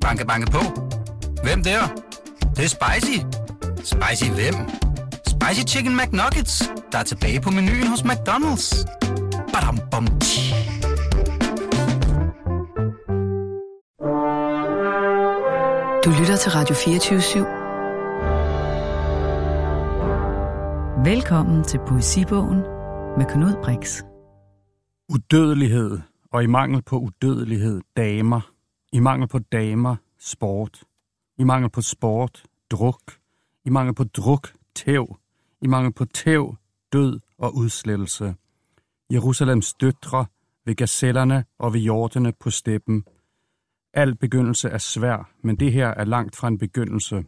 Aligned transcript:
Banke, 0.00 0.26
banke 0.26 0.50
på. 0.50 0.58
Hvem 1.42 1.62
der? 1.62 1.80
Det, 2.40 2.56
det 2.56 2.64
er 2.64 2.68
spicy. 2.68 3.18
Spicy 3.76 4.30
hvem? 4.30 4.54
Spicy 5.26 5.74
Chicken 5.74 5.96
McNuggets, 5.96 6.72
der 6.92 6.98
er 6.98 7.02
tilbage 7.02 7.40
på 7.40 7.50
menuen 7.50 7.86
hos 7.86 8.00
McDonald's. 8.00 8.86
Badum, 9.52 9.78
bom, 9.90 10.06
tji. 10.20 10.54
Du 16.04 16.10
lytter 16.20 16.36
til 16.36 16.52
Radio 16.52 16.74
24 16.74 17.18
/7. 17.20 17.38
Velkommen 21.04 21.64
til 21.64 21.80
Poesibogen 21.88 22.58
med 23.18 23.26
Knud 23.28 23.54
Brix. 23.64 24.02
Udødelighed, 25.08 25.98
og 26.32 26.42
i 26.42 26.46
mangel 26.46 26.82
på 26.82 26.96
udødelighed, 26.96 27.80
damer. 27.96 28.40
I 28.92 29.00
mangel 29.00 29.28
på 29.28 29.38
damer, 29.38 29.96
sport. 30.18 30.82
I 31.38 31.44
mangel 31.44 31.70
på 31.70 31.82
sport, 31.82 32.44
druk. 32.70 33.02
I 33.64 33.70
mangel 33.70 33.94
på 33.94 34.04
druk, 34.04 34.52
tæv. 34.74 35.16
I 35.62 35.66
mangel 35.66 35.92
på 35.92 36.04
tæv, 36.04 36.56
død 36.92 37.20
og 37.38 37.56
udslettelse. 37.56 38.34
Jerusalems 39.12 39.74
døtre 39.74 40.26
ved 40.64 40.74
gazellerne 40.74 41.44
og 41.58 41.72
ved 41.72 41.80
hjortene 41.80 42.32
på 42.32 42.50
steppen. 42.50 43.04
Al 43.94 44.14
begyndelse 44.14 44.68
er 44.68 44.78
svær, 44.78 45.30
men 45.42 45.56
det 45.56 45.72
her 45.72 45.88
er 45.88 46.04
langt 46.04 46.36
fra 46.36 46.48
en 46.48 46.58
begyndelse. 46.58 47.24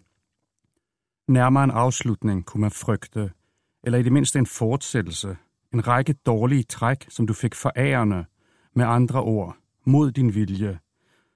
Nærmere 1.28 1.64
en 1.64 1.70
afslutning 1.70 2.46
kunne 2.46 2.60
man 2.60 2.70
frygte, 2.70 3.30
eller 3.82 3.98
i 3.98 4.02
det 4.02 4.12
mindste 4.12 4.38
en 4.38 4.46
fortsættelse. 4.46 5.36
En 5.74 5.86
række 5.88 6.12
dårlige 6.12 6.62
træk, 6.62 7.06
som 7.08 7.26
du 7.26 7.34
fik 7.34 7.54
forærende, 7.54 8.24
med 8.74 8.84
andre 8.84 9.22
ord, 9.22 9.56
mod 9.84 10.12
din 10.12 10.34
vilje, 10.34 10.78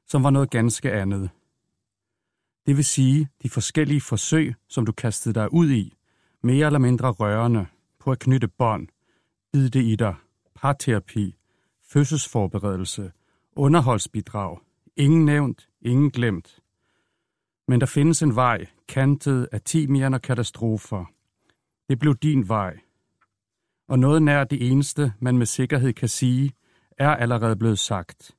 som 0.06 0.24
var 0.24 0.30
noget 0.30 0.51
ganske 0.51 0.92
andet. 0.92 1.30
Det 2.66 2.77
vil 2.77 2.84
sige, 2.84 3.28
de 3.42 3.51
forskellige 3.51 4.01
forsøg, 4.01 4.55
som 4.69 4.86
du 4.86 4.92
kastede 4.92 5.34
dig 5.34 5.53
ud 5.53 5.70
i, 5.70 5.97
mere 6.42 6.67
eller 6.67 6.78
mindre 6.78 7.11
rørende, 7.11 7.67
på 7.98 8.12
at 8.12 8.19
knytte 8.19 8.48
bånd, 8.48 8.89
bide 9.53 9.70
det 9.70 9.84
i 9.84 9.97
dig, 9.97 10.14
parterapi, 10.55 11.36
fødselsforberedelse, 11.83 13.12
underholdsbidrag, 13.56 14.58
ingen 14.97 15.25
nævnt, 15.25 15.69
ingen 15.83 16.11
glemt. 16.11 16.59
Men 17.69 17.81
der 17.81 17.86
findes 17.86 18.22
en 18.22 18.36
vej, 18.36 18.66
kantet 18.88 19.48
af 19.53 19.61
timian 19.61 20.14
og 20.14 20.22
katastrofer. 20.22 21.05
Det 21.88 21.98
blev 21.98 22.16
din 22.16 22.48
vej. 22.48 22.78
Og 23.88 23.98
noget 23.98 24.22
nær 24.22 24.44
det 24.44 24.70
eneste, 24.70 25.12
man 25.20 25.38
med 25.38 25.47
sikkerhed 25.47 25.92
kan 25.92 26.09
sige, 26.09 26.53
er 26.98 27.11
allerede 27.11 27.56
blevet 27.56 27.78
sagt. 27.78 28.36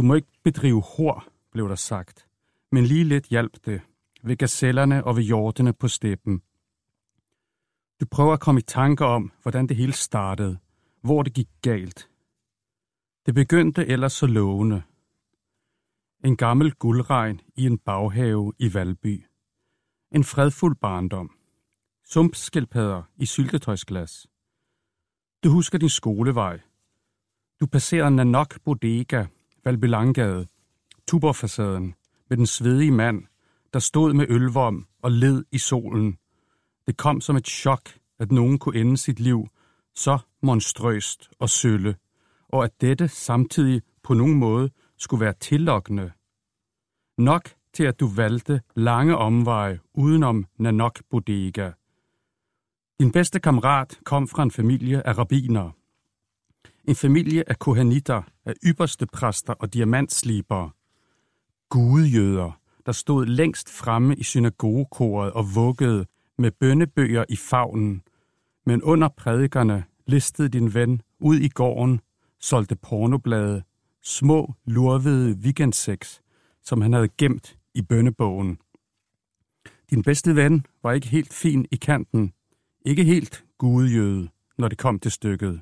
Du 0.00 0.04
må 0.04 0.14
ikke 0.14 0.28
bedrive 0.44 0.82
hår, 0.82 1.24
blev 1.52 1.68
der 1.68 1.74
sagt. 1.74 2.26
Men 2.72 2.84
lige 2.84 3.04
lidt 3.04 3.26
hjalp 3.26 3.64
det, 3.64 3.80
ved 4.22 4.36
gazellerne 4.36 5.04
og 5.04 5.16
ved 5.16 5.22
hjortene 5.22 5.72
på 5.72 5.88
steppen. 5.88 6.42
Du 8.00 8.06
prøver 8.10 8.32
at 8.32 8.40
komme 8.40 8.58
i 8.60 8.62
tanker 8.62 9.04
om, 9.04 9.32
hvordan 9.42 9.66
det 9.66 9.76
hele 9.76 9.92
startede, 9.92 10.58
hvor 11.02 11.22
det 11.22 11.34
gik 11.34 11.48
galt. 11.62 12.10
Det 13.26 13.34
begyndte 13.34 13.86
ellers 13.86 14.12
så 14.12 14.26
lovende. 14.26 14.82
En 16.24 16.36
gammel 16.36 16.74
guldregn 16.74 17.40
i 17.56 17.66
en 17.66 17.78
baghave 17.78 18.52
i 18.58 18.74
Valby. 18.74 19.24
En 20.12 20.24
fredfuld 20.24 20.76
barndom. 20.76 21.36
Sumpskildpadder 22.04 23.02
i 23.16 23.26
syltetøjsglas. 23.26 24.26
Du 25.44 25.50
husker 25.50 25.78
din 25.78 25.88
skolevej. 25.88 26.60
Du 27.60 27.66
passerer 27.66 28.10
Nanok 28.10 28.60
Bodega, 28.64 29.26
Valby 29.64 29.84
Langgade, 29.84 30.46
Tuborfacaden, 31.08 31.94
med 32.28 32.36
den 32.36 32.46
svedige 32.46 32.90
mand, 32.90 33.22
der 33.72 33.78
stod 33.78 34.12
med 34.12 34.26
ølvom 34.28 34.86
og 35.02 35.12
led 35.12 35.44
i 35.52 35.58
solen. 35.58 36.18
Det 36.86 36.96
kom 36.96 37.20
som 37.20 37.36
et 37.36 37.46
chok, 37.46 37.90
at 38.18 38.32
nogen 38.32 38.58
kunne 38.58 38.80
ende 38.80 38.96
sit 38.96 39.20
liv 39.20 39.48
så 39.94 40.18
monstrøst 40.42 41.30
og 41.38 41.50
sølle, 41.50 41.96
og 42.48 42.64
at 42.64 42.80
dette 42.80 43.08
samtidig 43.08 43.82
på 44.02 44.14
nogen 44.14 44.34
måde 44.34 44.70
skulle 44.98 45.20
være 45.20 45.34
tillokkende. 45.40 46.12
Nok 47.18 47.50
til 47.72 47.84
at 47.84 48.00
du 48.00 48.06
valgte 48.06 48.60
lange 48.76 49.16
omveje 49.16 49.78
udenom 49.94 50.46
Nanok 50.58 51.00
Bodega. 51.10 51.70
Din 53.00 53.12
bedste 53.12 53.40
kammerat 53.40 53.98
kom 54.04 54.28
fra 54.28 54.42
en 54.42 54.50
familie 54.50 55.06
af 55.06 55.18
rabiner. 55.18 55.70
En 56.90 56.96
familie 56.96 57.48
af 57.48 57.58
kohanitter, 57.58 58.22
af 58.44 58.54
ypperste 58.64 59.06
præster 59.06 59.52
og 59.52 59.74
diamantslibere. 59.74 60.70
Gudejøder, 61.68 62.60
der 62.86 62.92
stod 62.92 63.26
længst 63.26 63.70
fremme 63.70 64.16
i 64.16 64.22
synagogekoret 64.22 65.32
og 65.32 65.54
vuggede 65.54 66.06
med 66.38 66.50
bønnebøger 66.50 67.24
i 67.28 67.36
favnen. 67.36 68.02
Men 68.66 68.82
under 68.82 69.08
prædikerne 69.08 69.84
listede 70.06 70.48
din 70.48 70.74
ven 70.74 71.02
ud 71.20 71.36
i 71.36 71.48
gården, 71.48 72.00
solgte 72.40 72.76
pornoblade, 72.76 73.62
små, 74.02 74.54
lurvede 74.64 75.36
weekendseks, 75.44 76.20
som 76.62 76.80
han 76.80 76.92
havde 76.92 77.08
gemt 77.18 77.58
i 77.74 77.82
bønnebogen. 77.82 78.58
Din 79.90 80.02
bedste 80.02 80.36
ven 80.36 80.66
var 80.82 80.92
ikke 80.92 81.08
helt 81.08 81.32
fin 81.32 81.66
i 81.70 81.76
kanten, 81.76 82.32
ikke 82.86 83.04
helt 83.04 83.44
gudejøde, 83.58 84.28
når 84.58 84.68
det 84.68 84.78
kom 84.78 84.98
til 84.98 85.10
stykket. 85.10 85.60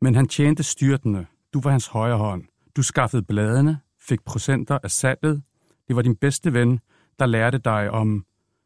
Men 0.00 0.14
han 0.14 0.28
tjente 0.28 0.62
styrtende. 0.62 1.26
Du 1.54 1.60
var 1.60 1.70
hans 1.70 1.86
højre 1.86 2.18
hånd. 2.18 2.44
Du 2.76 2.82
skaffede 2.82 3.22
bladene, 3.22 3.80
fik 4.00 4.24
procenter 4.24 4.78
af 4.82 4.90
salget. 4.90 5.42
Det 5.88 5.96
var 5.96 6.02
din 6.02 6.16
bedste 6.16 6.52
ven, 6.52 6.80
der 7.18 7.26
lærte 7.26 7.58
dig 7.58 7.90
om 7.90 8.24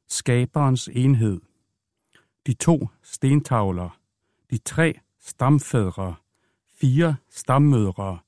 skaberens 0.08 0.88
enhed. 0.92 1.41
De 2.46 2.54
to 2.54 2.88
stentavler, 3.02 3.98
de 4.50 4.58
tre 4.58 4.94
stamfædre, 5.20 6.14
fire 6.80 7.16
stammødre, 7.30 8.18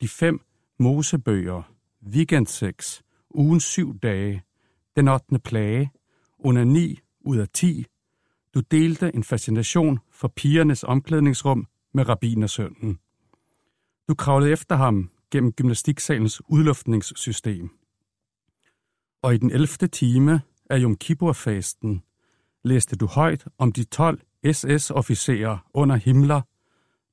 de 0.00 0.08
fem 0.08 0.40
mosebøger, 0.78 1.62
weekendseks, 2.06 3.02
ugen 3.30 3.60
syv 3.60 3.98
dage, 3.98 4.42
den 4.96 5.08
8. 5.08 5.38
plage, 5.38 5.90
under 6.38 6.64
ni 6.64 7.00
ud 7.20 7.38
af 7.38 7.48
ti. 7.48 7.86
Du 8.54 8.60
delte 8.60 9.14
en 9.14 9.24
fascination 9.24 9.98
for 10.10 10.28
pigernes 10.28 10.84
omklædningsrum 10.84 11.66
med 11.94 12.08
rabinersønnen. 12.08 12.98
Du 14.08 14.14
kravlede 14.14 14.52
efter 14.52 14.76
ham 14.76 15.10
gennem 15.30 15.52
gymnastiksalens 15.52 16.42
udluftningssystem. 16.48 17.70
Og 19.22 19.34
i 19.34 19.38
den 19.38 19.50
11. 19.50 19.66
time 19.66 20.40
af 20.70 20.80
Yom 20.80 20.96
Kippur-fasten 20.96 22.02
læste 22.64 22.96
du 22.96 23.06
højt 23.06 23.44
om 23.58 23.72
de 23.72 23.84
12 23.84 24.20
SS-officerer 24.52 25.58
under 25.74 25.96
Himmler, 25.96 26.40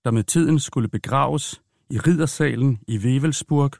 der 0.06 0.12
med 0.12 0.24
tiden 0.24 0.60
skulle 0.60 0.90
begraves 0.90 1.62
i 1.90 2.00
riddersalen 2.00 2.80
i 2.88 2.98
Wevelsburg, 2.98 3.72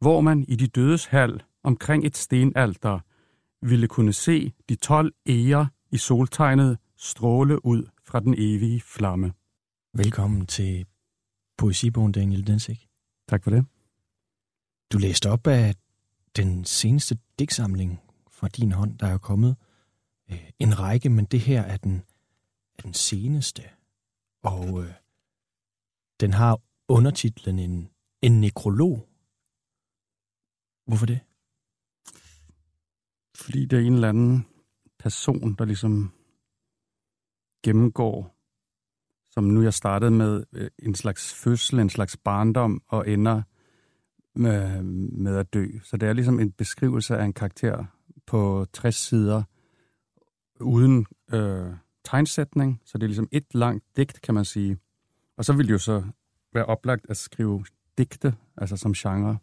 hvor 0.00 0.20
man 0.20 0.44
i 0.48 0.56
de 0.56 0.66
dødes 0.66 1.06
hal 1.06 1.42
omkring 1.62 2.06
et 2.06 2.16
stenalter 2.16 3.00
ville 3.62 3.88
kunne 3.88 4.12
se 4.12 4.52
de 4.68 4.74
12 4.74 5.12
æger 5.26 5.66
i 5.90 5.96
soltegnet 5.96 6.78
stråle 6.96 7.64
ud 7.64 7.88
fra 8.04 8.20
den 8.20 8.34
evige 8.38 8.80
flamme. 8.80 9.32
Velkommen 9.98 10.46
til 10.46 10.86
Poesibogen, 11.58 12.12
Daniel 12.12 12.46
Densik. 12.46 12.88
Tak 13.28 13.44
for 13.44 13.50
det. 13.50 13.66
Du 14.92 14.98
læste 14.98 15.30
op 15.30 15.46
af 15.46 15.74
den 16.36 16.64
seneste 16.64 17.18
digtsamling 17.38 18.00
fra 18.30 18.48
din 18.48 18.72
hånd, 18.72 18.98
der 18.98 19.06
er 19.06 19.18
kommet 19.18 19.56
øh, 20.30 20.50
en 20.58 20.78
række, 20.78 21.10
men 21.10 21.24
det 21.24 21.40
her 21.40 21.62
er 21.62 21.76
den, 21.76 22.02
er 22.78 22.82
den 22.82 22.94
seneste. 22.94 23.62
Og 24.42 24.84
øh, 24.84 24.92
den 26.20 26.32
har 26.32 26.60
undertitlen 26.88 27.58
en, 27.58 27.88
en 28.22 28.40
nekrolog. 28.40 29.08
Hvorfor 30.86 31.06
det? 31.06 31.20
Fordi 33.34 33.66
det 33.66 33.78
er 33.78 33.86
en 33.86 33.94
eller 33.94 34.08
anden 34.08 34.46
person, 34.98 35.54
der 35.54 35.64
ligesom 35.64 36.12
gennemgår, 37.64 38.35
som 39.36 39.44
nu 39.44 39.62
jeg 39.62 39.74
startede 39.74 40.10
med 40.10 40.44
øh, 40.52 40.70
en 40.78 40.94
slags 40.94 41.34
fødsel, 41.34 41.78
en 41.78 41.90
slags 41.90 42.16
barndom, 42.16 42.82
og 42.88 43.08
ender 43.08 43.42
med, 44.34 44.82
med 45.12 45.36
at 45.36 45.54
dø. 45.54 45.66
Så 45.82 45.96
det 45.96 46.08
er 46.08 46.12
ligesom 46.12 46.40
en 46.40 46.52
beskrivelse 46.52 47.16
af 47.16 47.24
en 47.24 47.32
karakter 47.32 47.84
på 48.26 48.66
60 48.72 48.96
sider, 48.96 49.42
uden 50.60 51.06
øh, 51.32 51.66
tegnsætning, 52.04 52.80
så 52.84 52.98
det 52.98 53.02
er 53.04 53.08
ligesom 53.08 53.28
et 53.32 53.54
langt 53.54 53.84
digt, 53.96 54.20
kan 54.22 54.34
man 54.34 54.44
sige. 54.44 54.78
Og 55.36 55.44
så 55.44 55.52
vil 55.52 55.66
det 55.66 55.72
jo 55.72 55.78
så 55.78 56.04
være 56.54 56.64
oplagt 56.64 57.06
at 57.08 57.16
skrive 57.16 57.64
digte, 57.98 58.34
altså 58.56 58.76
som 58.76 58.92
genre, 58.92 59.38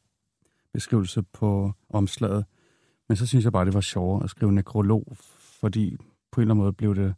beskrivelse 0.74 1.24
på 1.24 1.74
omslaget. 1.90 2.46
Men 3.08 3.16
så 3.16 3.26
synes 3.26 3.46
jeg 3.46 3.52
bare, 3.52 3.66
det 3.66 3.74
var 3.74 3.82
sjovere 3.82 4.24
at 4.24 4.30
skrive 4.30 4.52
nekrolog, 4.52 5.18
fordi 5.60 5.98
på 6.32 6.42
en 6.42 6.44
eller 6.44 6.54
anden 6.54 6.64
måde 6.64 6.74
blev 6.74 6.96
det 6.96 7.16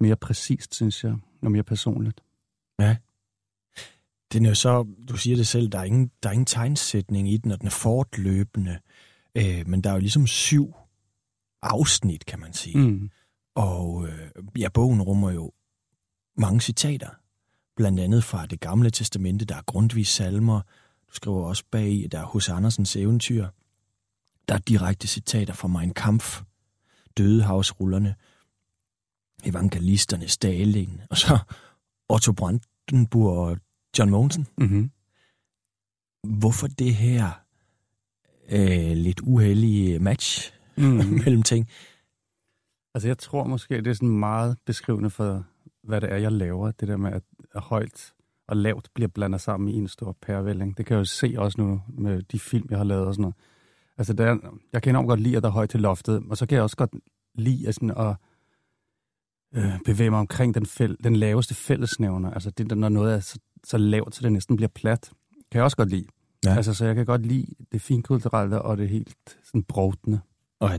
mere 0.00 0.16
præcist, 0.16 0.74
synes 0.74 1.04
jeg, 1.04 1.16
og 1.42 1.52
mere 1.52 1.62
personligt. 1.62 2.20
Ja. 2.78 2.96
Den 4.32 4.44
er 4.44 4.48
jo 4.48 4.54
så, 4.54 4.86
du 5.08 5.16
siger 5.16 5.36
det 5.36 5.46
selv, 5.46 5.68
der 5.68 5.78
er 5.78 5.84
ingen, 5.84 6.10
der 6.22 6.28
er 6.28 6.32
ingen 6.32 6.46
tegnsætning 6.46 7.32
i 7.32 7.36
den, 7.36 7.50
og 7.50 7.58
den 7.58 7.66
er 7.66 7.70
fortløbende. 7.70 8.78
Øh, 9.34 9.66
men 9.66 9.80
der 9.80 9.90
er 9.90 9.94
jo 9.94 10.00
ligesom 10.00 10.26
syv 10.26 10.74
afsnit, 11.62 12.26
kan 12.26 12.40
man 12.40 12.52
sige. 12.52 12.78
Mm. 12.78 13.10
Og 13.54 14.08
øh, 14.08 14.30
ja, 14.58 14.68
bogen 14.68 15.02
rummer 15.02 15.30
jo 15.30 15.52
mange 16.36 16.60
citater. 16.60 17.08
Blandt 17.76 18.00
andet 18.00 18.24
fra 18.24 18.46
det 18.46 18.60
gamle 18.60 18.90
testamente, 18.90 19.44
der 19.44 19.56
er 19.56 19.62
grundvis 19.66 20.08
salmer. 20.08 20.60
Du 21.08 21.14
skriver 21.14 21.44
også 21.44 21.64
bag, 21.70 22.08
der 22.12 22.20
er 22.20 22.24
hos 22.24 22.48
Andersens 22.48 22.96
eventyr. 22.96 23.48
Der 24.48 24.54
er 24.54 24.58
direkte 24.58 25.08
citater 25.08 25.54
fra 25.54 25.68
Mein 25.68 25.94
Kampf, 25.94 26.42
Dødehavsrullerne, 27.16 28.14
Evangelisterne, 29.46 30.28
Stalin, 30.28 31.00
og 31.10 31.16
så 31.16 31.38
Otto 32.08 32.32
Brandenburg 32.32 33.38
og 33.38 33.58
John 33.98 34.10
Mogensen. 34.10 34.46
Mm-hmm. 34.58 34.90
Hvorfor 36.38 36.66
det 36.66 36.94
her 36.94 37.30
øh, 38.50 38.96
lidt 38.96 39.20
uheldige 39.20 39.98
match 39.98 40.52
Mm. 40.76 41.04
mellem 41.24 41.42
ting? 41.42 41.68
Altså, 42.94 43.08
jeg 43.08 43.18
tror 43.18 43.44
måske, 43.44 43.76
det 43.76 43.86
er 43.86 43.92
sådan 43.92 44.08
meget 44.08 44.56
beskrivende 44.66 45.10
for, 45.10 45.44
hvad 45.82 46.00
det 46.00 46.12
er, 46.12 46.16
jeg 46.16 46.32
laver. 46.32 46.70
Det 46.70 46.88
der 46.88 46.96
med, 46.96 47.12
at 47.12 47.22
højt 47.62 48.12
og 48.48 48.56
lavt 48.56 48.88
bliver 48.94 49.08
blandet 49.08 49.40
sammen 49.40 49.68
i 49.68 49.78
en 49.78 49.88
stor 49.88 50.16
pærevælling. 50.22 50.76
Det 50.76 50.86
kan 50.86 50.94
jeg 50.94 50.98
jo 51.00 51.04
se 51.04 51.34
også 51.38 51.60
nu 51.60 51.82
med 51.88 52.22
de 52.22 52.38
film, 52.38 52.66
jeg 52.70 52.78
har 52.78 52.84
lavet 52.84 53.06
og 53.06 53.14
sådan 53.14 53.22
noget. 53.22 53.34
Altså, 53.98 54.12
der, 54.12 54.36
jeg 54.72 54.82
kan 54.82 54.90
enormt 54.90 55.08
godt 55.08 55.20
lide, 55.20 55.36
at 55.36 55.42
der 55.42 55.48
er 55.48 55.52
højt 55.52 55.70
til 55.70 55.80
loftet, 55.80 56.22
og 56.30 56.36
så 56.36 56.46
kan 56.46 56.56
jeg 56.56 56.62
også 56.62 56.76
godt 56.76 56.94
lide 57.34 57.68
at, 57.68 57.74
sådan, 57.74 57.90
at 57.90 58.16
øh, 59.54 59.80
bevæge 59.84 60.10
mig 60.10 60.18
omkring 60.18 60.54
den, 60.54 60.66
fæl, 60.66 60.96
den 61.04 61.16
laveste 61.16 61.54
fællesnævner. 61.54 62.30
Altså, 62.30 62.50
det, 62.50 62.78
når 62.78 62.88
noget 62.88 63.14
er 63.14 63.20
så, 63.20 63.38
så 63.64 63.78
lavt, 63.78 64.14
så 64.14 64.22
det 64.22 64.32
næsten 64.32 64.56
bliver 64.56 64.68
plat, 64.68 65.10
kan 65.50 65.58
jeg 65.58 65.64
også 65.64 65.76
godt 65.76 65.90
lide. 65.90 66.06
Ja. 66.44 66.56
Altså, 66.56 66.74
så 66.74 66.86
jeg 66.86 66.94
kan 66.94 67.06
godt 67.06 67.26
lide 67.26 67.46
det 67.72 67.82
finkulturelle 67.82 68.62
og 68.62 68.76
det 68.76 68.88
helt 68.88 69.14
sådan 69.44 69.62
brovtende. 69.62 70.20
Og 70.60 70.70
er, 70.70 70.78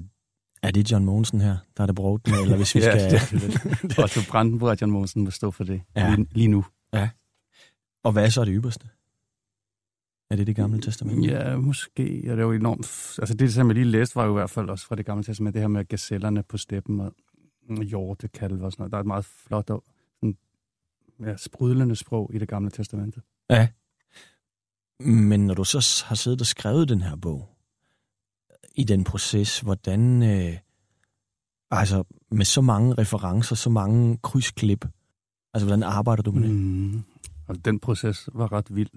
er 0.64 0.72
det 0.72 0.92
John 0.92 1.06
Mogensen 1.06 1.42
her, 1.42 1.58
der 1.78 1.84
er 1.84 1.88
det 1.88 2.00
med, 2.00 2.42
eller 2.44 2.58
hvis 2.58 2.76
vi 2.76 2.82
skal... 2.90 2.98
Ja, 2.98 3.10
det 3.82 4.00
Og 4.00 4.10
så 4.10 4.28
Brandenburg 4.30 4.70
og 4.70 4.78
John 4.82 4.92
Mogensen 4.92 5.24
må 5.24 5.32
stå 5.32 5.52
for 5.52 5.64
det 5.64 5.82
Ja. 5.96 6.10
ja. 6.10 6.16
lige, 6.16 6.28
lige 6.32 6.48
nu. 6.48 6.66
Og 8.04 8.12
hvad 8.12 8.26
er 8.26 8.30
så 8.30 8.46
det 8.46 8.54
ypperste? 8.56 8.88
Er 10.30 10.36
det 10.36 10.48
det 10.48 10.56
gamle 10.56 10.82
testament? 10.82 11.26
Ja, 11.26 11.58
måske. 11.58 12.22
Ja, 12.26 12.32
det 12.32 12.40
er 12.40 12.44
jo 12.44 12.52
enormt... 12.52 13.16
Altså 13.20 13.36
det, 13.36 13.54
som 13.54 13.68
jeg 13.68 13.74
lige 13.76 13.86
læste, 13.86 14.16
var 14.16 14.26
jo 14.26 14.32
i 14.32 14.34
hvert 14.34 14.50
fald 14.50 14.70
også 14.70 14.86
fra 14.86 14.96
det 14.96 15.06
gamle 15.06 15.24
testament, 15.24 15.54
det 15.54 15.62
her 15.62 15.68
med 15.68 15.86
gazellerne 15.86 16.44
på 16.44 16.58
steppen 16.58 17.00
og 17.00 17.06
mm, 17.06 17.31
hjortekalve 17.78 18.66
og 18.66 18.72
sådan 18.72 18.82
noget. 18.82 18.92
Der 18.92 18.98
er 18.98 19.02
et 19.02 19.08
meget 19.08 19.26
flot 19.26 19.70
og 19.70 19.84
sådan, 20.16 20.38
ja, 21.20 21.38
sprudlende 21.38 21.96
sprog 21.96 22.32
i 22.34 22.38
det 22.38 22.48
gamle 22.48 22.70
testamente. 22.70 23.22
Ja. 23.50 23.68
Men 25.00 25.48
når 25.48 25.54
du 25.54 25.64
så 25.64 26.04
har 26.08 26.16
siddet 26.16 26.42
og 26.42 26.48
skrevet 26.48 26.90
den 26.90 27.02
her 27.02 27.16
bog, 27.16 27.50
i 28.76 28.84
den 28.84 29.04
proces, 29.04 29.60
hvordan, 29.60 30.24
øh, 30.24 30.58
altså 31.72 32.04
med 32.32 32.46
så 32.46 32.62
mange 32.62 32.94
referencer, 32.94 33.56
så 33.56 33.70
mange 33.70 34.18
krydsklip, 34.18 34.86
altså 35.54 35.66
hvordan 35.68 35.84
arbejder 35.84 36.24
du 36.24 36.32
med 36.32 36.44
det? 36.44 36.52
Mm. 36.52 37.04
Og 37.48 37.66
den 37.66 37.80
proces 37.80 38.30
var 38.34 38.52
ret 38.52 38.76
vild. 38.76 38.90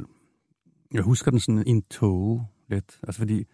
Jeg 0.92 1.02
husker 1.02 1.30
den 1.30 1.40
sådan 1.40 1.66
i 1.66 1.70
en 1.70 1.82
tåge 1.82 2.46
lidt. 2.68 2.98
Altså 3.02 3.18
fordi 3.18 3.44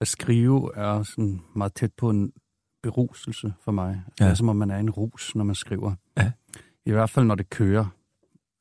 at 0.00 0.08
skrive 0.08 0.76
er 0.76 1.02
sådan 1.02 1.40
meget 1.56 1.74
tæt 1.74 1.92
på 1.96 2.10
en 2.10 2.32
beruselse 2.82 3.52
for 3.60 3.72
mig. 3.72 4.02
Altså, 4.06 4.12
ja. 4.20 4.24
Det 4.24 4.30
er 4.30 4.34
som 4.34 4.48
om 4.48 4.56
man 4.56 4.70
er 4.70 4.78
en 4.78 4.90
rus, 4.90 5.34
når 5.34 5.44
man 5.44 5.54
skriver. 5.54 5.94
Ja. 6.16 6.32
I 6.86 6.90
hvert 6.90 7.10
fald 7.10 7.26
når 7.26 7.34
det 7.34 7.50
kører, 7.50 7.86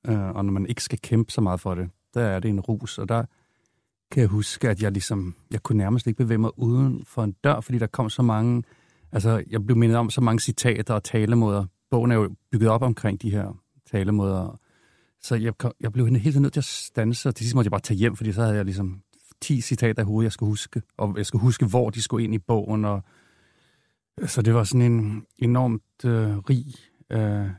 øh, 0.08 0.30
og 0.30 0.46
når 0.46 0.52
man 0.52 0.66
ikke 0.68 0.84
skal 0.84 1.00
kæmpe 1.00 1.32
så 1.32 1.42
meget 1.42 1.60
for 1.60 1.76
det. 1.76 1.90
Der 2.14 2.22
er 2.22 2.40
det 2.40 2.50
en 2.50 2.60
rus, 2.60 2.98
og 2.98 3.10
der 3.10 3.26
kan 4.12 4.22
jeg 4.22 4.30
huske, 4.30 4.70
at 4.70 4.82
jeg 4.82 4.92
ligesom, 4.92 5.36
jeg 5.52 5.64
kunne 5.64 5.78
nærmest 5.78 6.08
ikke 6.08 6.18
bevæge 6.18 6.38
mig 6.38 6.60
uden 6.60 7.06
for 7.06 7.24
en 7.24 7.32
dør, 7.44 7.60
fordi 7.60 7.78
der 7.78 7.88
kom 7.88 8.10
så 8.10 8.22
mange, 8.22 8.64
altså 9.12 9.44
jeg 9.50 9.66
blev 9.66 9.78
mindet 9.78 9.98
om 9.98 10.10
så 10.10 10.22
mange 10.22 10.40
citater 10.40 10.94
og 10.94 11.04
talemåder. 11.04 11.66
Bogen 11.92 12.12
er 12.12 12.16
jo 12.16 12.36
bygget 12.52 12.70
op 12.70 12.82
omkring 12.82 13.22
de 13.22 13.32
her 13.32 13.58
talemåder, 13.92 14.60
så 15.22 15.36
jeg, 15.36 15.58
kom, 15.58 15.72
jeg 15.80 15.94
blev 15.94 16.08
hele 16.08 16.22
tiden 16.22 16.42
nødt 16.42 16.54
til 16.54 16.60
at 16.60 16.66
stanse, 16.66 17.30
og 17.30 17.36
til 17.36 17.46
sidst 17.46 17.56
måtte 17.56 17.68
jeg 17.68 17.72
bare 17.72 17.82
tage 17.82 17.98
hjem, 17.98 18.16
fordi 18.16 18.32
så 18.32 18.42
havde 18.42 18.56
jeg 18.56 18.66
ligesom 18.66 19.02
10 19.42 19.62
citater 19.62 20.02
i 20.02 20.06
hovedet, 20.06 20.26
jeg 20.26 20.32
skulle 20.32 20.50
huske, 20.50 20.82
og 20.98 21.18
jeg 21.18 21.26
skulle 21.26 21.42
huske, 21.42 21.66
hvor 21.66 21.90
de 21.90 22.02
skulle 22.02 22.24
ind 22.24 22.34
i 22.34 22.38
bogen, 22.38 22.86
og 22.86 23.04
så 24.26 24.42
det 24.42 24.54
var 24.54 24.64
sådan 24.64 24.92
en 24.92 25.26
enormt 25.38 26.06
øh, 26.06 26.38
rig 26.38 26.66
øh, 27.10 27.50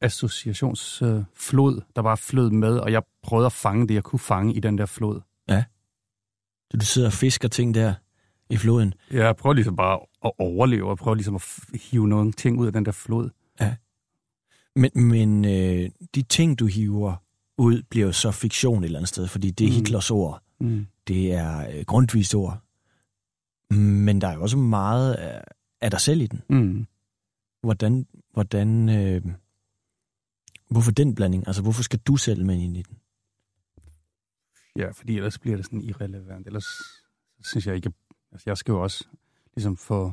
associationsflod, 0.00 1.18
øh, 1.18 1.24
flod, 1.36 1.80
der 1.96 2.02
bare 2.02 2.16
flød 2.16 2.50
med, 2.50 2.78
og 2.78 2.92
jeg 2.92 3.02
prøvede 3.22 3.46
at 3.46 3.52
fange 3.52 3.88
det, 3.88 3.94
jeg 3.94 4.02
kunne 4.02 4.18
fange 4.18 4.54
i 4.54 4.60
den 4.60 4.78
der 4.78 4.86
flod. 4.86 5.20
Så 6.70 6.76
du 6.76 6.84
sidder 6.84 7.08
og 7.08 7.12
fisker 7.12 7.48
ting 7.48 7.74
der 7.74 7.94
i 8.50 8.56
floden. 8.56 8.94
Jeg 9.10 9.36
prøver 9.36 9.54
ligesom 9.54 9.76
bare 9.76 10.00
at 10.24 10.32
overleve, 10.38 10.90
og 10.90 10.98
prøver 10.98 11.14
ligesom 11.14 11.34
at 11.34 11.44
hive 11.90 12.08
nogle 12.08 12.32
ting 12.32 12.58
ud 12.58 12.66
af 12.66 12.72
den 12.72 12.84
der 12.84 12.92
flod. 12.92 13.30
Men, 14.76 14.90
men 14.94 15.44
øh, 15.44 15.90
de 16.14 16.22
ting, 16.22 16.58
du 16.58 16.66
hiver 16.66 17.14
ud, 17.58 17.82
bliver 17.90 18.06
jo 18.06 18.12
så 18.12 18.30
fiktion 18.30 18.78
et 18.78 18.84
eller 18.84 18.98
andet 18.98 19.08
sted, 19.08 19.28
fordi 19.28 19.50
det 19.50 19.64
er 19.64 19.68
Mm. 19.70 19.74
Hitlers 19.74 20.10
ord. 20.10 20.42
Mm. 20.60 20.86
Det 21.08 21.32
er 21.32 21.70
øh, 21.70 21.84
grundvist 21.84 22.34
ord. 22.34 22.58
Men 23.70 24.20
der 24.20 24.28
er 24.28 24.34
jo 24.34 24.42
også 24.42 24.56
meget 24.56 25.14
af, 25.14 25.42
af 25.80 25.90
dig 25.90 26.00
selv 26.00 26.20
i 26.20 26.26
den. 26.26 26.42
Mm. 26.50 26.86
Hvordan, 27.62 28.06
hvordan 28.32 28.88
øh, 28.88 29.22
hvorfor 30.70 30.90
den 30.90 31.14
blanding? 31.14 31.46
Altså, 31.46 31.62
hvorfor 31.62 31.82
skal 31.82 31.98
du 31.98 32.16
selv 32.16 32.44
med 32.44 32.54
ind 32.54 32.76
i 32.76 32.82
den? 32.82 32.98
Ja, 34.76 34.90
fordi 34.90 35.16
ellers 35.16 35.38
bliver 35.38 35.56
det 35.56 35.64
sådan 35.64 35.80
irrelevant. 35.80 36.46
Ellers 36.46 36.66
synes 37.44 37.66
jeg 37.66 37.76
ikke... 37.76 37.92
Altså, 38.32 38.50
jeg 38.50 38.58
skal 38.58 38.72
jo 38.72 38.82
også 38.82 39.04
ligesom 39.54 39.76
få... 39.76 40.12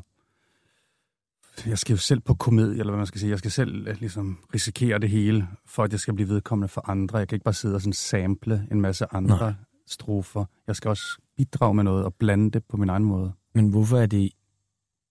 Jeg 1.66 1.77
skal 1.77 1.94
jo 1.94 1.98
selv 1.98 2.19
på 2.19 2.33
komedie, 2.33 2.80
eller 2.80 2.92
hvad 2.92 2.98
man 2.98 3.07
skal 3.07 3.19
sige. 3.19 3.30
Jeg 3.30 3.39
skal 3.39 3.51
selv 3.51 3.88
øh, 3.88 3.98
ligesom 4.00 4.39
risikere 4.54 5.00
det 5.00 5.09
hele, 5.09 5.48
for 5.66 5.83
at 5.83 5.92
jeg 5.92 6.00
skal 6.00 6.13
blive 6.13 6.30
vedkommende 6.30 6.68
for 6.68 6.89
andre. 6.89 7.18
Jeg 7.18 7.27
kan 7.27 7.36
ikke 7.36 7.44
bare 7.44 7.54
sidde 7.54 7.75
og 7.75 7.81
sådan 7.81 7.94
sample 7.94 8.68
en 8.71 8.81
masse 8.81 9.06
andre. 9.13 9.38
Nej. 9.38 9.54
strofer. 9.88 10.45
Jeg 10.68 10.75
skal 10.75 10.89
også 10.89 11.21
bidrage 11.38 11.74
med 11.74 11.83
noget 11.83 12.06
og 12.06 12.13
blande 12.13 12.51
det 12.51 12.66
på 12.66 12.77
min 12.77 12.89
egen 12.89 13.04
måde. 13.04 13.33
Men 13.54 13.69
hvorfor 13.69 13.98
er 13.98 14.06
det 14.06 14.31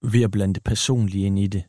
ved 0.04 0.22
at 0.22 0.30
blande 0.30 0.54
det 0.54 0.64
personlige 0.64 1.26
ind 1.26 1.38
i 1.38 1.46
det? 1.46 1.62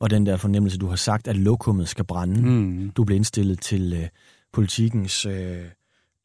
Og 0.00 0.10
den 0.10 0.26
der 0.26 0.36
fornemmelse, 0.36 0.78
du 0.78 0.86
har 0.86 0.96
sagt, 0.96 1.28
at 1.28 1.36
lokummet 1.36 1.88
skal 1.88 2.04
brænde. 2.04 2.42
Mm. 2.42 2.90
Du 2.90 3.04
blev 3.04 3.16
indstillet 3.16 3.60
til 3.60 3.92
øh, 3.92 4.08
politikens 4.52 5.26
øh, 5.26 5.64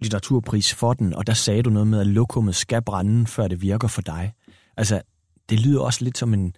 litteraturpris 0.01 0.73
for 0.73 0.93
den, 0.93 1.13
og 1.13 1.27
der 1.27 1.33
sagde 1.33 1.63
du 1.63 1.69
noget 1.69 1.87
med, 1.87 1.99
at 1.99 2.07
lokummet 2.07 2.55
skal 2.55 2.81
brænde, 2.81 3.27
før 3.27 3.47
det 3.47 3.61
virker 3.61 3.87
for 3.87 4.01
dig. 4.01 4.33
Altså, 4.77 5.01
det 5.49 5.59
lyder 5.59 5.81
også 5.81 6.03
lidt 6.03 6.17
som 6.17 6.33
en... 6.33 6.53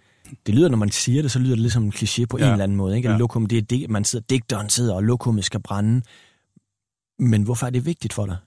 Det 0.45 0.55
lyder, 0.55 0.69
når 0.69 0.77
man 0.77 0.89
siger 0.91 1.21
det, 1.21 1.31
så 1.31 1.39
lyder 1.39 1.55
det 1.55 1.61
lidt 1.61 1.73
som 1.73 1.83
en 1.83 1.93
kliché 1.95 2.25
på 2.25 2.37
ja. 2.37 2.45
En 2.45 2.51
eller 2.51 2.63
anden 2.63 2.77
måde. 2.77 2.97
Ikke? 2.97 3.09
At 3.09 3.13
Ja. 3.13 3.17
lokum, 3.17 3.45
det 3.45 3.57
er 3.57 3.61
det, 3.61 3.89
man 3.89 4.03
sidder, 4.03 4.25
digteren 4.29 4.69
sidder, 4.69 4.95
og 4.95 5.03
lokummet 5.03 5.45
skal 5.45 5.61
brænde. 5.61 6.01
Men 7.19 7.43
hvorfor 7.43 7.65
er 7.65 7.69
det 7.69 7.85
vigtigt 7.85 8.13
for 8.13 8.25
dig? 8.25 8.37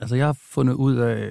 Altså, 0.00 0.16
jeg 0.16 0.26
har 0.26 0.38
fundet 0.50 0.74
ud 0.74 0.96
af, 0.96 1.30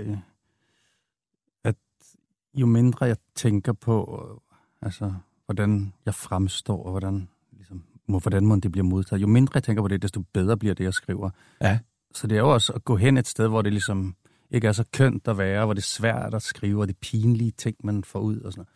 jo 2.60 2.66
mindre 2.66 3.06
jeg 3.06 3.18
tænker 3.36 3.74
på, 3.74 4.26
øh, 4.30 4.58
altså, 4.88 5.14
hvordan 5.46 5.94
jeg 6.06 6.16
fremstår, 6.16 6.84
og 6.84 6.92
hvordan, 6.92 7.30
ligesom, 7.52 7.84
hvordan 8.06 8.46
må 8.46 8.56
det 8.56 8.72
bliver 8.72 8.86
modtaget, 8.86 9.22
jo 9.22 9.28
mindre 9.28 9.52
jeg 9.56 9.64
tænker 9.64 9.82
på 9.82 9.88
det, 9.88 10.02
desto 10.02 10.22
bedre 10.34 10.58
bliver 10.58 10.76
det, 10.76 10.84
jeg 10.84 10.94
skriver. 10.94 11.30
Ja. 11.62 11.80
Så 12.14 12.28
det 12.28 12.36
er 12.36 12.40
jo 12.40 12.54
også 12.54 12.74
at 12.74 12.84
gå 12.84 12.96
hen 12.96 13.18
et 13.18 13.28
sted, 13.28 13.48
hvor 13.48 13.62
det 13.62 13.74
ligesom 13.74 14.16
ikke 14.52 14.68
er 14.68 14.72
så 14.72 14.84
kønt 14.94 15.28
at 15.28 15.38
være, 15.38 15.66
hvor 15.66 15.74
det 15.74 15.82
er 15.82 15.86
svært 15.86 16.34
at 16.34 16.42
skrive, 16.42 16.82
og 16.82 16.88
det 16.88 16.94
er 16.94 17.00
pinlige 17.02 17.52
ting, 17.52 17.78
man 17.84 18.04
får 18.04 18.20
ud 18.20 18.40
og 18.40 18.54
sådan 18.54 18.60
noget. 18.60 18.70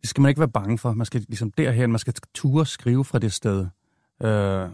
Det 0.00 0.08
skal 0.08 0.22
man 0.22 0.28
ikke 0.28 0.40
være 0.40 0.48
bange 0.48 0.78
for. 0.78 0.92
Man 0.92 1.06
skal 1.06 1.20
ligesom 1.28 1.50
derhen, 1.50 1.90
man 1.90 1.98
skal 1.98 2.14
ture 2.34 2.66
skrive 2.66 3.04
fra 3.04 3.18
det 3.18 3.32
sted. 3.32 3.66
Øh, 4.22 4.68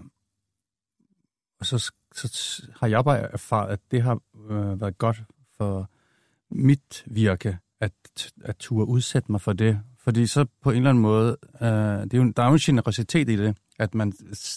og 1.61 1.67
så, 1.67 1.93
så 2.15 2.63
har 2.81 2.87
jeg 2.87 3.05
bare 3.05 3.19
erfaret, 3.19 3.73
at 3.73 3.81
det 3.91 4.03
har 4.03 4.21
øh, 4.51 4.81
været 4.81 4.99
godt 4.99 5.23
for 5.57 5.91
mit 6.51 7.05
virke, 7.07 7.59
at, 7.81 7.93
at 8.45 8.57
ture 8.57 8.87
udsætte 8.87 9.33
mig 9.33 9.41
for 9.41 9.53
det. 9.53 9.81
Fordi 9.99 10.27
så 10.27 10.47
på 10.63 10.71
en 10.71 10.77
eller 10.77 10.91
anden 10.91 11.03
måde, 11.03 11.37
øh, 11.63 11.69
det 11.69 12.15
er 12.15 12.19
jo, 12.19 12.33
der 12.37 12.43
er 12.43 12.47
jo 12.47 12.53
en 12.53 12.59
generositet 12.59 13.29
i 13.29 13.37
det, 13.37 13.57
at 13.79 13.95
man 13.95 14.13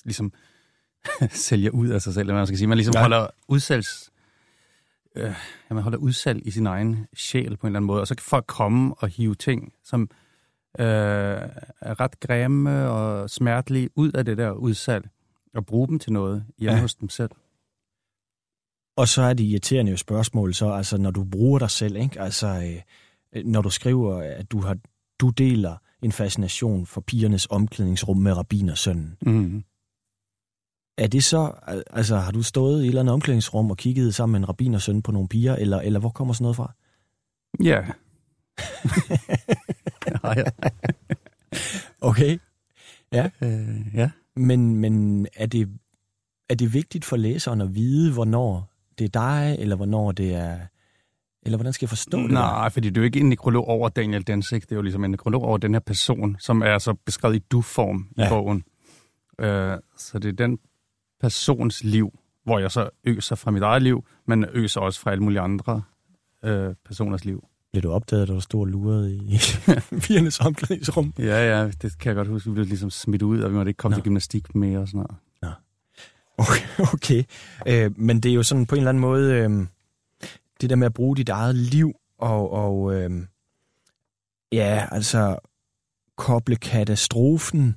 ligesom 0.06 0.34
sælger 1.32 1.72
ud 1.72 1.88
af 1.88 2.01
sig 2.01 2.13
selv, 2.13 2.22
eller 2.22 2.34
hvad 2.34 2.39
man 2.39 2.48
skal 2.48 2.58
sige. 2.58 2.68
Man 2.68 2.77
ligesom 2.77 2.94
Ja. 2.96 3.01
holder 3.01 3.27
udsalgs... 3.48 4.10
Øh, 5.15 5.24
ja, 5.70 5.74
man 5.74 5.84
holder 5.84 5.98
udsalg 5.98 6.48
i 6.48 6.51
sin 6.51 6.68
egen 6.68 7.08
sjæl 7.15 7.58
på 7.58 7.68
en 7.68 7.72
eller 7.72 7.80
anden 7.80 7.88
måde, 7.88 8.01
og 8.01 8.08
så 8.08 8.15
kan 8.15 8.24
folk 8.24 8.46
komme 8.48 8.94
og 8.98 9.08
hive 9.08 9.36
ting, 9.36 9.74
som 9.84 10.01
øh, 10.80 10.86
er 10.86 12.00
ret 12.00 12.20
grimme 12.20 12.89
og 12.89 13.30
smertelige 13.30 13.89
ud 13.96 14.12
af 14.12 14.25
det 14.25 14.38
der 14.38 14.51
udsalg, 14.51 15.10
og 15.53 15.65
bruge 15.65 15.88
dem 15.88 16.00
til 16.00 16.13
noget 16.13 16.46
hjemme 16.58 16.75
ja. 16.75 16.82
hos 16.82 16.96
dem 16.96 17.10
selv. 17.10 17.32
Og 18.98 19.08
så 19.08 19.22
er 19.22 19.34
det 19.34 19.44
irriterende 19.44 19.92
jo 19.92 19.98
spørgsmål, 19.98 20.53
så 20.53 20.72
altså 20.72 20.98
når 20.98 21.12
du 21.12 21.24
bruger 21.24 21.60
dig 21.60 21.70
selv, 21.70 21.96
ikke? 21.96 22.22
Altså 22.22 22.48
øh, 22.48 22.82
når 23.46 23.62
du 23.62 23.70
skriver, 23.70 24.16
at 24.18 24.52
du 24.52 24.60
har 24.60 24.78
du 25.20 25.30
deler 25.30 25.78
en 26.02 26.12
fascination 26.12 26.86
for 26.86 27.02
pigernes 27.02 27.48
omklædningsrum 27.50 28.18
med 28.18 28.34
rabbinersønnen. 28.38 29.18
Mm. 29.22 29.63
er 30.98 31.08
det 31.08 31.24
så, 31.24 31.52
al- 31.68 31.84
altså 31.90 32.18
har 32.18 32.32
du 32.32 32.44
stået 32.44 32.82
i 32.82 32.84
et 32.84 32.88
eller 32.88 33.02
andet 33.02 33.13
omklædningsrum 33.13 33.72
og 33.72 33.78
kigget 33.78 34.16
sammen 34.16 34.32
med 34.32 34.40
en 34.40 34.50
rabinersøn 34.50 35.02
på 35.02 35.12
nogle 35.12 35.28
piger, 35.28 35.56
eller, 35.56 35.80
eller 35.80 36.00
hvor 36.00 36.10
kommer 36.10 36.34
sådan 36.34 36.44
noget 36.44 36.56
fra? 36.56 36.74
Ja. 37.63 37.86
ja, 40.24 40.34
ja. 40.40 40.70
Okay. 42.02 42.38
Øh, 43.42 43.96
ja. 43.96 44.10
Men, 44.36 44.75
men 44.75 45.28
er, 45.36 45.46
det, 45.46 45.70
er 46.50 46.56
det 46.56 46.74
vigtigt 46.74 47.06
for 47.06 47.18
læseren 47.18 47.62
at 47.62 47.75
vide, 47.75 48.13
hvornår 48.13 48.70
det 49.00 49.06
er 49.06 49.10
dig, 49.10 49.56
eller 49.60 49.75
hvornår 49.75 50.12
det 50.12 50.34
er... 50.34 50.60
Eller 51.45 51.57
hvordan 51.57 51.73
skal 51.73 51.85
jeg 51.85 51.89
forstå 51.89 52.17
det? 52.21 52.29
der? 52.29 52.33
Nej, 52.33 52.69
fordi 52.69 52.89
det 52.89 52.97
er 52.97 53.01
jo 53.01 53.05
ikke 53.05 53.19
en 53.19 53.29
nekrolog 53.29 53.67
over 53.67 53.89
Daniel 53.89 54.27
Densik, 54.27 54.63
det 54.63 54.71
er 54.71 54.75
jo 54.75 54.81
ligesom 54.81 55.03
en 55.03 55.12
nekrolog 55.12 55.43
over 55.43 55.57
den 55.57 55.73
her 55.73 55.79
person, 55.79 56.35
som 56.39 56.62
er 56.62 56.77
så 56.77 56.93
beskrevet 57.05 57.35
i 57.35 57.39
du-form 57.39 58.07
Ja. 58.17 58.25
i 58.25 58.29
bogen. 58.29 58.63
Øh, 59.39 59.77
så 59.97 60.19
det 60.19 60.29
er 60.29 60.33
den 60.47 60.57
persons 61.21 61.83
liv, 61.83 62.19
hvor 62.45 62.59
jeg 62.59 62.71
så 62.71 62.89
øser 63.03 63.35
fra 63.35 63.51
mit 63.51 63.63
eget 63.63 63.81
liv, 63.81 64.05
men 64.27 64.45
øser 64.53 64.81
også 64.81 65.00
fra 65.00 65.12
alle 65.12 65.23
mulige 65.23 65.39
andre 65.41 65.81
øh, 66.45 66.75
personers 66.85 67.25
liv. 67.25 67.43
Blev 67.71 67.83
du 67.83 67.91
opdaget, 67.91 68.27
da 68.27 68.33
du 68.33 68.39
stod 68.41 68.59
og 68.62 68.67
lurede 68.67 69.15
i 69.15 69.38
pigernes 70.03 70.39
omklædningsrum? 70.39 71.13
Ja, 71.19 71.57
ja, 71.59 71.67
det 71.67 71.97
kan 72.00 72.09
jeg 72.09 72.15
godt 72.15 72.27
huske. 72.27 72.50
Vi 72.50 72.53
blev 72.53 72.65
ligesom 72.65 72.89
smidt 72.89 73.21
ud, 73.21 73.39
og 73.41 73.51
vi 73.51 73.55
måtte 73.55 73.69
ikke 73.69 73.77
komme 73.77 73.93
Nå. 73.93 73.97
Nå. 73.97 74.01
til 74.01 74.03
gymnastik 74.03 74.55
mere 74.55 74.79
og 74.79 74.88
sådan 74.88 74.97
noget. 75.00 75.15
Okay, 76.38 76.83
okay. 76.93 77.23
Øh, 77.67 77.91
men 77.97 78.19
det 78.19 78.29
er 78.31 78.35
jo 78.35 78.43
sådan 78.43 78.65
på 78.65 78.75
en 78.75 78.79
eller 78.79 78.89
anden 78.89 79.01
måde, 79.01 79.33
øh, 79.33 79.65
det 80.63 80.70
der 80.70 80.75
med 80.75 80.86
at 80.86 80.93
bruge 80.93 81.15
dit 81.17 81.29
eget 81.29 81.55
liv 81.55 81.93
og, 82.17 82.51
og 82.51 82.93
øh, 82.96 83.12
ja, 84.51 84.88
altså 84.91 85.38
koble 86.17 86.55
katastrofen, 86.55 87.75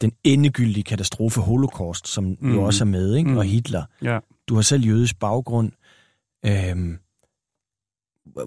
den 0.00 0.12
endegyldige 0.24 0.84
katastrofe 0.84 1.40
Holocaust, 1.40 2.08
som 2.08 2.24
mm. 2.24 2.30
jo 2.48 2.54
Mhm. 2.54 2.58
også 2.58 2.84
er 2.84 2.88
med, 2.88 3.14
ikke? 3.14 3.28
Mhm. 3.30 3.38
og 3.38 3.44
Hitler. 3.44 3.84
Ja. 4.02 4.18
Du 4.48 4.54
har 4.54 4.62
selv 4.62 4.84
jødisk 4.84 5.18
baggrund. 5.18 5.72
Øh, 6.46 6.98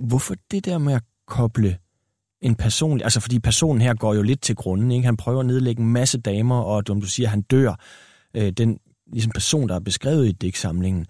hvorfor 0.02 0.36
det 0.52 0.66
der 0.66 0.78
med 0.78 0.94
at 0.94 1.04
koble 1.28 1.78
en 2.42 2.56
personlig... 2.56 3.04
Altså, 3.04 3.20
fordi 3.20 3.40
personen 3.40 3.82
her 3.82 3.94
går 3.94 4.14
jo 4.14 4.22
lidt 4.22 4.42
til 4.42 4.56
grunden, 4.56 4.92
ikke? 4.92 5.06
Han 5.06 5.18
prøver 5.18 5.40
at 5.40 5.46
nedlægge 5.46 5.82
en 5.82 5.92
masse 5.94 6.18
damer, 6.22 6.60
og 6.62 6.84
som 6.88 7.02
du 7.02 7.08
siger, 7.08 7.30
han 7.30 7.42
dør. 7.42 7.76
Øh, 8.34 8.52
den 8.52 8.80
ligesom 9.14 9.32
person, 9.32 9.70
der 9.70 9.76
er 9.76 9.80
beskrevet 9.80 10.28
i 10.28 10.32
digtsamlingen. 10.32 11.06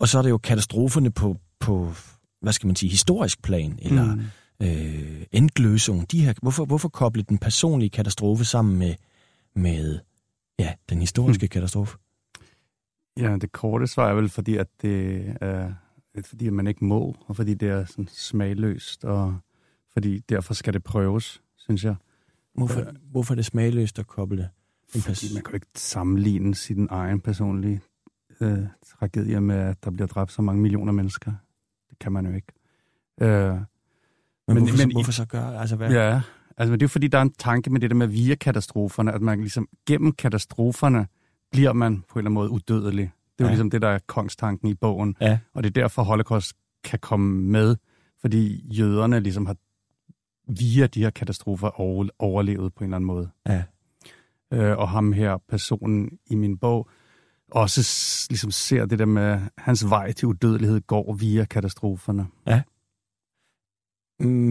Og 0.00 0.08
så 0.08 0.18
er 0.18 0.22
det 0.22 0.30
jo 0.30 0.38
katastroferne 0.38 1.10
på, 1.10 1.36
på 1.60 1.92
hvad 2.40 2.52
skal 2.52 2.66
man 2.66 2.76
sige, 2.76 2.90
historisk 2.90 3.42
plan, 3.42 3.78
eller 3.82 4.14
Mm. 4.14 4.22
øh, 4.66 5.22
endløsung. 5.32 6.10
De 6.12 6.24
her, 6.24 6.34
hvorfor, 6.42 6.64
hvorfor 6.64 6.88
koble 6.88 7.22
den 7.22 7.38
personlige 7.38 7.90
katastrofe 7.90 8.44
sammen 8.44 8.78
med, 8.78 8.94
med 9.54 9.98
ja, 10.58 10.74
den 10.88 11.00
historiske 11.00 11.44
Hmm. 11.46 11.48
katastrofe? 11.48 11.96
Ja, 13.16 13.36
det 13.36 13.52
korte 13.52 13.86
svar 13.86 14.10
er 14.10 14.14
vel, 14.14 14.28
fordi 14.28 14.56
at 14.56 14.66
det 14.82 15.24
er 15.40 15.72
fordi 16.24 16.50
man 16.50 16.66
ikke 16.66 16.84
må, 16.84 17.16
og 17.26 17.36
fordi 17.36 17.54
det 17.54 17.68
er 17.68 17.84
sådan 17.84 18.08
smagløst, 18.12 19.04
og 19.04 19.38
fordi 19.92 20.18
derfor 20.18 20.54
skal 20.54 20.72
det 20.74 20.84
prøves, 20.84 21.42
synes 21.58 21.84
jeg. 21.84 21.94
Hvorfor, 22.54 22.80
Øh. 22.80 22.86
hvorfor 23.10 23.34
er 23.34 23.36
det 23.36 23.44
smagløst 23.44 23.98
at 23.98 24.06
koble 24.06 24.48
Fordi 24.92 25.34
man 25.34 25.42
kan 25.42 25.50
jo 25.52 25.54
ikke 25.54 25.66
sammenligne 25.76 26.54
sin 26.54 26.88
egen 26.90 27.20
personlige 27.20 27.80
øh, 28.40 28.58
tragedie 28.86 29.40
med, 29.40 29.56
at 29.56 29.84
der 29.84 29.90
bliver 29.90 30.06
dræbt 30.06 30.32
så 30.32 30.42
mange 30.42 30.62
millioner 30.62 30.92
mennesker. 30.92 31.32
Det 31.90 31.98
kan 31.98 32.12
man 32.12 32.26
jo 32.26 32.32
ikke. 32.32 32.52
Øh, 33.20 33.28
Men, 33.28 33.64
men- 34.48 34.56
hvorfor, 34.58 34.76
men, 34.86 34.92
hvorfor 34.92 35.12
så 35.12 35.24
gøre? 35.26 35.60
Altså, 35.60 35.76
hvad? 35.76 35.90
ja, 35.90 36.20
altså 36.56 36.70
men 36.70 36.80
det 36.80 36.82
er 36.82 36.86
jo 36.86 36.88
fordi, 36.88 37.06
der 37.08 37.18
er 37.18 37.22
en 37.22 37.32
tanke 37.32 37.70
med 37.70 37.80
det 37.80 37.90
der 37.90 37.96
med 37.96 38.06
via 38.06 38.34
katastroferne, 38.34 39.12
at 39.12 39.22
man 39.22 39.38
ligesom 39.38 39.68
gennem 39.88 40.12
katastroferne 40.12 41.06
bliver 41.52 41.72
man 41.72 41.96
på 42.08 42.18
en 42.18 42.26
eller 42.26 42.30
anden 42.30 42.34
måde 42.34 42.50
udødelig. 42.50 43.04
Det 43.04 43.44
er 43.44 43.44
jo 43.44 43.44
Ja. 43.44 43.50
ligesom 43.50 43.70
det, 43.70 43.82
der 43.82 43.88
er 43.88 43.98
kongstanken 44.06 44.68
i 44.68 44.74
bogen. 44.74 45.16
Ja. 45.20 45.38
Og 45.54 45.62
det 45.62 45.68
er 45.70 45.82
derfor, 45.82 46.02
Holocaust 46.02 46.52
kan 46.84 46.98
komme 46.98 47.42
med, 47.42 47.76
fordi 48.20 48.66
jøderne 48.78 49.20
ligesom 49.20 49.46
har 49.46 49.56
via 50.48 50.86
de 50.86 51.00
her 51.02 51.10
katastrofer 51.10 51.80
over- 51.80 52.08
overlevet 52.18 52.74
på 52.74 52.84
en 52.84 52.88
eller 52.90 52.96
anden 52.96 53.06
måde. 53.06 53.30
Ja. 53.46 53.62
Øh, 54.52 54.78
og 54.78 54.88
ham 54.88 55.12
her, 55.12 55.38
personen 55.48 56.18
i 56.26 56.34
min 56.34 56.58
bog, 56.58 56.88
også 57.50 57.80
ligesom 58.30 58.50
ser 58.50 58.86
det 58.86 58.98
der 58.98 59.04
med, 59.06 59.40
hans 59.58 59.84
vej 59.90 60.12
til 60.12 60.28
udødelighed 60.28 60.80
går 60.80 61.12
via 61.14 61.44
katastroferne. 61.44 62.26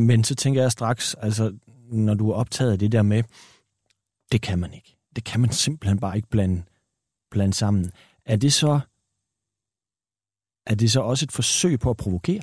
Men 0.07 0.23
så 0.23 0.35
tænker 0.35 0.61
jeg 0.61 0.71
straks, 0.71 1.13
altså, 1.13 1.57
når 1.91 2.13
du 2.13 2.29
er 2.29 2.33
optaget 2.35 2.71
af 2.71 2.79
det 2.79 2.91
der 2.91 3.01
med, 3.01 3.23
det 4.31 4.41
kan 4.41 4.59
man 4.59 4.73
ikke. 4.73 4.97
Det 5.15 5.23
kan 5.23 5.39
man 5.41 5.51
simpelthen 5.65 5.99
bare 5.99 6.15
ikke 6.15 6.29
blande, 6.29 6.63
blande 7.31 7.53
sammen. 7.53 7.91
Er 8.25 8.35
det 8.35 8.53
så 8.53 8.79
er 10.67 10.75
det 10.75 10.91
så 10.91 11.01
også 11.01 11.25
et 11.25 11.31
forsøg 11.31 11.79
på 11.79 11.89
at 11.89 11.97
provokere? 11.97 12.41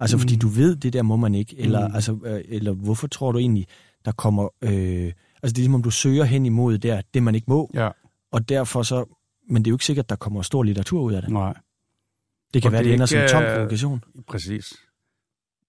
Altså, 0.00 0.18
fordi 0.18 0.34
Mm. 0.34 0.40
du 0.40 0.48
ved, 0.48 0.76
det 0.76 0.92
der 0.92 1.02
må 1.02 1.16
man 1.16 1.34
ikke. 1.34 1.58
Eller, 1.58 1.88
Mm. 1.88 1.94
altså, 1.94 2.18
øh, 2.24 2.44
eller 2.48 2.72
hvorfor 2.72 3.06
tror 3.06 3.32
du 3.32 3.38
egentlig, 3.38 3.66
der 4.04 4.12
kommer... 4.12 4.48
Øh, 4.62 5.12
altså, 5.42 5.54
det 5.54 5.58
er 5.58 5.64
som 5.64 5.74
om, 5.74 5.82
du 5.82 5.90
søger 5.90 6.24
hen 6.24 6.46
imod 6.46 6.78
der, 6.78 7.02
det 7.14 7.22
man 7.22 7.34
ikke 7.34 7.44
må. 7.50 7.70
Ja, 7.74 7.90
Og 8.32 8.48
derfor 8.48 8.82
så... 8.82 9.19
Men 9.50 9.62
det 9.62 9.68
er 9.68 9.70
jo 9.70 9.74
ikke 9.74 9.84
sikkert, 9.84 10.08
der 10.08 10.16
kommer 10.16 10.42
stor 10.42 10.62
litteratur 10.62 11.00
ud 11.02 11.12
af 11.12 11.22
det. 11.22 11.30
nej, 11.30 11.54
Det 12.54 12.62
kan 12.62 12.68
Og 12.68 12.72
være, 12.72 12.78
det 12.82 12.84
det 12.84 12.90
er 12.90 12.94
ender 12.94 13.06
som 13.06 13.18
en 13.18 13.22
ikke, 13.22 13.32
tom 13.32 13.42
øh, 13.42 13.54
provokation. 13.56 14.04
præcis. 14.26 14.74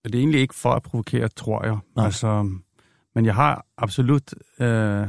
Det 0.06 0.16
er 0.16 0.20
egentlig 0.20 0.42
ikke 0.42 0.56
for 0.56 0.72
at 0.72 0.84
provokere, 0.84 1.28
tror 1.28 1.66
jeg. 1.66 1.78
Nej. 1.96 2.06
Altså, 2.06 2.50
men 3.16 3.26
jeg 3.26 3.36
har 3.36 3.66
absolut 3.78 4.34
øh, 4.60 5.08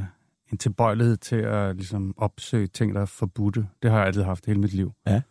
en 0.53 0.59
tilbøjelighed 0.59 1.17
til 1.17 1.37
at 1.37 1.77
ligesom, 1.77 2.15
opsøge 2.17 2.67
ting, 2.67 2.95
der 2.95 3.01
er 3.01 3.07
forbudte. 3.07 3.69
Det 3.83 3.91
har 3.91 3.99
jeg 3.99 4.07
altid 4.07 4.23
haft 4.23 4.47
hele 4.47 4.61
mit 4.61 4.73
liv. 4.73 4.93
Ja. 5.07 5.23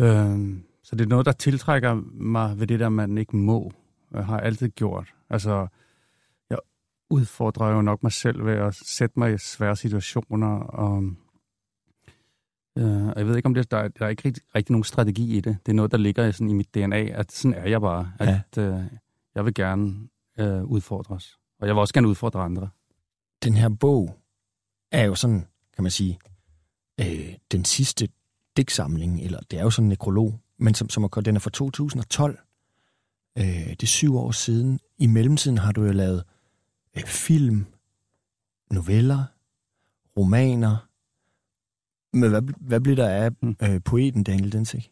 Øh, 0.00 0.56
så 0.82 0.96
det 0.96 1.04
er 1.04 1.08
noget, 1.08 1.26
der 1.26 1.32
tiltrækker 1.32 1.94
mig 2.14 2.60
ved 2.60 2.66
det 2.66 2.80
der, 2.80 2.88
man 2.88 3.18
ikke 3.18 3.36
må. 3.36 3.72
Jeg 4.12 4.26
har 4.26 4.40
altid 4.40 4.68
gjort. 4.68 5.14
Altså, 5.30 5.66
jeg 6.50 6.58
udfordrer 7.10 7.70
jo 7.70 7.82
nok 7.82 8.02
mig 8.02 8.12
selv 8.12 8.44
ved 8.44 8.52
at 8.54 8.74
sætte 8.74 9.18
mig 9.18 9.34
i 9.34 9.38
svære 9.38 9.76
situationer. 9.76 10.56
Og, 10.58 11.02
øh, 12.76 13.06
og 13.06 13.14
jeg 13.16 13.26
ved 13.26 13.36
ikke, 13.36 13.46
om 13.46 13.54
det, 13.54 13.70
der, 13.70 13.76
er- 13.76 13.88
der 13.88 14.04
er 14.04 14.08
ikke 14.08 14.22
rigtig, 14.28 14.42
rigtig 14.54 14.72
nogen 14.72 14.84
strategi 14.84 15.36
i 15.36 15.40
det. 15.40 15.56
Det 15.66 15.72
er 15.72 15.76
noget, 15.76 15.90
der 15.92 15.98
ligger 15.98 16.26
i, 16.26 16.32
sådan, 16.32 16.50
i 16.50 16.52
mit 16.52 16.74
DNA, 16.74 16.96
at 17.04 17.32
sådan 17.32 17.54
er 17.54 17.68
jeg 17.68 17.80
bare. 17.80 18.12
Ja. 18.20 18.40
At 18.52 18.58
øh, 18.58 18.80
jeg 19.34 19.44
vil 19.44 19.54
gerne 19.54 20.08
øh, 20.38 20.64
udfordres. 20.64 21.38
Og 21.60 21.66
jeg 21.66 21.74
vil 21.74 21.80
også 21.80 21.94
gerne 21.94 22.08
udfordre 22.08 22.40
andre. 22.42 22.68
den 23.42 23.54
her 23.54 23.68
bog 23.68 24.18
er 24.92 25.04
jo 25.04 25.14
sådan, 25.14 25.46
kan 25.74 25.82
man 25.84 25.90
sige, 25.90 26.18
øh, 27.00 27.34
den 27.52 27.64
sidste 27.64 28.08
digtsamling, 28.56 29.20
eller 29.20 29.40
det 29.50 29.58
er 29.58 29.62
jo 29.62 29.70
sådan 29.70 29.84
en 29.84 29.88
nekrolog, 29.88 30.40
men 30.58 30.74
som, 30.74 30.88
som 30.90 31.04
er, 31.04 31.08
den 31.08 31.36
er 31.36 31.40
fra 31.40 31.50
2012. 31.50 32.38
Øh, 33.38 33.44
det 33.44 33.82
er 33.82 33.86
syv 33.86 34.16
år 34.16 34.30
siden. 34.30 34.80
I 34.98 35.06
mellemtiden 35.06 35.58
har 35.58 35.72
du 35.72 35.84
jo 35.84 35.92
lavet 35.92 36.24
øh, 36.96 37.02
film, 37.04 37.66
noveller, 38.70 39.24
romaner. 40.16 40.85
Men 42.16 42.30
hvad, 42.30 42.42
hvad 42.60 42.80
bliver 42.80 42.96
der 42.96 43.08
af 43.08 43.30
Mm. 43.42 43.56
øh, 43.62 43.80
poeten 43.84 44.22
Daniel 44.24 44.52
Densik? 44.52 44.90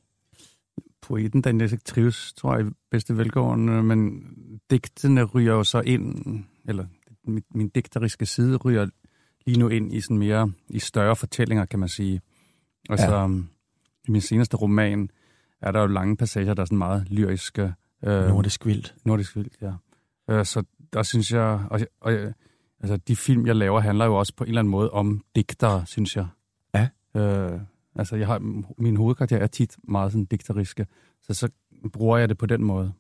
Poeten, 1.02 1.40
den 1.42 1.60
ikke 1.60 1.76
trives, 1.76 2.32
tror 2.36 2.56
jeg, 2.56 2.66
i 2.66 2.70
bedste 2.90 3.16
velgående, 3.16 3.82
men 3.82 4.22
digtene 4.70 5.24
ryger 5.24 5.52
jo 5.54 5.64
så 5.64 5.80
ind, 5.80 6.24
eller 6.68 6.86
min, 7.26 7.42
min 7.54 7.68
digteriske 7.68 8.26
side 8.26 8.56
ryger 8.56 8.86
lige 9.46 9.58
nu 9.58 9.68
ind 9.68 9.92
i 9.94 10.00
sådan 10.00 10.18
mere, 10.18 10.52
i 10.68 10.78
større 10.78 11.16
fortællinger, 11.16 11.64
kan 11.64 11.78
man 11.78 11.88
sige. 11.88 12.20
Altså, 12.90 13.06
Ja. 13.06 13.20
ja. 13.22 13.28
i 14.08 14.10
min 14.10 14.20
seneste 14.20 14.56
roman 14.56 15.10
er 15.62 15.70
der 15.72 15.80
jo 15.80 15.86
lange 15.86 16.16
passager, 16.16 16.54
der 16.54 16.62
er 16.62 16.66
sådan 16.66 16.78
meget 16.78 17.06
lyriske. 17.10 17.72
Øh, 18.04 18.28
Nordisk 18.28 18.66
Vildt. 18.66 18.94
Nordisk 19.04 19.36
vildt, 19.36 19.56
ja. 19.62 19.72
Øh, 20.30 20.44
så 20.44 20.62
der 20.92 21.02
synes 21.02 21.32
jeg, 21.32 21.66
og, 21.70 21.80
og, 22.00 22.12
altså 22.80 22.96
de 22.96 23.16
film, 23.16 23.46
jeg 23.46 23.56
laver, 23.56 23.80
handler 23.80 24.04
jo 24.04 24.14
også 24.14 24.32
på 24.36 24.44
en 24.44 24.48
eller 24.48 24.58
anden 24.60 24.70
måde 24.70 24.90
om 24.90 25.24
digtere, 25.36 25.86
synes 25.86 26.16
jeg. 26.16 26.26
Øh, 27.16 27.50
altså 27.96 28.16
jeg 28.16 28.26
har, 28.26 28.38
min 28.82 28.96
hovedkarakter 28.96 29.36
er 29.38 29.46
tit 29.46 29.76
meget 29.88 30.12
sådan 30.12 30.24
digteriske, 30.24 30.86
så 31.22 31.34
så 31.34 31.48
bruger 31.92 32.18
jeg 32.18 32.28
det 32.28 32.38
på 32.38 32.46
den 32.46 32.64
måde. 32.64 32.92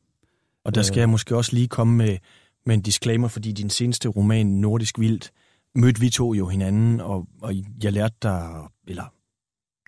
Og 0.64 0.74
der 0.74 0.82
skal 0.82 0.96
Øh. 0.98 1.00
jeg 1.00 1.08
måske 1.08 1.36
også 1.36 1.54
lige 1.54 1.68
komme 1.68 1.96
med, 1.96 2.18
med 2.66 2.74
en 2.74 2.82
disclaimer, 2.82 3.28
fordi 3.28 3.52
din 3.52 3.70
seneste 3.70 4.08
roman, 4.08 4.46
Nordisk 4.46 4.98
Vildt, 4.98 5.30
mødte 5.74 6.00
vi 6.00 6.10
to 6.10 6.34
jo 6.34 6.46
hinanden, 6.48 7.00
og, 7.00 7.26
og 7.42 7.54
jeg 7.82 7.92
lærte 7.92 8.14
dig, 8.22 8.50
eller 8.86 9.04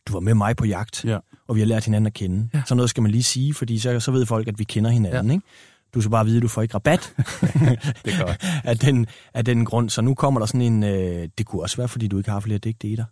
du 0.06 0.12
var 0.12 0.20
med 0.20 0.34
mig 0.34 0.56
på 0.56 0.64
jagt, 0.64 1.04
Ja. 1.04 1.18
og 1.48 1.54
vi 1.54 1.60
har 1.60 1.66
lært 1.66 1.84
hinanden 1.84 2.06
at 2.06 2.12
kende. 2.14 2.48
Ja. 2.54 2.62
Så 2.66 2.74
noget 2.74 2.90
skal 2.90 3.02
man 3.02 3.12
lige 3.12 3.22
sige, 3.22 3.54
fordi 3.54 3.78
så, 3.78 4.00
så 4.00 4.10
ved 4.12 4.26
folk, 4.26 4.48
at 4.48 4.58
vi 4.58 4.64
kender 4.64 4.90
hinanden. 4.90 5.26
Ja. 5.26 5.32
Ikke? 5.32 5.46
Du 5.94 6.00
skal 6.00 6.10
bare 6.10 6.24
vide, 6.24 6.36
at 6.36 6.42
du 6.42 6.48
får 6.48 6.62
ikke 6.62 6.74
rabat 6.74 7.14
Det 8.04 8.12
godt. 8.20 8.44
af, 8.64 8.78
den, 8.78 9.06
af 9.34 9.44
den 9.44 9.64
grund. 9.64 9.90
Så 9.90 10.02
nu 10.02 10.14
kommer 10.14 10.40
der 10.40 10.46
sådan 10.46 10.60
en, 10.60 10.82
øh, 10.84 11.28
det 11.38 11.46
kunne 11.46 11.62
også 11.62 11.76
være, 11.76 11.88
fordi 11.88 12.08
du 12.08 12.18
ikke 12.18 12.30
har 12.30 12.40
flere 12.40 12.58
digte 12.58 12.88
i 12.88 12.96
dig. 12.96 13.04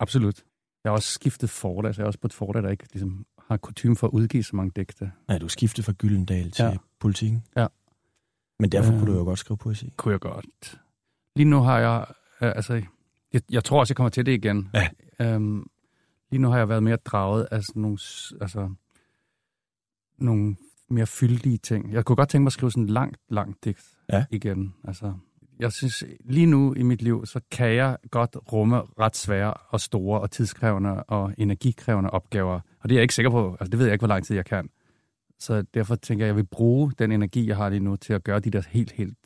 Absolut. 0.00 0.44
Jeg 0.84 0.90
har 0.90 0.94
også 0.96 1.08
skiftet 1.12 1.50
forlag, 1.50 1.94
så 1.94 2.00
jeg 2.00 2.04
er 2.04 2.06
også 2.06 2.18
på 2.18 2.26
et 2.26 2.32
forlag, 2.32 2.62
der 2.62 2.68
ikke 2.70 2.86
ligesom, 2.92 3.26
har 3.48 3.56
kutume 3.56 3.96
for 3.96 4.06
at 4.06 4.10
udgive 4.10 4.42
så 4.42 4.56
mange 4.56 4.72
digte. 4.76 5.12
Ja, 5.28 5.38
du 5.38 5.48
skiftet 5.48 5.84
fra 5.84 5.92
Gyldendal 5.92 6.50
til 6.50 6.62
ja. 6.62 6.70
Ja. 6.70 6.76
politikken. 7.00 7.44
Ja. 7.56 7.66
Men 8.58 8.72
derfor 8.72 8.92
Øh. 8.92 8.98
kunne 8.98 9.12
du 9.12 9.18
jo 9.18 9.24
godt 9.24 9.38
skrive 9.38 9.58
poesi. 9.58 9.92
Kunne 9.96 10.12
jeg 10.12 10.20
godt. 10.20 10.80
Lige 11.36 11.50
nu 11.50 11.60
har 11.60 11.78
jeg, 11.78 12.06
øh, 12.42 12.52
altså, 12.56 12.82
Jeg, 13.32 13.42
jeg 13.50 13.64
tror 13.64 13.80
også, 13.80 13.90
jeg 13.92 13.96
kommer 13.96 14.10
til 14.10 14.26
det 14.26 14.32
igen. 14.32 14.70
Ja. 14.74 14.88
Øhm, 15.20 15.66
lige 16.30 16.40
nu 16.42 16.48
har 16.48 16.58
jeg 16.58 16.68
været 16.68 16.82
mere 16.82 16.96
draget 16.96 17.48
af 17.50 17.62
sådan 17.62 17.82
nogle, 17.82 17.98
altså, 18.40 18.74
nogle 20.18 20.56
mere 20.88 21.06
fyldige 21.06 21.58
ting. 21.58 21.92
Jeg 21.92 22.04
kunne 22.04 22.16
godt 22.16 22.28
tænke 22.28 22.42
mig 22.42 22.48
at 22.48 22.52
skrive 22.52 22.70
sådan 22.70 22.82
en 22.82 22.88
langt, 22.90 23.16
langt 23.28 23.64
digt 23.64 23.82
Ja. 24.12 24.24
igen. 24.30 24.74
Altså, 24.84 25.14
jeg 25.58 25.72
synes, 25.72 26.04
lige 26.24 26.46
nu 26.46 26.74
i 26.74 26.82
mit 26.82 27.02
liv, 27.02 27.26
så 27.26 27.40
kan 27.50 27.74
jeg 27.74 27.96
godt 28.10 28.36
rumme 28.52 28.76
ret 28.76 29.16
svære 29.16 29.54
og 29.54 29.80
store 29.80 30.20
og 30.20 30.30
tidskrævende 30.30 31.02
og 31.02 31.34
energikrævende 31.38 32.10
opgaver. 32.10 32.60
Og 32.80 32.88
det 32.88 32.90
er 32.90 32.96
jeg 32.96 33.02
ikke 33.02 33.14
sikker 33.14 33.30
på. 33.30 33.56
Altså, 33.60 33.70
det 33.70 33.78
ved 33.78 33.86
jeg 33.86 33.92
ikke, 33.92 34.00
hvor 34.00 34.14
lang 34.14 34.24
tid 34.24 34.36
jeg 34.36 34.44
kan. 34.44 34.68
Så 35.38 35.62
derfor 35.74 35.94
tænker 35.94 36.24
jeg, 36.24 36.28
at 36.28 36.34
jeg 36.34 36.36
vil 36.36 36.46
bruge 36.46 36.92
den 36.98 37.12
energi, 37.12 37.48
jeg 37.48 37.56
har 37.56 37.68
lige 37.68 37.80
nu, 37.80 37.96
til 37.96 38.12
at 38.12 38.24
gøre 38.24 38.40
de 38.40 38.50
der 38.50 38.62
helt, 38.68 38.92
helt 38.92 39.18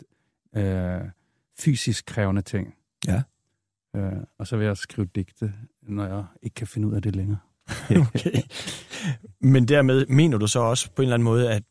øh, 0.56 1.00
fysisk 1.58 2.06
krævende 2.06 2.42
ting. 2.42 2.75
Ja. 3.06 3.23
Øh, 3.97 4.12
og 4.38 4.47
så 4.47 4.56
vil 4.56 4.66
jeg 4.66 4.76
skrive 4.76 5.08
digte, 5.14 5.52
når 5.82 6.06
jeg 6.06 6.25
ikke 6.42 6.54
kan 6.54 6.66
finde 6.66 6.88
ud 6.88 6.94
af 6.94 7.02
det 7.02 7.16
længere. 7.16 7.38
Okay. 7.90 8.42
Men 9.40 9.68
dermed 9.68 10.06
mener 10.06 10.38
du 10.38 10.47
så 10.47 10.61
også 10.61 10.90
på 10.90 11.02
en 11.02 11.06
eller 11.06 11.14
anden 11.14 11.25
måde, 11.25 11.52
at 11.52 11.62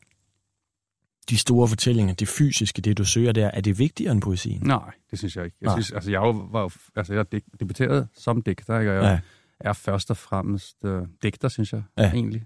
de 1.30 1.38
store 1.38 1.68
fortællinger, 1.68 2.14
det 2.14 2.28
fysiske, 2.28 2.82
det 2.82 2.98
du 2.98 3.04
søger 3.04 3.32
der, 3.32 3.46
er 3.46 3.60
det 3.60 3.78
vigtigere 3.78 4.12
end 4.12 4.22
poesien? 4.22 4.62
Nej, 4.66 4.90
det 5.10 5.18
synes 5.18 5.36
jeg 5.36 5.44
ikke. 5.44 5.56
Jeg, 5.60 5.66
Nej. 5.66 5.74
synes, 5.76 5.92
altså, 5.92 6.10
jeg 6.10 6.20
var, 6.20 6.72
altså, 6.96 7.14
jeg 7.14 7.26
debuterede 7.60 8.08
som 8.14 8.42
digter, 8.42 8.78
ikke? 8.78 8.90
og 8.90 8.96
jeg 8.96 9.04
Ja. 9.04 9.20
er 9.68 9.72
først 9.72 10.10
og 10.10 10.16
fremmest 10.16 10.84
øh, 10.84 11.02
digter, 11.22 11.48
synes 11.48 11.72
jeg, 11.72 11.82
Ja. 11.98 12.12
egentlig. 12.12 12.44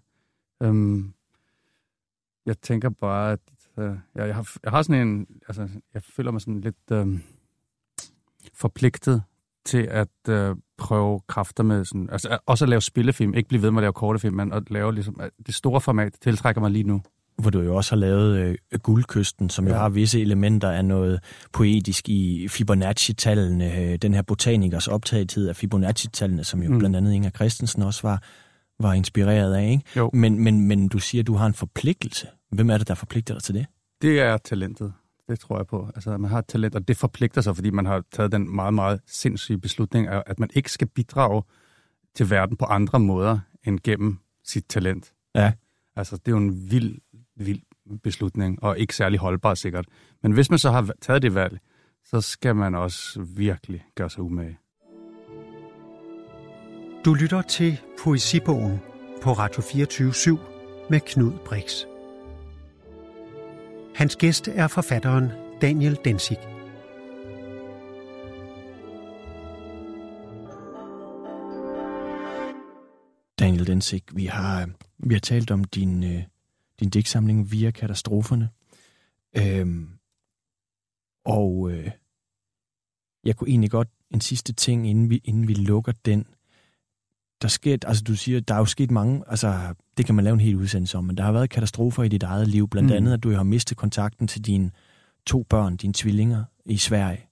Øhm, 0.62 1.12
jeg 2.46 2.58
tænker 2.58 2.88
bare, 2.90 3.32
at 3.32 3.40
øh, 3.78 3.84
jeg, 4.14 4.26
jeg, 4.26 4.34
har, 4.34 4.50
jeg 4.62 4.70
har 4.72 4.82
sådan 4.82 5.08
en, 5.08 5.26
altså, 5.48 5.68
jeg 5.94 6.02
føler 6.02 6.30
mig 6.30 6.40
sådan 6.40 6.60
lidt 6.60 6.90
øh, 6.92 7.18
forpligtet 8.54 9.22
til 9.64 9.82
at 9.90 10.08
øh, 10.28 10.56
prøve 10.78 11.20
kræfter 11.26 11.62
med 11.64 11.84
sådan, 11.84 12.08
altså 12.12 12.38
også 12.46 12.64
at 12.64 12.68
lave 12.68 12.80
spillefilm, 12.82 13.34
ikke 13.34 13.48
blive 13.48 13.62
ved 13.62 13.70
med 13.70 13.78
at 13.78 13.82
lave 13.82 13.92
kortefilm, 13.92 14.34
men 14.36 14.52
at 14.52 14.70
lave 14.70 14.94
ligesom, 14.94 15.20
at 15.20 15.30
det 15.46 15.54
store 15.54 15.80
format 15.80 16.14
tiltrækker 16.20 16.60
mig 16.60 16.70
lige 16.70 16.84
nu. 16.84 17.02
Hvor 17.42 17.50
du 17.50 17.60
jo 17.60 17.76
også 17.76 17.90
har 17.94 18.00
lavet 18.00 18.38
øh, 18.38 18.78
Guldkysten, 18.82 19.50
som 19.50 19.66
jo 19.66 19.72
Ja. 19.72 19.78
har 19.78 19.88
visse 19.88 20.20
elementer 20.20 20.70
af 20.70 20.84
noget 20.84 21.20
poetisk 21.52 22.08
i 22.08 22.48
Fibonacci-tallene, 22.48 23.78
øh, 23.80 23.98
den 24.02 24.14
her 24.14 24.22
botanikers 24.22 24.88
optagethed 24.88 25.48
af 25.48 25.56
Fibonacci-tallene, 25.56 26.44
som 26.44 26.62
jo 26.62 26.70
mm. 26.72 26.78
Blandt 26.78 26.96
andet 26.96 27.12
Inger 27.12 27.30
Christensen 27.30 27.82
også 27.82 28.02
var, 28.02 28.22
var 28.80 28.92
inspireret 28.92 29.54
af. 29.54 29.70
Ikke? 29.70 29.82
Jo. 29.96 30.10
Men, 30.12 30.38
men, 30.44 30.66
men 30.68 30.88
du 30.88 30.98
siger, 30.98 31.22
at 31.22 31.26
du 31.26 31.34
har 31.34 31.46
en 31.46 31.54
forpligtelse. 31.54 32.26
Hvem 32.52 32.70
er 32.70 32.78
det, 32.78 32.88
der 32.88 32.94
forpligter 32.94 33.34
dig 33.34 33.42
til 33.42 33.54
det? 33.54 33.66
Det 34.02 34.20
er 34.20 34.36
talentet. 34.36 34.92
Det 35.28 35.40
tror 35.40 35.58
jeg 35.58 35.66
på. 35.66 35.88
Altså, 35.94 36.18
man 36.18 36.30
har 36.30 36.38
et 36.38 36.46
talent, 36.46 36.74
og 36.74 36.88
det 36.88 36.96
forpligter 36.96 37.40
sig, 37.40 37.56
fordi 37.56 37.70
man 37.70 37.86
har 37.86 38.02
taget 38.12 38.32
den 38.32 38.54
meget, 38.56 38.74
meget 38.74 39.00
sindssyge 39.06 39.58
beslutning, 39.58 40.08
at 40.08 40.38
man 40.38 40.48
ikke 40.54 40.70
skal 40.72 40.88
bidrage 40.88 41.42
til 42.16 42.30
verden 42.30 42.56
på 42.56 42.64
andre 42.64 43.00
måder 43.00 43.38
end 43.66 43.78
gennem 43.84 44.18
sit 44.44 44.64
talent. 44.68 45.12
Ja. 45.34 45.52
Altså, 45.96 46.16
det 46.16 46.28
er 46.28 46.32
jo 46.32 46.36
en 46.38 46.70
vild, 46.70 46.98
vild 47.36 47.60
beslutning, 48.02 48.62
og 48.62 48.78
ikke 48.78 48.96
særlig 48.96 49.18
holdbar 49.18 49.54
sikkert. 49.54 49.86
Men 50.22 50.32
hvis 50.32 50.50
man 50.50 50.58
så 50.58 50.70
har 50.70 50.90
taget 51.00 51.22
det 51.22 51.34
valg, 51.34 51.58
så 52.04 52.20
skal 52.20 52.56
man 52.56 52.74
også 52.74 53.26
virkelig 53.36 53.84
gøre 53.94 54.10
sig 54.10 54.22
umage. 54.22 54.58
Du 57.04 57.14
lytter 57.14 57.42
til 57.42 57.80
Poesibogen 58.04 58.78
på 59.22 59.32
Radio 59.32 59.62
24 59.62 60.38
med 60.90 61.00
Knud 61.00 61.32
Brix. 61.44 61.84
Hans 63.94 64.16
gæst 64.16 64.48
er 64.48 64.68
forfatteren 64.68 65.30
Daniel 65.60 65.98
Densig. 66.04 66.36
Daniel 73.38 73.66
Densig, 73.66 74.02
vi 74.12 74.26
har, 74.26 74.68
vi 74.98 75.14
har 75.14 75.20
talt 75.20 75.50
om 75.50 75.64
din, 75.64 76.04
øh, 76.04 76.22
din 76.80 76.90
digtsamling 76.90 77.52
via 77.52 77.70
katastroferne. 77.70 78.48
Øhm, 79.36 79.88
og 81.24 81.70
øh, 81.70 81.90
jeg 83.24 83.36
kunne 83.36 83.50
egentlig 83.50 83.70
godt 83.70 83.88
en 84.10 84.20
sidste 84.20 84.52
ting, 84.52 84.88
inden 84.90 85.10
vi, 85.10 85.20
inden 85.24 85.48
vi 85.48 85.54
lukker 85.54 85.92
den. 86.04 86.26
Der 87.42 87.48
sker, 87.48 87.76
altså 87.86 88.02
du 88.02 88.16
siger, 88.16 88.40
der 88.40 88.54
er 88.54 88.58
jo 88.58 88.64
sket 88.64 88.90
mange, 88.90 89.22
altså 89.26 89.74
det 89.96 90.06
kan 90.06 90.14
man 90.14 90.24
lave 90.24 90.34
en 90.34 90.40
hel 90.40 90.56
udsendelse 90.56 90.98
om, 90.98 91.04
men 91.04 91.16
der 91.16 91.22
har 91.24 91.32
været 91.32 91.50
katastrofer 91.50 92.02
i 92.02 92.08
dit 92.08 92.22
eget 92.22 92.48
liv, 92.48 92.68
blandt 92.68 92.90
Mm. 92.90 92.96
andet, 92.96 93.12
at 93.12 93.22
du 93.22 93.30
har 93.32 93.42
mistet 93.42 93.76
kontakten 93.76 94.28
til 94.28 94.46
dine 94.46 94.70
to 95.26 95.42
børn, 95.42 95.76
dine 95.76 95.92
tvillinger 95.92 96.44
i 96.64 96.76
Sverige. 96.76 97.26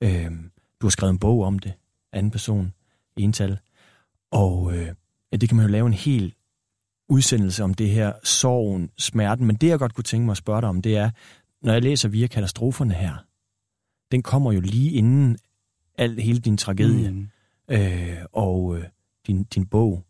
Øhm, 0.00 0.50
du 0.80 0.86
har 0.86 0.90
skrevet 0.90 1.12
en 1.12 1.18
bog 1.18 1.42
om 1.44 1.58
det, 1.58 1.72
anden 2.12 2.30
person, 2.30 2.72
ental. 3.16 3.58
Og 4.30 4.76
øh, 4.76 4.94
ja, 5.32 5.36
det 5.36 5.48
kan 5.48 5.56
man 5.56 5.66
jo 5.66 5.72
lave 5.72 5.86
en 5.86 5.92
hel 5.92 6.34
udsendelse 7.08 7.64
om 7.64 7.74
det 7.74 7.90
her 7.90 8.12
sorgen, 8.24 8.90
smerten. 8.98 9.46
Men 9.46 9.56
det, 9.56 9.68
jeg 9.68 9.78
godt 9.78 9.94
kunne 9.94 10.04
tænke 10.04 10.24
mig 10.24 10.32
at 10.32 10.36
spørge 10.36 10.60
dig 10.60 10.68
om, 10.68 10.82
det 10.82 10.96
er, 10.96 11.10
når 11.62 11.72
jeg 11.72 11.82
læser 11.82 12.08
via 12.08 12.26
katastroferne 12.26 12.94
her, 12.94 13.16
den 14.12 14.22
kommer 14.22 14.52
jo 14.52 14.60
lige 14.60 14.90
inden 14.90 15.38
al, 15.98 16.20
hele 16.20 16.38
din 16.38 16.56
tragedie 16.56 17.10
Mm. 17.10 17.28
øh, 17.70 18.18
og 18.32 18.78
øh, 18.78 18.84
din, 19.26 19.44
din 19.44 19.66
bog 19.66 20.04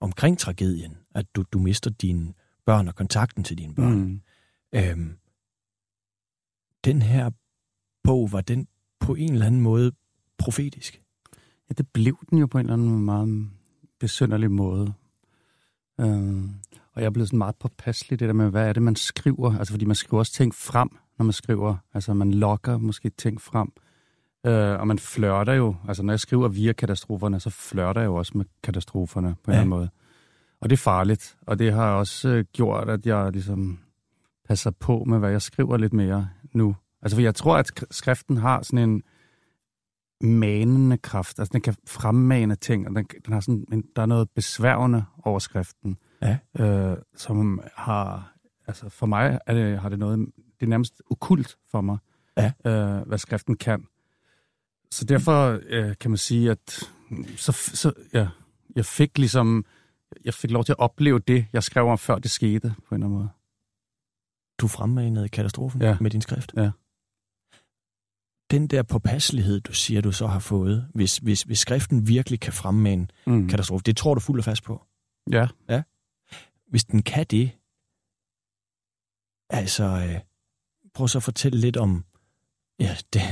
omkring 0.00 0.38
tragedien, 0.38 0.96
at 1.14 1.26
du, 1.36 1.44
du 1.52 1.58
mister 1.58 1.90
dine 1.90 2.32
børn 2.66 2.88
og 2.88 2.94
kontakten 2.94 3.44
til 3.44 3.58
dine 3.58 3.74
børn. 3.74 3.98
Mm. 3.98 4.20
Øhm, 4.74 5.16
den 6.84 7.02
her 7.02 7.30
bog, 8.04 8.32
var 8.32 8.40
den 8.40 8.68
på 9.00 9.14
en 9.14 9.32
eller 9.32 9.46
anden 9.46 9.60
måde 9.60 9.92
profetisk? 10.38 11.02
Ja, 11.68 11.74
det 11.78 11.88
blev 11.88 12.18
den 12.30 12.38
jo 12.38 12.46
på 12.46 12.58
en 12.58 12.66
eller 12.66 12.72
anden 12.74 13.04
meget 13.04 13.50
besynderlig 14.00 14.50
måde. 14.50 14.92
Øhm, 16.00 16.50
og 16.94 17.00
jeg 17.02 17.06
er 17.06 17.10
blevet 17.10 17.28
sådan 17.28 17.38
meget 17.38 17.56
påpasselig, 17.56 18.20
det 18.20 18.28
der 18.28 18.34
med, 18.34 18.50
hvad 18.50 18.68
er 18.68 18.72
det, 18.72 18.82
man 18.82 18.96
skriver? 18.96 19.58
Altså, 19.58 19.72
fordi 19.72 19.84
man 19.84 19.96
skriver 19.96 20.18
også 20.18 20.32
ting 20.32 20.54
frem, 20.54 20.88
når 21.18 21.24
man 21.24 21.32
skriver. 21.32 21.76
Altså, 21.94 22.14
man 22.14 22.34
lokker 22.34 22.78
måske 22.78 23.10
ting 23.10 23.40
frem. 23.40 23.72
Øh, 24.46 24.80
og 24.80 24.86
man 24.86 24.98
flørter 24.98 25.52
jo. 25.52 25.76
Altså, 25.88 26.02
når 26.02 26.12
jeg 26.12 26.20
skriver 26.20 26.48
via 26.48 26.72
katastroferne, 26.72 27.40
så 27.40 27.50
flørter 27.50 28.00
jeg 28.00 28.06
jo 28.06 28.14
også 28.14 28.32
med 28.38 28.44
katastroferne 28.62 29.34
på 29.44 29.50
en 29.50 29.52
Ja. 29.54 29.58
anden 29.58 29.70
måde. 29.70 29.88
Og 30.60 30.70
det 30.70 30.76
er 30.76 30.80
farligt. 30.80 31.36
Og 31.46 31.58
det 31.58 31.72
har 31.72 31.92
også 31.92 32.28
øh, 32.28 32.44
gjort, 32.52 32.88
at 32.88 33.06
jeg 33.06 33.32
ligesom 33.32 33.78
passer 34.48 34.70
på 34.70 35.04
med, 35.06 35.18
hvad 35.18 35.30
jeg 35.30 35.42
skriver 35.42 35.76
lidt 35.76 35.92
mere 35.92 36.28
nu. 36.54 36.76
Altså, 37.02 37.16
for 37.16 37.22
jeg 37.22 37.34
tror, 37.34 37.56
at 37.56 37.70
sk- 37.78 37.86
skriften 37.90 38.36
har 38.36 38.62
sådan 38.62 38.90
en 38.90 39.02
manende 40.20 40.98
kraft. 40.98 41.38
Altså, 41.38 41.52
den 41.52 41.60
kan 41.60 41.74
fremmane 41.86 42.54
ting, 42.54 42.88
og 42.88 42.94
den, 42.94 43.06
den 43.26 43.32
har 43.32 43.40
sådan, 43.40 43.64
en, 43.72 43.84
der 43.96 44.02
er 44.02 44.06
noget 44.06 44.30
besværgende 44.30 45.04
over 45.24 45.38
skriften, 45.38 45.98
Ja. 46.22 46.38
øh, 46.58 46.96
som 47.16 47.60
har, 47.76 48.34
altså 48.66 48.88
for 48.88 49.06
mig 49.06 49.38
er 49.46 49.54
det, 49.54 49.78
har 49.80 49.88
det 49.88 49.98
noget, 49.98 50.18
det 50.60 50.66
er 50.66 50.70
nærmest 50.70 51.02
okult 51.10 51.56
for 51.70 51.80
mig, 51.80 51.98
Ja. 52.36 52.52
øh, 52.66 53.06
hvad 53.06 53.18
skriften 53.18 53.56
kan. 53.56 53.84
Så 54.90 55.04
derfor 55.04 55.60
øh, 55.66 55.94
kan 56.00 56.10
man 56.10 56.18
sige, 56.18 56.50
at 56.50 56.80
så, 57.36 57.52
så, 57.52 57.92
ja, 58.12 58.28
jeg 58.76 58.84
fik 58.84 59.18
ligesom, 59.18 59.64
jeg 60.24 60.34
fik 60.34 60.50
lov 60.50 60.64
til 60.64 60.72
at 60.72 60.78
opleve 60.78 61.18
det, 61.18 61.46
jeg 61.52 61.62
skrev 61.62 61.86
om, 61.86 61.98
før 61.98 62.18
det 62.18 62.30
skete, 62.30 62.74
på 62.88 62.94
en 62.94 63.02
eller 63.02 63.06
anden 63.06 63.18
måde. 63.18 63.28
Du 64.60 64.68
fremmanede 64.68 65.28
katastrofen 65.28 65.82
Ja. 65.82 65.96
med 66.00 66.10
din 66.10 66.20
skrift? 66.20 66.52
Ja. 66.56 66.70
Den 68.50 68.66
der 68.66 68.82
påpasselighed, 68.82 69.60
du 69.60 69.72
siger, 69.72 70.00
du 70.00 70.12
så 70.12 70.26
har 70.26 70.38
fået, 70.38 70.88
hvis, 70.94 71.16
hvis, 71.18 71.42
hvis 71.42 71.58
skriften 71.58 72.08
virkelig 72.08 72.40
kan 72.40 72.52
fremmane 72.52 73.08
Mm. 73.26 73.32
en 73.32 73.48
katastrofe, 73.48 73.82
det 73.82 73.96
tror 73.96 74.14
du 74.14 74.20
fuldt 74.20 74.38
og 74.38 74.44
fast 74.44 74.62
på. 74.64 74.82
Ja. 75.68 75.82
Hvis 76.70 76.84
den 76.84 77.02
kan 77.02 77.26
det, 77.30 77.50
altså, 79.50 79.84
øh, 79.84 80.20
prøv 80.94 81.08
så 81.08 81.18
at 81.18 81.22
fortælle 81.22 81.60
lidt 81.60 81.76
om, 81.76 82.04
ja, 82.80 82.96
det, 83.12 83.22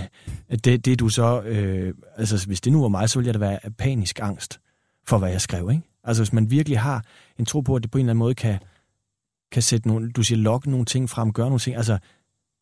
det, 0.64 0.84
det 0.84 1.00
du 1.00 1.08
så, 1.08 1.42
øh, 1.42 1.94
altså 2.16 2.46
hvis 2.46 2.60
det 2.60 2.72
nu 2.72 2.80
var 2.80 2.88
mig, 2.88 3.10
så 3.10 3.18
ville 3.18 3.26
jeg 3.26 3.34
da 3.34 3.38
være 3.38 3.70
panisk 3.78 4.20
angst 4.22 4.60
for, 5.04 5.18
hvad 5.18 5.30
jeg 5.30 5.40
skrev, 5.40 5.70
ikke? 5.70 5.82
Altså 6.04 6.22
hvis 6.22 6.32
man 6.32 6.50
virkelig 6.50 6.80
har 6.80 7.04
en 7.38 7.44
tro 7.46 7.60
på, 7.60 7.76
at 7.76 7.82
det 7.82 7.90
på 7.90 7.98
en 7.98 8.04
eller 8.04 8.10
anden 8.10 8.18
måde 8.18 8.34
kan, 8.34 8.58
kan 9.52 9.62
sætte 9.62 9.88
nogle, 9.88 10.12
du 10.12 10.22
siger, 10.22 10.38
lokke 10.38 10.70
nogle 10.70 10.84
ting 10.84 11.10
frem, 11.10 11.32
gøre 11.32 11.46
nogle 11.46 11.58
ting, 11.58 11.76
altså 11.76 11.98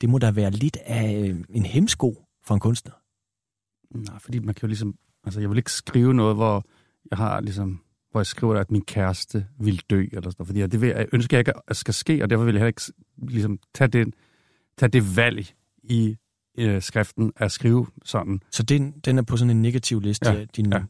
det 0.01 0.09
må 0.09 0.19
da 0.19 0.31
være 0.31 0.51
lidt 0.51 0.77
af 0.77 1.15
øh, 1.15 1.45
en 1.51 1.67
hemsko 1.67 2.24
for 2.45 2.55
en 2.55 2.61
kunstner. 2.61 2.93
Nej, 3.91 4.19
fordi 4.19 4.39
man 4.39 4.55
kan 4.55 4.63
jo 4.63 4.69
ligesom... 4.69 4.99
Altså, 5.25 5.41
jeg 5.41 5.51
vil 5.51 5.59
ikke 5.59 5.73
skrive 5.73 6.15
noget, 6.15 6.37
hvor 6.37 6.65
jeg 7.11 7.19
har 7.19 7.41
ligesom... 7.41 7.81
Hvor 8.11 8.21
jeg 8.21 8.27
skriver, 8.27 8.61
at 8.61 8.71
min 8.71 8.85
kæreste 8.85 9.47
vil 9.59 9.83
dø, 9.91 10.01
eller 10.13 10.31
sådan 10.31 10.35
noget. 10.39 10.49
Fordi 10.49 10.61
det 10.61 10.81
vil, 10.81 10.89
jeg 10.89 11.07
ønsker 11.13 11.37
jeg 11.37 11.41
ikke, 11.41 11.53
at 11.69 11.77
skal 11.77 11.95
ske, 11.95 12.23
og 12.23 12.31
derfor 12.31 12.45
vil 12.45 12.55
jeg 12.55 12.61
heller 12.61 12.67
ikke 12.67 12.93
ligesom, 13.17 13.59
tage, 13.75 13.89
den, 13.89 14.15
tage 14.79 14.91
det 14.91 15.17
valg 15.17 15.55
i 15.83 16.17
øh, 16.59 16.83
skriften 16.83 17.33
at 17.37 17.53
skrive 17.53 17.87
sådan. 18.05 18.41
Så 18.51 18.63
den, 18.63 18.93
den 18.93 19.19
er 19.19 19.23
på 19.23 19.37
sådan 19.37 19.51
en 19.51 19.63
negativ 19.63 20.01
liste. 20.01 20.31
Ja, 20.31 20.45
din, 20.45 20.73
ja. 20.73 20.83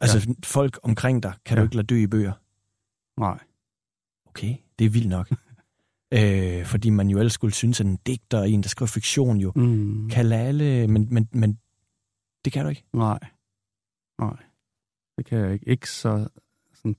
Altså 0.00 0.18
ja. 0.28 0.34
folk 0.44 0.78
omkring 0.82 1.22
dig 1.22 1.32
kan 1.44 1.56
ja. 1.56 1.60
du 1.60 1.66
ikke 1.66 1.76
lade 1.76 1.86
dø 1.86 1.96
i 1.96 2.06
bøger. 2.06 2.32
Nej. 3.20 3.38
Okay, 4.26 4.56
det 4.78 4.84
er 4.84 4.90
vildt 4.90 5.08
nok. 5.08 5.30
Øh, 6.12 6.64
fordi 6.66 6.90
man 6.90 7.08
jo 7.08 7.18
ellers 7.18 7.32
skulle 7.32 7.54
synes, 7.54 7.80
at 7.80 7.86
en 7.86 7.96
digter, 8.06 8.42
en 8.42 8.62
der 8.62 8.68
skriver 8.68 8.86
fiktion 8.86 9.36
jo, 9.36 9.52
Mm. 9.56 10.10
kan 10.10 10.26
lade 10.26 10.40
alle, 10.42 10.88
men, 10.88 11.08
men, 11.10 11.28
men 11.32 11.58
det 12.44 12.52
kan 12.52 12.64
du 12.64 12.68
ikke. 12.68 12.84
Nej. 12.92 13.18
Nej, 14.20 14.36
det 15.16 15.26
kan 15.26 15.38
jeg 15.38 15.52
ikke. 15.52 15.68
Ikke 15.68 15.90
så, 15.90 16.28
sådan, 16.74 16.96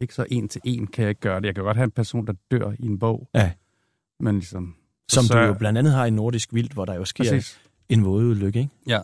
ikke 0.00 0.14
så 0.14 0.26
en 0.30 0.48
til 0.48 0.60
en 0.64 0.86
kan 0.86 1.02
jeg 1.02 1.08
ikke 1.08 1.20
gøre 1.20 1.40
det. 1.40 1.46
Jeg 1.46 1.54
kan 1.54 1.64
godt 1.64 1.76
have 1.76 1.84
en 1.84 1.90
person, 1.90 2.26
der 2.26 2.32
dør 2.50 2.72
i 2.78 2.86
en 2.86 2.98
bog. 2.98 3.28
Ja. 3.34 3.52
Men 4.20 4.34
ligesom... 4.34 4.76
Som 5.08 5.24
så, 5.24 5.34
du 5.34 5.40
jo 5.46 5.54
blandt 5.54 5.78
andet 5.78 5.92
har 5.92 6.06
i 6.06 6.10
Nordisk 6.10 6.54
Vildt, 6.54 6.72
hvor 6.72 6.84
der 6.84 6.94
jo 6.94 7.04
sker 7.04 7.24
Præcis. 7.24 7.60
en 7.88 8.04
vådeulykke, 8.04 8.58
ikke? 8.60 8.70
Ja. 8.86 9.00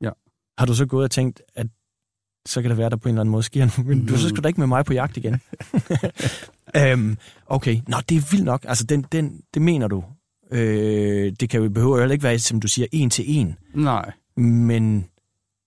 Ja. 0.00 0.10
Har 0.58 0.66
du 0.66 0.74
så 0.74 0.86
gået 0.86 1.04
og 1.04 1.10
tænkt, 1.10 1.42
at 1.54 1.66
så 2.46 2.62
kan 2.62 2.70
det 2.70 2.78
være, 2.78 2.90
der 2.90 2.96
på 2.96 3.08
en 3.08 3.14
eller 3.14 3.20
anden 3.20 3.30
måde 3.32 3.42
sker 3.42 3.82
noget. 3.84 4.02
Du 4.08 4.16
så 4.16 4.28
skal 4.28 4.36
du 4.36 4.42
da 4.42 4.48
ikke 4.48 4.60
med 4.60 4.66
mig 4.66 4.84
på 4.84 4.92
jagt 4.92 5.16
igen. 5.16 5.32
øhm, 6.76 7.16
okay, 7.46 7.76
nå, 7.88 7.96
det 8.08 8.16
er 8.16 8.30
vildt 8.30 8.44
nok. 8.44 8.64
Altså, 8.68 8.84
den, 8.84 9.02
den, 9.12 9.40
det 9.54 9.62
mener 9.62 9.88
du. 9.88 10.04
Øh, 10.52 11.32
det 11.40 11.50
kan 11.50 11.62
jo 11.62 11.68
behøver 11.68 11.98
heller 11.98 12.12
ikke 12.12 12.22
være, 12.24 12.38
som 12.38 12.60
du 12.60 12.68
siger, 12.68 12.86
en 12.92 13.10
til 13.10 13.24
en. 13.28 13.56
Nej. 13.74 14.12
Men 14.36 15.00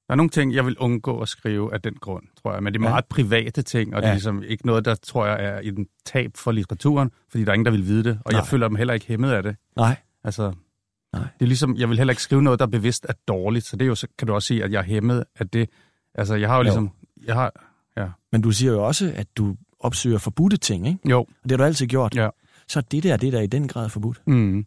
Der 0.08 0.14
er 0.14 0.16
nogle 0.16 0.30
ting, 0.30 0.54
jeg 0.54 0.66
vil 0.66 0.78
undgå 0.78 1.20
at 1.20 1.28
skrive 1.30 1.74
af 1.74 1.82
den 1.82 1.94
grund, 1.94 2.24
tror 2.42 2.54
jeg. 2.54 2.64
Men 2.64 2.74
det 2.74 2.80
er 2.80 2.84
Ja. 2.84 2.90
meget 2.90 3.06
private 3.06 3.62
ting, 3.62 3.96
og 3.96 4.02
det 4.02 4.06
er 4.08 4.10
Ja. 4.12 4.16
ligesom 4.16 4.44
ikke 4.44 4.66
noget, 4.66 4.86
der 4.86 4.96
tror 4.96 5.26
jeg 5.26 5.46
er 5.46 5.60
en 5.60 5.88
tab 6.06 6.32
for 6.36 6.52
litteraturen, 6.52 7.12
fordi 7.32 7.44
der 7.44 7.50
er 7.50 7.54
ingen, 7.54 7.66
der 7.66 7.72
vil 7.72 7.86
vide 7.88 8.04
det. 8.04 8.20
Og 8.26 8.32
Nej. 8.32 8.40
jeg 8.40 8.48
føler 8.48 8.68
dem 8.68 8.76
heller 8.76 8.94
ikke 8.94 9.06
hæmmet 9.08 9.32
af 9.32 9.44
det. 9.44 9.56
nej, 9.78 9.96
Altså, 10.24 10.54
Nej. 11.14 11.22
det 11.40 11.42
er 11.42 11.46
ligesom, 11.46 11.76
jeg 11.78 11.90
vil 11.90 11.98
heller 11.98 12.12
ikke 12.12 12.22
skrive 12.24 12.42
noget, 12.44 12.60
der 12.60 12.66
bevidst 12.66 13.06
er 13.10 13.14
dårligt. 13.28 13.66
Så 13.66 13.76
det 13.76 13.86
er 13.86 13.88
jo, 13.88 13.96
så 13.96 14.08
kan 14.18 14.28
du 14.28 14.34
også 14.34 14.48
sige, 14.48 14.64
at 14.64 14.72
jeg 14.72 14.80
er 14.80 14.84
hæmmet 14.84 15.24
af 15.40 15.50
det. 15.50 15.70
Altså, 16.16 16.36
jeg 16.36 16.50
har 16.50 16.56
jo 16.56 16.60
Jo. 16.60 16.64
ligesom, 16.64 16.90
jeg 17.26 17.36
har, 17.36 17.52
ja. 17.98 18.08
men 18.32 18.42
du 18.42 18.52
siger 18.52 18.72
jo 18.72 18.88
også, 18.88 19.12
at 19.16 19.28
du 19.38 19.56
opsøger 19.84 20.18
forbudte 20.18 20.58
ting, 20.58 20.88
ikke? 20.88 21.00
Jo, 21.10 21.20
Og 21.20 21.28
det 21.44 21.52
har 21.52 21.58
du 21.58 21.64
altid 21.64 21.88
gjort. 21.88 22.16
Ja. 22.16 22.30
Så 22.68 22.82
det 22.82 23.04
der, 23.04 23.18
det 23.18 23.28
er 23.28 23.32
der 23.32 23.42
i 23.42 23.48
den 23.48 23.68
grad 23.68 23.90
forbudt. 23.90 24.22
mm. 24.28 24.66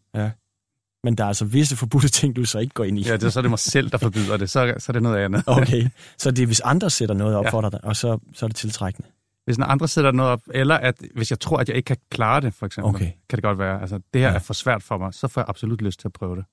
Men 1.05 1.15
der 1.15 1.25
er 1.25 1.29
altså 1.29 1.45
visse 1.45 1.77
forbudte 1.77 2.09
ting, 2.09 2.37
du 2.37 2.45
så 2.45 2.59
ikke 2.59 2.75
går 2.75 2.85
ind 2.85 2.99
i. 2.99 3.03
ja, 3.03 3.13
det, 3.13 3.25
er- 3.25 3.29
så 3.29 3.41
er 3.41 3.43
det 3.43 3.51
mig 3.51 3.59
selv, 3.59 3.91
der 3.91 3.99
forbyder 3.99 4.37
det. 4.37 4.51
Så, 4.51 4.75
så 4.79 4.91
er 4.91 4.93
det 4.93 5.03
noget 5.03 5.17
andet. 5.25 5.43
Okay, 5.47 5.89
så 6.19 6.31
det 6.31 6.43
er, 6.43 6.47
hvis 6.47 6.61
andre 6.61 6.91
sætter 6.91 7.15
noget 7.15 7.37
op 7.37 7.45
Ja. 7.45 7.51
for 7.51 7.61
dig, 7.61 7.85
og 7.85 7.97
så, 7.97 8.19
så 8.35 8.47
er 8.47 8.49
det 8.49 8.57
tiltrækkende. 8.57 9.09
Hvis 9.45 9.57
en 9.57 9.63
andre 9.63 9.89
sætter 9.89 10.11
noget 10.13 10.33
op, 10.33 10.41
eller 10.55 10.75
at 10.75 11.03
hvis 11.15 11.31
jeg 11.31 11.41
tror, 11.41 11.57
at 11.59 11.69
jeg 11.69 11.77
ikke 11.77 11.87
kan 11.87 11.97
klare 12.11 12.41
det, 12.41 12.55
for 12.55 12.67
eksempel, 12.67 12.89
Okay. 12.95 13.11
kan 13.29 13.37
det 13.37 13.43
godt 13.43 13.59
være. 13.59 13.81
Altså, 13.81 13.97
det 14.15 14.21
her 14.21 14.29
Ja. 14.29 14.35
er 14.35 14.39
for 14.39 14.55
svært 14.55 14.83
for 14.83 14.99
mig, 14.99 15.15
så 15.15 15.29
får 15.29 15.41
jeg 15.41 15.47
absolut 15.49 15.83
lyst 15.83 16.01
til 16.01 16.09
at 16.09 16.13
prøve 16.13 16.37
det. 16.37 16.45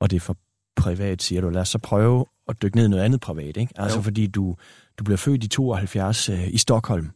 og 0.00 0.10
det 0.10 0.16
er 0.16 0.20
for 0.20 0.36
privat, 0.76 1.22
siger 1.22 1.40
du. 1.40 1.48
Lad 1.48 1.60
os 1.60 1.68
så 1.68 1.78
prøve 1.78 2.24
at 2.48 2.62
dykke 2.62 2.76
ned 2.76 2.84
i 2.84 2.88
noget 2.88 3.02
andet 3.04 3.20
privat, 3.20 3.56
ikke? 3.56 3.72
Altså 3.76 3.98
Jo. 3.98 4.02
fordi 4.02 4.26
du, 4.26 4.56
du 4.98 5.04
bliver 5.04 5.16
født 5.16 5.44
i 5.44 5.48
72 5.48 6.28
øh, 6.28 6.48
i 6.54 6.58
Stockholm, 6.58 7.10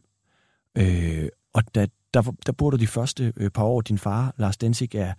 øh, 0.77 1.29
og 1.53 1.75
da, 1.75 1.87
der, 2.13 2.21
der 2.45 2.51
bor 2.51 2.69
du 2.69 2.77
de 2.77 2.87
første 2.87 3.33
øh, 3.37 3.49
par 3.49 3.63
år. 3.63 3.81
Din 3.81 3.97
far, 3.97 4.33
Lars 4.37 4.57
Densig, 4.57 4.95
er 4.95 5.13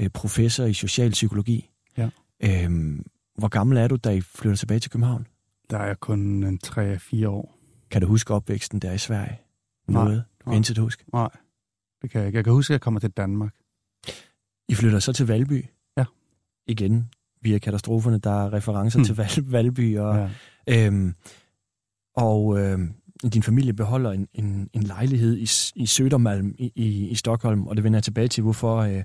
øh, 0.00 0.08
professor 0.10 0.64
i 0.64 0.74
socialpsykologi. 0.74 1.70
Ja. 1.98 2.08
Øh, 2.44 2.98
hvor 3.38 3.48
gammel 3.48 3.78
er 3.78 3.88
du, 3.88 3.96
da 3.96 4.10
I 4.10 4.20
flytter 4.20 4.56
tilbage 4.56 4.80
til 4.80 4.90
København? 4.90 5.26
Der 5.70 5.78
er 5.78 5.86
jeg 5.86 6.00
kun 6.00 6.44
en 6.44 6.60
3-4 6.66 7.26
år. 7.26 7.58
Kan 7.90 8.00
du 8.02 8.06
huske 8.06 8.34
opvæksten 8.34 8.78
der 8.78 8.92
i 8.92 8.98
Sverige? 8.98 9.38
Nej, 9.88 10.04
Noget? 10.04 10.24
Du 10.40 10.44
kan 10.44 10.50
nej. 10.50 10.56
intet 10.56 10.78
huske. 10.78 11.04
Nej, 11.12 11.28
det 12.02 12.10
kan 12.10 12.18
jeg 12.20 12.26
ikke. 12.28 12.36
Jeg 12.36 12.44
kan 12.44 12.52
huske, 12.52 12.70
at 12.70 12.74
jeg 12.74 12.80
kommer 12.80 13.00
til 13.00 13.10
Danmark. 13.10 13.54
I 14.68 14.74
flytter 14.74 14.98
så 14.98 15.12
til 15.12 15.26
Valby? 15.26 15.64
Ja. 15.96 16.04
Igen, 16.66 17.08
via 17.42 17.58
katastroferne, 17.58 18.18
der 18.18 18.30
er 18.44 18.52
referencer 18.52 18.98
Hmm. 18.98 19.04
til 19.04 19.14
Val- 19.14 19.50
Valby 19.50 19.98
og... 19.98 20.30
Ja. 20.66 20.86
Øhm, 20.86 21.14
og 22.16 22.58
øhm, 22.60 22.94
din 23.28 23.42
familie 23.42 23.72
beholder 23.72 24.10
en, 24.10 24.28
en, 24.34 24.70
en 24.72 24.82
lejlighed 24.82 25.36
i, 25.36 25.48
i 25.76 25.84
Södermalm 25.84 26.54
i, 26.58 26.72
i, 26.74 27.08
i 27.08 27.14
Stockholm, 27.14 27.66
og 27.66 27.76
det 27.76 27.84
vender 27.84 27.96
jeg 27.96 28.04
tilbage 28.04 28.28
til, 28.28 28.42
hvorfor. 28.42 28.76
Øh, 28.76 29.02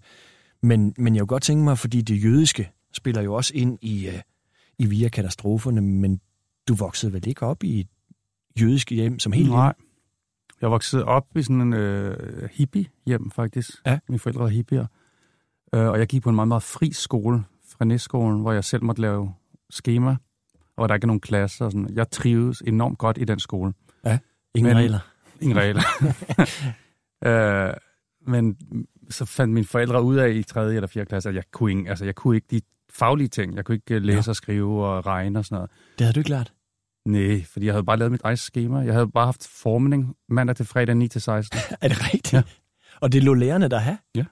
men, 0.63 0.93
men 0.97 1.15
jeg 1.15 1.21
kunne 1.21 1.27
godt 1.27 1.43
tænke 1.43 1.63
mig, 1.63 1.77
fordi 1.77 2.01
det 2.01 2.23
jødiske 2.23 2.71
spiller 2.93 3.21
jo 3.21 3.33
også 3.33 3.51
ind 3.55 3.77
i, 3.81 4.07
øh, 4.07 4.21
i 4.79 4.85
via 4.85 5.09
katastroferne, 5.09 5.81
men 5.81 6.19
du 6.67 6.75
voksede 6.75 7.13
vel 7.13 7.27
ikke 7.27 7.45
op 7.45 7.63
i 7.63 7.79
et 7.79 7.87
jødisk 8.61 8.91
hjem 8.91 9.19
som 9.19 9.31
helt 9.31 9.49
Nej. 9.49 9.73
Jeg 10.61 10.71
voksede 10.71 11.05
op 11.05 11.25
i 11.35 11.41
sådan 11.41 11.61
en 11.61 11.73
øh, 11.73 12.49
hippie-hjem, 12.51 13.31
faktisk. 13.31 13.69
Ja. 13.85 13.99
Mine 14.09 14.19
forældre 14.19 14.41
var 14.41 14.47
hippier. 14.47 14.85
Øh, 15.73 15.87
og 15.87 15.99
jeg 15.99 16.07
gik 16.07 16.23
på 16.23 16.29
en 16.29 16.35
meget, 16.35 16.47
meget 16.47 16.63
fri 16.63 16.91
skole, 16.91 17.43
fra 17.69 17.85
næstskolen, 17.85 18.41
hvor 18.41 18.51
jeg 18.51 18.63
selv 18.63 18.83
måtte 18.83 19.01
lave 19.01 19.33
schema, 19.69 20.15
og 20.75 20.89
der 20.89 20.95
ikke 20.95 21.05
er 21.05 21.07
nogen 21.07 21.19
klasser. 21.19 21.65
Og 21.65 21.71
sådan. 21.71 21.89
Jeg 21.93 22.11
trives 22.11 22.63
enormt 22.67 22.97
godt 22.97 23.17
i 23.17 23.23
den 23.23 23.39
skole. 23.39 23.73
Ingen 24.05 24.73
Men- 24.73 24.77
regler. 24.77 24.99
Ingen 25.41 25.57
regler. 25.57 25.83
øh, 27.69 27.73
men 28.27 28.57
så 29.09 29.25
fandt 29.25 29.53
mine 29.53 29.65
forældre 29.65 30.03
ud 30.03 30.15
af 30.15 30.29
i 30.29 30.43
3. 30.43 30.73
eller 30.73 30.87
4. 30.87 31.05
klasse, 31.05 31.29
at 31.29 31.35
jeg 31.35 31.43
kunne, 31.51 31.71
ikke, 31.79 31.89
altså, 31.89 32.05
jeg 32.05 32.15
kunne 32.15 32.35
ikke 32.35 32.47
de 32.51 32.61
faglige 32.93 33.27
ting. 33.27 33.55
Jeg 33.55 33.65
kunne 33.65 33.75
ikke 33.75 33.95
øh, 33.95 34.01
læse 34.01 34.23
Ja. 34.27 34.29
og 34.31 34.35
skrive 34.35 34.85
og 34.85 35.05
regne 35.05 35.39
og 35.39 35.45
sådan 35.45 35.55
noget. 35.55 35.69
Det 35.97 36.05
havde 36.05 36.13
du 36.13 36.19
ikke 36.19 36.29
lært. 36.29 36.53
Nej, 37.05 37.43
fordi 37.43 37.65
jeg 37.65 37.73
havde 37.73 37.83
bare 37.85 37.97
lavet 37.97 38.11
mit 38.11 38.21
eget 38.23 38.39
schema. 38.39 38.79
Jeg 38.79 38.93
havde 38.93 39.07
bare 39.07 39.25
haft 39.25 39.47
formning 39.47 40.15
mandag 40.29 40.55
til 40.55 40.65
fredag 40.65 40.95
9 40.95 41.07
til 41.07 41.21
16. 41.21 41.59
Er 41.81 41.87
det 41.87 42.03
rigtigt? 42.03 42.33
Ja. 42.33 42.41
Og 43.01 43.11
det 43.11 43.23
lå 43.23 43.33
lærerne 43.33 43.67
der 43.67 43.77
have? 43.79 43.97
Ja. 44.15 44.25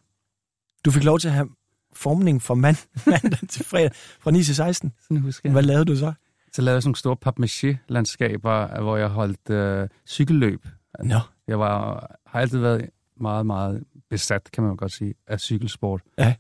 Du 0.86 0.92
fik 0.92 1.04
lov 1.04 1.20
til 1.20 1.28
at 1.28 1.34
have 1.34 1.50
formning 1.94 2.42
fra 2.42 2.54
mand, 2.56 2.76
mandag 3.08 3.50
til 3.50 3.66
fredag, 3.66 3.92
fra 3.96 4.32
9 4.32 4.44
til 4.44 4.56
16. 4.56 4.94
Sådan 5.02 5.18
husker 5.18 5.50
jeg. 5.50 5.52
Hvad 5.52 5.64
lavede 5.64 5.86
du 5.86 5.96
så? 5.96 6.14
Så 6.56 6.62
lavede 6.62 6.76
jeg 6.76 6.84
sådan 6.84 6.90
nogle 6.90 6.98
store 6.98 7.18
papmaché-landskaber, 7.22 8.82
hvor 8.82 8.98
jeg 8.98 9.08
holdt 9.08 9.50
øh, 9.50 9.90
cykelløb. 10.08 10.66
Nå, 11.04 11.20
Jeg 11.48 11.60
var, 11.60 12.08
har 12.26 12.40
altid 12.40 12.60
været 12.60 12.90
meget, 13.18 13.46
meget 13.46 13.84
besat, 14.10 14.50
kan 14.54 14.64
man 14.64 14.72
jo 14.72 14.76
godt 14.80 14.92
sige, 14.92 15.14
af 15.28 15.40
cykelsport. 15.40 16.02
Ja. 16.18 16.36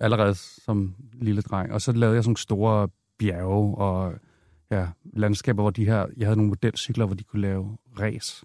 Allerede 0.00 0.34
som 0.34 0.94
lille 1.12 1.42
dreng. 1.42 1.72
Og 1.72 1.80
så 1.80 1.92
lavede 1.92 2.14
jeg 2.14 2.24
sådan 2.24 2.28
nogle 2.30 2.38
store 2.38 2.88
bjerge 3.18 3.78
og 3.78 4.14
ja, 4.70 4.86
landskaber, 5.12 5.62
hvor 5.62 5.70
de 5.70 5.84
her, 5.84 6.06
jeg 6.16 6.26
havde 6.26 6.36
nogle 6.36 6.48
modelcykler, 6.48 7.06
hvor 7.06 7.14
de 7.14 7.24
kunne 7.24 7.42
lave 7.42 7.76
race. 8.00 8.44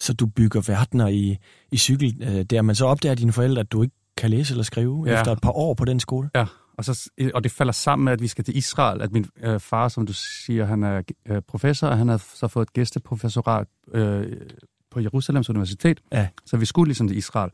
så 0.00 0.12
du 0.14 0.26
bygger 0.26 0.60
verdener 0.66 1.08
i, 1.08 1.38
i 1.72 1.76
cykel, 1.76 2.22
øh, 2.22 2.42
der, 2.42 2.62
men 2.62 2.74
så 2.74 2.86
opdager 2.86 3.14
dine 3.14 3.32
forældre, 3.32 3.60
at 3.60 3.72
du 3.72 3.82
ikke 3.82 3.94
kan 4.16 4.30
læse 4.30 4.52
eller 4.52 4.64
skrive 4.64 5.04
ja. 5.06 5.18
efter 5.18 5.32
et 5.32 5.40
par 5.40 5.52
år 5.56 5.74
på 5.74 5.84
den 5.84 6.00
skole. 6.00 6.30
Ja, 6.34 6.46
og, 6.78 6.84
så, 6.84 7.10
og 7.34 7.44
det 7.44 7.52
falder 7.52 7.72
sammen 7.72 8.04
med, 8.04 8.12
at 8.12 8.20
vi 8.20 8.28
skal 8.28 8.44
til 8.44 8.56
Israel, 8.56 9.02
at 9.02 9.12
min 9.12 9.26
øh, 9.42 9.60
far, 9.60 9.88
som 9.88 10.06
du 10.06 10.12
siger, 10.12 10.64
han 10.64 10.82
er 10.82 11.02
øh, 11.28 11.42
professor, 11.48 11.86
og 11.86 11.98
han 11.98 12.08
har 12.08 12.16
så 12.34 12.48
fået 12.48 12.66
et 12.66 12.72
gæsteprofessorat 12.72 13.66
øh, 13.94 14.36
på 14.90 15.00
Jerusalems 15.00 15.50
Universitet. 15.50 16.00
Ja. 16.12 16.28
Så 16.46 16.56
vi 16.56 16.64
skulle 16.64 16.88
ligesom 16.88 17.08
til 17.08 17.16
Israel. 17.16 17.50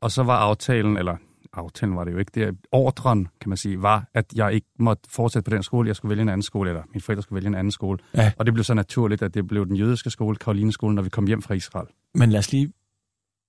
Og 0.00 0.10
så 0.10 0.22
var 0.22 0.36
aftalen, 0.36 0.96
eller 0.96 1.16
aftalen 1.52 1.96
var 1.96 2.04
det 2.04 2.12
jo 2.12 2.18
ikke, 2.18 2.30
det 2.34 2.58
ordren, 2.72 3.28
kan 3.40 3.48
man 3.48 3.56
sige, 3.56 3.82
var, 3.82 4.08
at 4.14 4.32
jeg 4.34 4.52
ikke 4.52 4.66
måtte 4.78 5.02
fortsætte 5.10 5.50
på 5.50 5.54
den 5.54 5.62
skole, 5.62 5.88
jeg 5.88 5.96
skulle 5.96 6.10
vælge 6.10 6.22
en 6.22 6.28
anden 6.28 6.42
skole, 6.42 6.70
eller 6.70 6.82
mine 6.92 7.02
forældre 7.02 7.22
skulle 7.22 7.36
vælge 7.36 7.46
en 7.48 7.54
anden 7.54 7.70
skole. 7.70 7.98
Ja. 8.14 8.32
Og 8.38 8.46
det 8.46 8.54
blev 8.54 8.64
så 8.64 8.74
naturligt, 8.74 9.22
at 9.22 9.34
det 9.34 9.46
blev 9.46 9.66
den 9.66 9.76
jødiske 9.76 10.10
skole, 10.10 10.36
Karolineskolen, 10.36 10.94
når 10.94 11.02
vi 11.02 11.08
kom 11.08 11.26
hjem 11.26 11.42
fra 11.42 11.54
Israel. 11.54 11.86
Men 12.14 12.30
lad 12.30 12.38
os 12.38 12.52
lige 12.52 12.72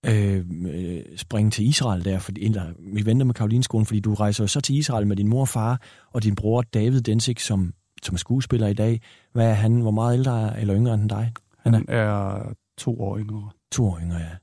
øh, 0.06 0.46
øh, 0.68 1.04
springe 1.18 1.52
til 1.52 1.68
Israel 1.68 2.06
der, 2.06 2.20
fordi, 2.20 2.46
eller, 2.46 2.74
vi 2.94 3.06
venter 3.06 3.26
med 3.26 3.34
Karolinskolen, 3.34 3.86
fordi 3.86 4.00
du 4.00 4.14
rejser 4.14 4.44
jo 4.44 4.48
så 4.48 4.62
til 4.62 4.76
Israel 4.76 5.08
med 5.08 5.16
din 5.16 5.28
mor 5.28 5.42
og 5.42 5.48
far, 5.48 5.82
og 6.12 6.24
din 6.24 6.36
bror 6.36 6.62
David 6.62 7.02
Densik, 7.02 7.40
som, 7.40 7.74
som 8.04 8.14
er 8.14 8.18
skuespiller 8.18 8.68
i 8.68 8.74
dag. 8.74 9.02
Hvad 9.34 9.50
er 9.50 9.54
han? 9.54 9.82
Hvor 9.82 9.92
meget 9.92 10.18
ældre 10.18 10.42
er- 10.42 10.56
eller 10.56 10.76
yngre 10.76 10.94
end 10.94 11.10
dig? 11.10 11.34
Han 11.58 11.74
Han 11.74 11.86
er 11.88 12.54
to 12.78 13.02
år 13.02 13.18
yngre. 13.18 13.50
To 13.72 13.86
år 13.86 14.00
yngre, 14.00 14.18
ja. 14.18 14.36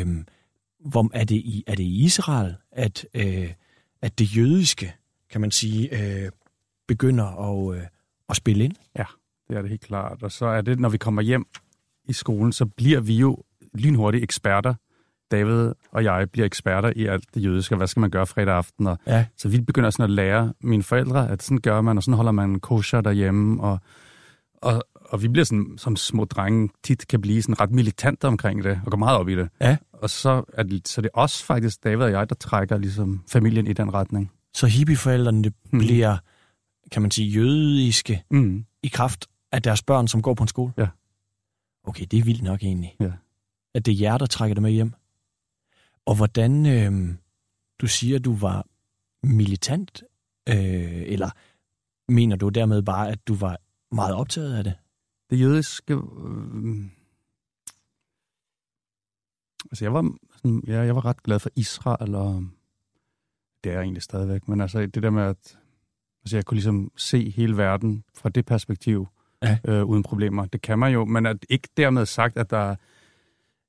Øhm, 0.00 0.26
hvor, 0.86 1.10
er, 1.14 1.24
det 1.24 1.36
i, 1.36 1.64
er 1.66 1.74
det 1.74 1.82
i 1.82 2.04
Israel, 2.04 2.54
at, 2.72 3.06
øh, 3.14 3.52
at 4.02 4.18
det 4.18 4.36
jødiske, 4.36 4.94
kan 5.30 5.40
man 5.40 5.50
sige, 5.50 6.02
øh, 6.02 6.30
begynder 6.88 7.24
at, 7.24 7.76
øh, 7.76 7.86
at 8.28 8.36
spille 8.36 8.64
ind? 8.64 8.74
Det 9.48 9.56
er 9.56 9.60
det 9.60 9.70
helt 9.70 9.82
klart. 9.82 10.22
Og 10.22 10.32
så 10.32 10.46
er 10.46 10.60
det, 10.60 10.80
når 10.80 10.88
vi 10.88 10.98
kommer 10.98 11.22
hjem 11.22 11.46
i 12.04 12.12
skolen, 12.12 12.52
så 12.52 12.66
bliver 12.66 13.00
vi 13.00 13.16
jo 13.16 13.42
lynhurtigt 13.74 14.22
eksperter. 14.24 14.74
David 15.30 15.72
og 15.92 16.04
jeg 16.04 16.30
bliver 16.30 16.46
eksperter 16.46 16.92
i 16.96 17.06
alt 17.06 17.24
det 17.34 17.44
jødiske. 17.44 17.76
Hvad 17.76 17.86
skal 17.86 18.00
man 18.00 18.10
gøre 18.10 18.26
fredag 18.26 18.54
aften? 18.54 18.86
Og, 18.86 18.98
Ja. 19.06 19.26
så 19.36 19.48
vi 19.48 19.60
begynder 19.60 19.90
sådan 19.90 20.04
at 20.04 20.10
lære 20.10 20.52
mine 20.60 20.82
forældre, 20.82 21.28
at 21.30 21.42
sådan 21.42 21.58
gør 21.58 21.80
man, 21.80 21.96
og 21.96 22.02
sådan 22.02 22.16
holder 22.16 22.32
man 22.32 22.60
kosher 22.60 23.00
derhjemme. 23.00 23.62
Og, 23.62 23.78
og, 24.62 24.82
og 24.94 25.22
vi 25.22 25.28
bliver 25.28 25.44
sådan, 25.44 25.74
som 25.78 25.96
små 25.96 26.24
drenge 26.24 26.68
tit 26.84 27.08
kan 27.08 27.20
blive 27.20 27.42
sådan 27.42 27.60
ret 27.60 27.70
militante 27.70 28.24
omkring 28.24 28.64
det, 28.64 28.80
og 28.84 28.90
går 28.90 28.98
meget 28.98 29.18
op 29.18 29.28
i 29.28 29.36
det. 29.36 29.48
Ja. 29.60 29.76
Og 29.92 30.10
så 30.10 30.44
er 30.52 30.62
det, 30.62 30.88
så 30.88 31.00
det 31.00 31.10
er 31.14 31.20
også 31.20 31.44
faktisk 31.44 31.84
David 31.84 32.04
og 32.04 32.10
jeg, 32.10 32.28
der 32.28 32.34
trækker 32.34 32.78
ligesom 32.78 33.24
familien 33.28 33.66
i 33.66 33.72
den 33.72 33.94
retning. 33.94 34.32
Så 34.54 34.66
hippieforældrene 34.66 35.52
hmm. 35.70 35.78
bliver, 35.80 36.16
kan 36.92 37.02
man 37.02 37.10
sige, 37.10 37.28
jødiske 37.28 38.22
Mm. 38.30 38.64
i 38.82 38.88
kraft 38.88 39.26
af 39.52 39.62
deres 39.62 39.82
børn, 39.82 40.08
som 40.08 40.22
går 40.22 40.34
på 40.34 40.44
en 40.44 40.48
skole? 40.48 40.72
Ja. 40.78 40.86
Okay, 41.84 42.06
det 42.10 42.18
er 42.18 42.22
vildt 42.24 42.42
nok 42.42 42.62
egentlig. 42.62 42.96
Ja. 43.00 43.10
At 43.74 43.86
det 43.86 43.92
er 43.94 43.98
jer, 44.00 44.18
der 44.18 44.26
trækker 44.26 44.54
det 44.54 44.62
med 44.62 44.70
hjem. 44.70 44.92
Og 46.06 46.16
hvordan, 46.16 46.66
øh, 46.66 47.14
du 47.80 47.86
siger, 47.86 48.18
du 48.18 48.34
var 48.36 48.66
militant, 49.22 50.02
øh, 50.48 51.02
eller 51.06 51.30
mener 52.08 52.36
du 52.36 52.48
dermed 52.48 52.82
bare, 52.82 53.08
at 53.10 53.28
du 53.28 53.34
var 53.34 53.58
meget 53.94 54.14
optaget 54.14 54.54
af 54.54 54.64
det? 54.64 54.74
Det 55.30 55.40
jødiske... 55.40 55.94
Øh, 55.94 56.84
altså, 59.70 59.84
jeg 59.84 59.94
var, 59.94 60.14
sådan, 60.36 60.62
ja, 60.66 60.80
jeg 60.80 60.94
var 60.94 61.04
ret 61.04 61.22
glad 61.22 61.38
for 61.38 61.50
Israel, 61.56 62.14
og 62.14 62.44
det 63.64 63.70
er 63.70 63.74
jeg 63.74 63.82
egentlig 63.82 64.02
stadigvæk. 64.02 64.48
Men 64.48 64.60
altså, 64.60 64.80
det 64.86 65.02
der 65.02 65.10
med, 65.10 65.22
at 65.22 65.58
Altså 66.24 66.36
jeg 66.36 66.44
kunne 66.44 66.56
ligesom 66.56 66.92
se 66.96 67.30
hele 67.30 67.56
verden 67.56 68.04
fra 68.14 68.28
det 68.28 68.46
perspektiv, 68.46 69.06
Ja. 69.42 69.58
øh, 69.64 69.84
uden 69.84 70.02
problemer. 70.02 70.46
Det 70.46 70.62
kan 70.62 70.78
man 70.78 70.92
jo, 70.92 71.04
men 71.04 71.26
at 71.26 71.36
ikke 71.48 71.68
dermed 71.76 72.06
sagt, 72.06 72.36
at 72.36 72.50
der 72.50 72.58
er 72.58 72.76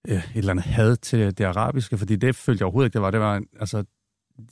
øh, 0.08 0.16
et 0.18 0.24
eller 0.36 0.52
andet 0.52 0.66
had 0.66 0.96
til 0.96 1.38
det 1.38 1.44
arabiske, 1.46 1.98
fordi 1.98 2.16
det 2.16 2.36
følte 2.36 2.62
jeg 2.62 2.66
overhovedet 2.66 2.88
ikke, 2.88 2.94
det 2.94 3.02
var. 3.02 3.12
Det 3.12 3.20
var 3.20 3.42
altså, 3.60 3.84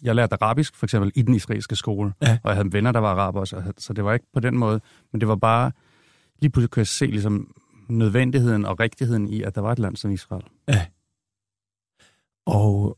jeg 0.01 0.15
lærte 0.15 0.33
arabisk, 0.43 0.75
for 0.75 0.85
eksempel, 0.85 1.11
i 1.15 1.21
den 1.21 1.33
israelske 1.35 1.75
skole, 1.75 2.13
Ja. 2.21 2.37
og 2.43 2.49
jeg 2.49 2.55
havde 2.55 2.73
venner, 2.73 2.91
der 2.91 2.99
var 2.99 3.11
araber, 3.11 3.45
så, 3.45 3.73
så 3.77 3.93
det 3.93 4.03
var 4.03 4.13
ikke 4.13 4.25
på 4.33 4.39
den 4.39 4.57
måde, 4.57 4.81
men 5.11 5.21
det 5.21 5.27
var 5.27 5.35
bare, 5.35 5.71
lige 6.41 6.49
pludselig 6.51 6.69
kunne 6.69 6.79
jeg 6.81 6.87
se 6.87 7.05
ligesom, 7.05 7.55
nødvendigheden 7.89 8.65
og 8.65 8.79
rigtigheden 8.79 9.27
i, 9.27 9.41
at 9.41 9.55
der 9.55 9.61
var 9.61 9.71
et 9.71 9.79
land 9.79 9.95
som 9.95 10.11
Israel. 10.11 10.43
Og 12.45 12.97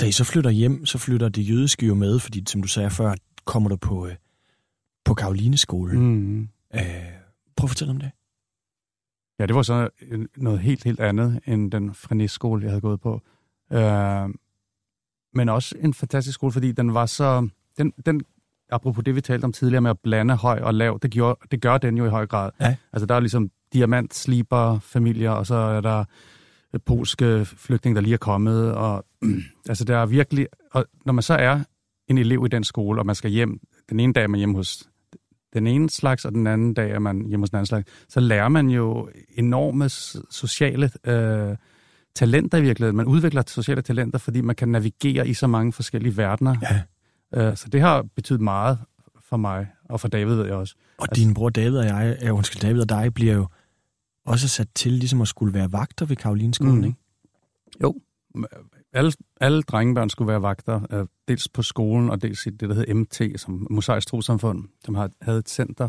da 0.00 0.06
I 0.06 0.12
så 0.12 0.24
flytter 0.24 0.50
hjem, 0.50 0.86
så 0.86 0.98
flytter 0.98 1.28
det 1.28 1.48
jødiske 1.50 1.86
jo 1.86 1.94
med, 1.94 2.18
fordi 2.18 2.44
som 2.48 2.62
du 2.62 2.68
sagde 2.68 2.90
før, 2.90 3.14
kommer 3.44 3.68
du 3.68 3.76
på, 3.76 4.06
øh, 4.06 4.14
på 5.04 5.14
Karolineskolen. 5.14 5.98
Mm. 5.98 6.40
Øh, 6.74 6.80
prøv 7.56 7.64
at 7.64 7.70
fortælle 7.70 7.90
om 7.90 7.98
det. 8.00 8.10
Ja, 9.38 9.46
det 9.46 9.54
var 9.56 9.62
så 9.62 9.88
en- 10.12 10.28
noget 10.36 10.60
helt, 10.60 10.84
helt 10.84 11.00
andet 11.00 11.40
end 11.46 11.70
den 11.70 12.28
skole 12.28 12.62
jeg 12.62 12.70
havde 12.70 12.80
gået 12.80 13.00
på. 13.00 13.20
Øh, 13.72 14.28
men 15.34 15.48
også 15.48 15.74
en 15.80 15.94
fantastisk 15.94 16.34
skole, 16.34 16.52
fordi 16.52 16.72
den 16.72 16.94
var 16.94 17.06
så... 17.06 17.48
Den, 17.78 17.92
den, 18.06 18.22
apropos 18.70 19.04
det, 19.04 19.14
vi 19.14 19.20
talte 19.20 19.44
om 19.44 19.52
tidligere 19.52 19.80
med 19.80 19.90
at 19.90 19.98
blande 19.98 20.36
høj 20.36 20.60
og 20.62 20.74
lav, 20.74 20.98
det, 21.02 21.10
gjorde, 21.10 21.38
det 21.50 21.60
gør 21.62 21.78
den 21.78 21.98
jo 21.98 22.06
i 22.06 22.08
høj 22.08 22.26
grad. 22.26 22.50
Ja. 22.60 22.76
Altså, 22.92 23.06
der 23.06 23.14
er 23.14 23.20
ligesom 23.20 23.50
diamant, 23.72 24.14
sliber, 24.14 24.78
familier, 24.78 25.30
og 25.30 25.46
så 25.46 25.54
er 25.54 25.80
der 25.80 26.04
polske 26.86 27.44
flygtninge, 27.44 27.94
der 27.94 28.00
lige 28.00 28.14
er 28.14 28.18
kommet. 28.18 28.72
Og, 28.74 29.04
altså, 29.68 29.84
der 29.84 29.96
er 29.98 30.06
virkelig... 30.06 30.46
Og 30.72 30.84
når 31.04 31.12
man 31.12 31.22
så 31.22 31.34
er 31.34 31.60
en 32.08 32.18
elev 32.18 32.42
i 32.46 32.48
den 32.48 32.64
skole, 32.64 33.00
og 33.00 33.06
man 33.06 33.14
skal 33.14 33.30
hjem, 33.30 33.60
den 33.90 34.00
ene 34.00 34.12
dag 34.12 34.22
er 34.22 34.28
man 34.28 34.38
hjemme 34.38 34.54
hos 34.56 34.88
den 35.54 35.66
ene 35.66 35.90
slags, 35.90 36.24
og 36.24 36.32
den 36.32 36.46
anden 36.46 36.74
dag 36.74 36.90
er 36.90 36.98
man 36.98 37.26
hjemme 37.26 37.42
hos 37.42 37.50
den 37.50 37.56
anden 37.56 37.66
slags, 37.66 37.90
så 38.08 38.20
lærer 38.20 38.48
man 38.48 38.68
jo 38.70 39.08
enorme 39.36 39.88
sociale 40.30 40.90
øh, 41.04 41.56
talenter 42.14 42.58
i 42.58 42.62
virkeligheden. 42.62 42.96
Man 42.96 43.06
udvikler 43.06 43.42
sociale 43.46 43.82
talenter, 43.82 44.18
fordi 44.18 44.40
man 44.40 44.56
kan 44.56 44.68
navigere 44.68 45.28
i 45.28 45.34
så 45.34 45.46
mange 45.46 45.72
forskellige 45.72 46.16
verdener. 46.16 46.56
Ja. 46.62 47.48
Øh, 47.50 47.56
så 47.56 47.68
det 47.68 47.80
har 47.80 48.02
betydet 48.16 48.40
meget 48.40 48.78
for 49.28 49.36
mig, 49.36 49.66
og 49.88 50.00
for 50.00 50.08
David 50.08 50.34
ved 50.34 50.44
jeg 50.44 50.54
også. 50.54 50.74
Og 50.98 51.16
din 51.16 51.34
bror 51.34 51.48
David 51.48 51.76
og 51.76 51.84
jeg, 51.84 52.18
ja, 52.22 52.30
undskyld, 52.30 52.60
David 52.62 52.80
og 52.80 52.88
dig, 52.88 53.14
bliver 53.14 53.34
jo 53.34 53.46
også 54.26 54.48
sat 54.48 54.68
til 54.74 54.92
ligesom 54.92 55.20
at 55.20 55.28
skulle 55.28 55.54
være 55.54 55.72
vagter 55.72 56.06
ved 56.06 56.16
Karolineskolen, 56.16 56.78
Mm. 56.78 56.84
ikke? 56.84 56.98
Jo. 57.82 57.94
Alle, 58.94 59.12
alle 59.40 59.62
drengebørn 59.62 60.10
skulle 60.10 60.28
være 60.28 60.42
vagter, 60.42 60.80
øh, 60.90 61.06
dels 61.28 61.48
på 61.48 61.62
skolen, 61.62 62.10
og 62.10 62.22
dels 62.22 62.46
i 62.46 62.50
det, 62.50 62.68
der 62.68 62.74
hedder 62.74 62.94
MT, 62.94 63.40
som 63.40 63.66
Mosaisk 63.70 64.08
Trosamfund, 64.08 64.64
som 64.84 64.94
har, 64.94 65.10
havde 65.22 65.38
et 65.38 65.48
center 65.48 65.88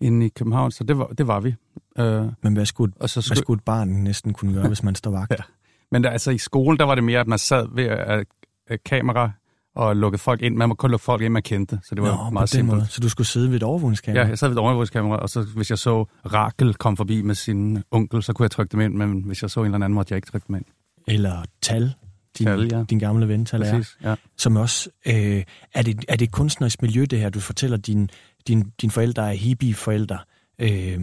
inde 0.00 0.26
i 0.26 0.28
København, 0.28 0.70
så 0.70 0.84
det 0.84 0.98
var, 0.98 1.06
det 1.06 1.26
var 1.26 1.40
vi. 1.40 1.54
Øh, 1.98 2.26
Men 2.42 2.52
hvad 2.54 2.66
skulle, 2.66 2.92
og 3.00 3.10
så 3.10 3.16
hvad 3.16 3.22
skulle, 3.22 3.38
skulle 3.38 3.58
et 3.58 3.64
barn 3.64 3.88
næsten 3.88 4.32
kunne 4.32 4.54
gøre, 4.54 4.68
hvis 4.72 4.82
man 4.82 4.94
står 4.94 5.10
vagt? 5.10 5.30
Ja. 5.30 5.44
Men 5.90 6.04
der, 6.04 6.10
altså 6.10 6.30
i 6.30 6.38
skolen, 6.38 6.78
der 6.78 6.84
var 6.84 6.94
det 6.94 7.04
mere, 7.04 7.20
at 7.20 7.26
man 7.26 7.38
sad 7.38 7.68
ved 7.74 8.16
uh, 8.16 8.22
uh, 8.70 8.76
kamera 8.84 9.30
og 9.74 9.96
lukkede 9.96 10.22
folk 10.22 10.42
ind. 10.42 10.56
Man 10.56 10.68
må 10.68 10.74
kun 10.74 10.90
lukke 10.90 11.04
folk 11.04 11.22
ind, 11.22 11.32
man 11.32 11.42
kendte, 11.42 11.80
så 11.82 11.94
det 11.94 12.02
var 12.02 12.24
Nå, 12.24 12.30
meget 12.30 12.48
simpelt. 12.48 12.76
måde. 12.78 12.86
Så 12.90 13.00
du 13.00 13.08
skulle 13.08 13.26
sidde 13.26 13.48
ved 13.48 13.56
et 13.56 13.62
overvågningskamera? 13.62 14.22
Ja, 14.22 14.28
jeg 14.28 14.38
sad 14.38 14.48
ved 14.48 14.56
et 14.56 14.60
overvågningskamera, 14.60 15.16
og 15.16 15.28
så 15.28 15.42
hvis 15.42 15.70
jeg 15.70 15.78
så 15.78 16.04
Rakel 16.32 16.74
komme 16.74 16.96
forbi 16.96 17.22
med 17.22 17.34
sin 17.34 17.82
onkel, 17.90 18.22
så 18.22 18.32
kunne 18.32 18.44
jeg 18.44 18.50
trykke 18.50 18.72
dem 18.72 18.80
ind, 18.80 18.94
men 18.94 19.22
hvis 19.22 19.42
jeg 19.42 19.50
så 19.50 19.60
en 19.60 19.66
eller 19.66 19.74
anden, 19.74 19.94
måtte 19.94 20.12
jeg 20.12 20.16
ikke 20.16 20.30
trykke 20.30 20.44
dem 20.48 20.56
ind. 20.56 20.64
Eller 21.08 21.42
Tal, 21.62 21.94
din, 22.38 22.46
Tal, 22.46 22.68
ja. 22.72 22.82
din 22.82 22.98
gamle 22.98 23.28
ven, 23.28 23.44
Tal 23.44 23.62
er, 23.62 23.70
Præcis, 23.70 23.98
ja. 24.02 24.14
som 24.36 24.56
også... 24.56 24.90
Øh, 25.06 25.44
er, 25.74 25.82
det, 25.82 26.04
er 26.08 26.16
det 26.16 26.24
et 26.24 26.32
kunstnerisk 26.32 26.82
miljø, 26.82 27.04
det 27.10 27.18
her? 27.18 27.28
Du 27.30 27.40
fortæller, 27.40 27.76
din, 27.76 28.10
din, 28.48 28.72
din 28.80 28.90
forældre 28.90 29.30
er 29.30 29.36
hippie-forældre. 29.36 30.18
Øh, 30.58 31.00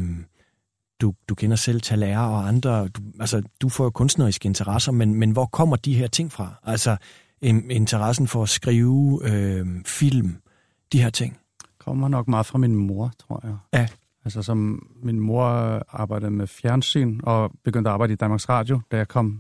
du, 1.01 1.13
du 1.29 1.35
kender 1.35 1.55
selv 1.55 1.81
Talærer 1.81 2.19
og 2.19 2.47
andre. 2.47 2.87
Du, 2.87 3.01
altså, 3.19 3.41
du 3.61 3.69
får 3.69 3.83
jo 3.83 3.89
kunstneriske 3.89 4.45
interesser, 4.45 4.91
men, 4.91 5.15
men 5.15 5.31
hvor 5.31 5.45
kommer 5.45 5.75
de 5.75 5.93
her 5.93 6.07
ting 6.07 6.31
fra? 6.31 6.53
Altså, 6.63 6.97
in, 7.41 7.71
interessen 7.71 8.27
for 8.27 8.43
at 8.43 8.49
skrive 8.49 9.21
øh, 9.23 9.67
film, 9.85 10.37
de 10.91 11.01
her 11.01 11.09
ting. 11.09 11.37
Kommer 11.79 12.07
nok 12.07 12.27
meget 12.27 12.45
fra 12.45 12.57
min 12.57 12.75
mor, 12.75 13.11
tror 13.19 13.41
jeg. 13.43 13.57
Ja. 13.73 13.87
Altså 14.25 14.41
som 14.41 14.87
min 15.03 15.19
mor 15.19 15.45
arbejdede 15.89 16.31
med 16.31 16.47
fjernsyn 16.47 17.19
og 17.23 17.51
begyndte 17.63 17.89
at 17.89 17.93
arbejde 17.93 18.13
i 18.13 18.15
Danmarks 18.15 18.49
Radio, 18.49 18.81
da 18.91 18.97
jeg 18.97 19.07
kom 19.07 19.39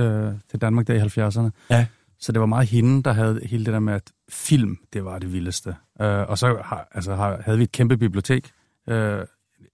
øh, 0.00 0.32
til 0.50 0.60
Danmark 0.60 0.86
der 0.86 0.94
i 0.94 0.98
70'erne. 0.98 1.50
Ja. 1.70 1.86
Så 2.18 2.32
det 2.32 2.40
var 2.40 2.46
meget 2.46 2.68
hende, 2.68 3.02
der 3.02 3.12
havde 3.12 3.40
hele 3.46 3.64
det 3.64 3.72
der 3.72 3.78
med, 3.80 3.92
at 3.94 4.12
film, 4.28 4.76
det 4.92 5.04
var 5.04 5.18
det 5.18 5.32
vildeste. 5.32 5.76
Øh, 6.00 6.28
og 6.28 6.38
så 6.38 6.60
har, 6.64 6.88
altså, 6.92 7.14
har, 7.14 7.42
havde 7.44 7.58
vi 7.58 7.64
et 7.64 7.72
kæmpe 7.72 7.96
bibliotek 7.96 8.50
øh, 8.88 9.24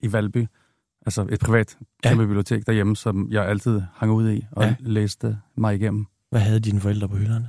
i 0.01 0.13
Valby. 0.13 0.47
Altså 1.07 1.27
et 1.31 1.41
privat 1.41 1.79
Ja. 2.05 2.09
kæmpe 2.09 2.27
bibliotek 2.27 2.67
derhjemme, 2.67 2.97
som 2.97 3.29
jeg 3.31 3.47
altid 3.47 3.83
hang 3.95 4.13
ud 4.13 4.31
i 4.31 4.47
og 4.53 4.63
Ja. 4.63 4.69
ja. 4.69 4.75
læste 4.81 5.39
mig 5.57 5.75
igennem. 5.75 6.07
Hvad 6.31 6.41
havde 6.41 6.61
dine 6.61 6.81
forældre 6.81 7.09
på 7.09 7.17
hylderne? 7.17 7.49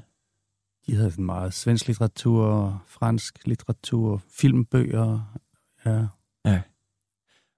De 0.88 0.96
havde 0.96 1.12
sådan 1.12 1.26
meget 1.26 1.54
svensk 1.54 1.88
litteratur, 1.88 2.82
fransk 2.88 3.40
litteratur, 3.48 4.22
filmbøger. 4.40 5.38
Ja. 5.86 6.06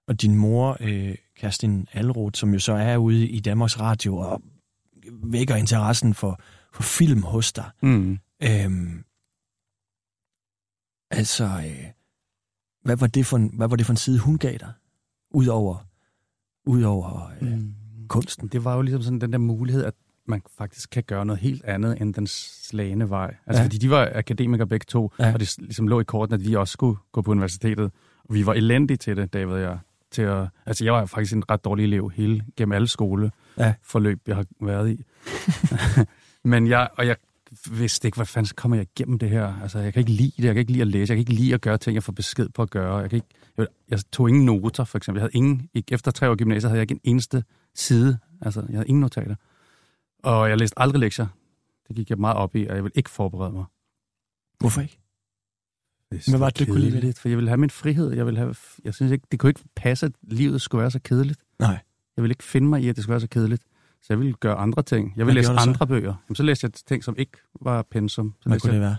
Og 0.08 0.22
din 0.22 0.34
mor, 0.34 0.76
øh, 0.80 1.14
Kerstin 1.36 1.86
Alroth, 1.92 2.38
som 2.38 2.52
jo 2.52 2.58
så 2.58 2.72
er 2.72 2.96
ude 2.96 3.28
i 3.28 3.40
Danmarks 3.40 3.80
Radio 3.80 4.16
og 4.16 4.42
vækker 5.12 5.56
interessen 5.56 6.14
for, 6.14 6.40
for 6.72 6.82
film 6.82 7.22
hos 7.22 7.52
dig. 7.52 7.70
Mm. 7.82 8.18
Øhm, 8.42 9.04
altså, 11.10 11.44
øh, 11.44 11.86
hvad, 12.84 12.96
var 12.96 13.06
det 13.06 13.26
for 13.26 13.36
en, 13.36 13.50
hvad 13.56 13.68
var 13.68 13.76
det 13.76 13.86
for 13.86 13.92
en 13.92 13.96
side, 13.96 14.18
hun 14.18 14.38
gav 14.38 14.56
dig? 14.58 14.72
Udover, 15.30 15.86
udover 16.66 17.30
øh, 17.40 17.52
Mm. 17.52 17.74
kunsten. 18.08 18.48
Det 18.48 18.64
var 18.64 18.74
jo 18.76 18.82
ligesom 18.82 19.02
sådan 19.02 19.20
den 19.20 19.32
der 19.32 19.38
mulighed, 19.38 19.84
at 19.84 19.94
man 20.26 20.42
faktisk 20.58 20.90
kan 20.90 21.02
gøre 21.02 21.26
noget 21.26 21.40
helt 21.40 21.64
andet 21.64 22.00
end 22.00 22.14
den 22.14 22.26
slagende 22.26 23.10
vej. 23.10 23.34
Altså 23.46 23.60
Ja. 23.60 23.66
fordi 23.66 23.78
de 23.78 23.90
var 23.90 24.12
akademikere 24.14 24.66
begge 24.68 24.84
to, 24.88 25.12
ja. 25.18 25.32
og 25.32 25.40
det 25.40 25.54
ligesom 25.58 25.88
lå 25.88 26.00
i 26.00 26.04
korten, 26.04 26.34
at 26.34 26.44
vi 26.44 26.54
også 26.54 26.72
skulle 26.72 26.98
gå 27.12 27.22
på 27.22 27.30
universitetet. 27.30 27.92
Og 28.24 28.34
vi 28.34 28.46
var 28.46 28.52
elendige 28.54 28.96
til 28.96 29.16
det, 29.16 29.32
David 29.32 29.52
og 29.54 29.60
jeg. 29.60 29.78
Til 30.10 30.22
at, 30.22 30.48
altså 30.66 30.84
jeg 30.84 30.92
var 30.92 31.06
faktisk 31.06 31.32
en 31.32 31.50
ret 31.50 31.64
dårlig 31.64 31.84
elev 31.84 32.10
hele, 32.14 32.44
gennem 32.56 32.72
alle 32.72 32.88
skoleforløb, 32.88 34.20
jeg 34.26 34.36
har 34.36 34.44
været 34.60 34.90
i. 34.90 35.04
Men 36.50 36.66
jeg, 36.66 36.88
og 36.96 37.06
jeg 37.06 37.16
vidste 37.70 38.08
ikke, 38.08 38.16
hvad 38.16 38.26
fanden 38.26 38.50
kommer 38.56 38.76
jeg 38.76 38.86
igennem 38.96 39.18
det 39.18 39.30
her? 39.30 39.54
Altså 39.62 39.78
jeg 39.78 39.92
kan 39.92 40.00
ikke 40.00 40.12
lide 40.12 40.32
det, 40.36 40.44
jeg 40.44 40.54
kan 40.54 40.60
ikke 40.60 40.72
lide 40.72 40.82
at 40.82 40.88
læse, 40.88 41.10
jeg 41.10 41.16
kan 41.16 41.18
ikke 41.18 41.42
lide 41.42 41.54
at 41.54 41.60
gøre 41.60 41.78
ting, 41.78 41.94
jeg 41.94 42.02
får 42.02 42.12
besked 42.12 42.48
på 42.48 42.62
at 42.62 42.70
gøre. 42.70 42.96
Jeg, 42.96 43.10
kan 43.10 43.16
ikke, 43.16 43.28
jeg, 43.56 43.66
jeg 43.88 43.98
tog 44.12 44.28
ingen 44.28 44.44
noter, 44.44 44.84
for 44.84 44.98
eksempel. 44.98 45.18
Jeg 45.18 45.22
havde 45.22 45.36
ingen, 45.36 45.68
ikke, 45.74 45.94
efter 45.94 46.10
tre 46.10 46.28
år 46.28 46.32
i 46.32 46.36
gymnasiet 46.36 46.70
havde 46.70 46.78
jeg 46.78 46.90
ikke 46.90 46.94
en 47.04 47.10
eneste 47.12 47.44
side. 47.74 48.18
Altså, 48.40 48.60
jeg 48.68 48.76
havde 48.76 48.88
ingen 48.88 49.00
notater. 49.00 49.34
Og 50.22 50.48
jeg 50.48 50.58
læste 50.58 50.78
aldrig 50.78 51.00
lektier. 51.00 51.26
Det 51.88 51.96
gik 51.96 52.10
jeg 52.10 52.18
meget 52.18 52.36
op 52.36 52.56
i, 52.56 52.66
og 52.66 52.74
jeg 52.74 52.84
ville 52.84 52.96
ikke 52.96 53.10
forberede 53.10 53.52
mig. 53.52 53.64
Hvorfor 54.58 54.80
ikke? 54.80 54.98
Det 56.12 56.24
Hvad 56.28 56.38
var 56.38 56.50
det, 56.50 56.68
kunne 56.68 56.80
lide 56.80 57.00
det? 57.06 57.18
For 57.18 57.28
jeg 57.28 57.36
ville 57.38 57.48
have 57.50 57.58
min 57.58 57.70
frihed. 57.70 58.12
Jeg, 58.12 58.26
ville 58.26 58.38
have, 58.40 58.54
jeg 58.84 58.94
synes 58.94 59.12
ikke, 59.12 59.26
det 59.30 59.38
kunne 59.40 59.50
ikke 59.50 59.60
passe, 59.76 60.06
at 60.06 60.12
livet 60.22 60.60
skulle 60.62 60.80
være 60.82 60.90
så 60.90 60.98
kedeligt. 61.04 61.40
Nej. 61.58 61.78
Jeg 62.16 62.22
ville 62.22 62.32
ikke 62.32 62.44
finde 62.44 62.68
mig 62.68 62.82
i, 62.82 62.88
at 62.88 62.96
det 62.96 63.02
skulle 63.04 63.12
være 63.12 63.20
så 63.20 63.28
kedeligt. 63.28 63.62
Så 64.02 64.06
jeg 64.10 64.18
ville 64.18 64.32
gøre 64.34 64.54
andre 64.54 64.82
ting. 64.82 65.06
Jeg 65.08 65.14
Hvad 65.14 65.24
ville 65.24 65.38
læse 65.40 65.48
gjorde 65.50 65.58
du 65.58 65.64
så? 65.64 65.70
andre 65.70 65.86
bøger. 65.86 66.14
Jamen, 66.28 66.34
så 66.36 66.42
læste 66.42 66.64
jeg 66.64 66.72
ting, 66.88 67.04
som 67.04 67.14
ikke 67.18 67.32
var 67.60 67.82
pensum. 67.90 68.34
Så 68.42 68.48
Hvad 68.48 68.60
kunne 68.60 68.68
det 68.72 68.74
jeg, 68.80 68.82
være? 68.82 68.96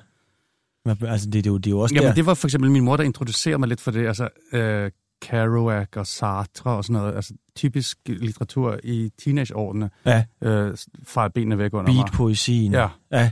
Hvad, 0.95 1.09
altså, 1.09 1.25
det, 1.27 1.33
det, 1.33 1.45
er 1.45 1.51
jo, 1.51 1.57
det 1.57 1.67
er 1.67 1.71
jo 1.71 1.79
også 1.79 1.95
Jamen, 1.95 2.07
der. 2.07 2.13
det 2.13 2.25
var 2.25 2.33
for 2.33 2.47
eksempel 2.47 2.71
min 2.71 2.83
mor, 2.83 2.97
der 2.97 3.03
introducerede 3.03 3.57
mig 3.59 3.69
lidt 3.69 3.81
for 3.81 3.91
det. 3.91 4.07
Altså, 4.07 4.29
øh, 4.53 4.91
Kerouac 5.21 5.87
og 5.95 6.07
Sartre 6.07 6.71
og 6.71 6.83
sådan 6.85 7.01
noget. 7.01 7.15
Altså, 7.15 7.33
typisk 7.55 7.97
litteratur 8.07 8.79
i 8.83 9.11
teenageårene. 9.23 9.89
Ja, 10.05 10.23
Øh, 10.43 10.77
farer 11.03 11.29
benene 11.29 11.57
væk 11.57 11.73
under 11.73 11.93
mig. 11.93 12.03
beat-poesien. 12.05 12.71
Ja. 12.71 12.87
ja. 13.11 13.31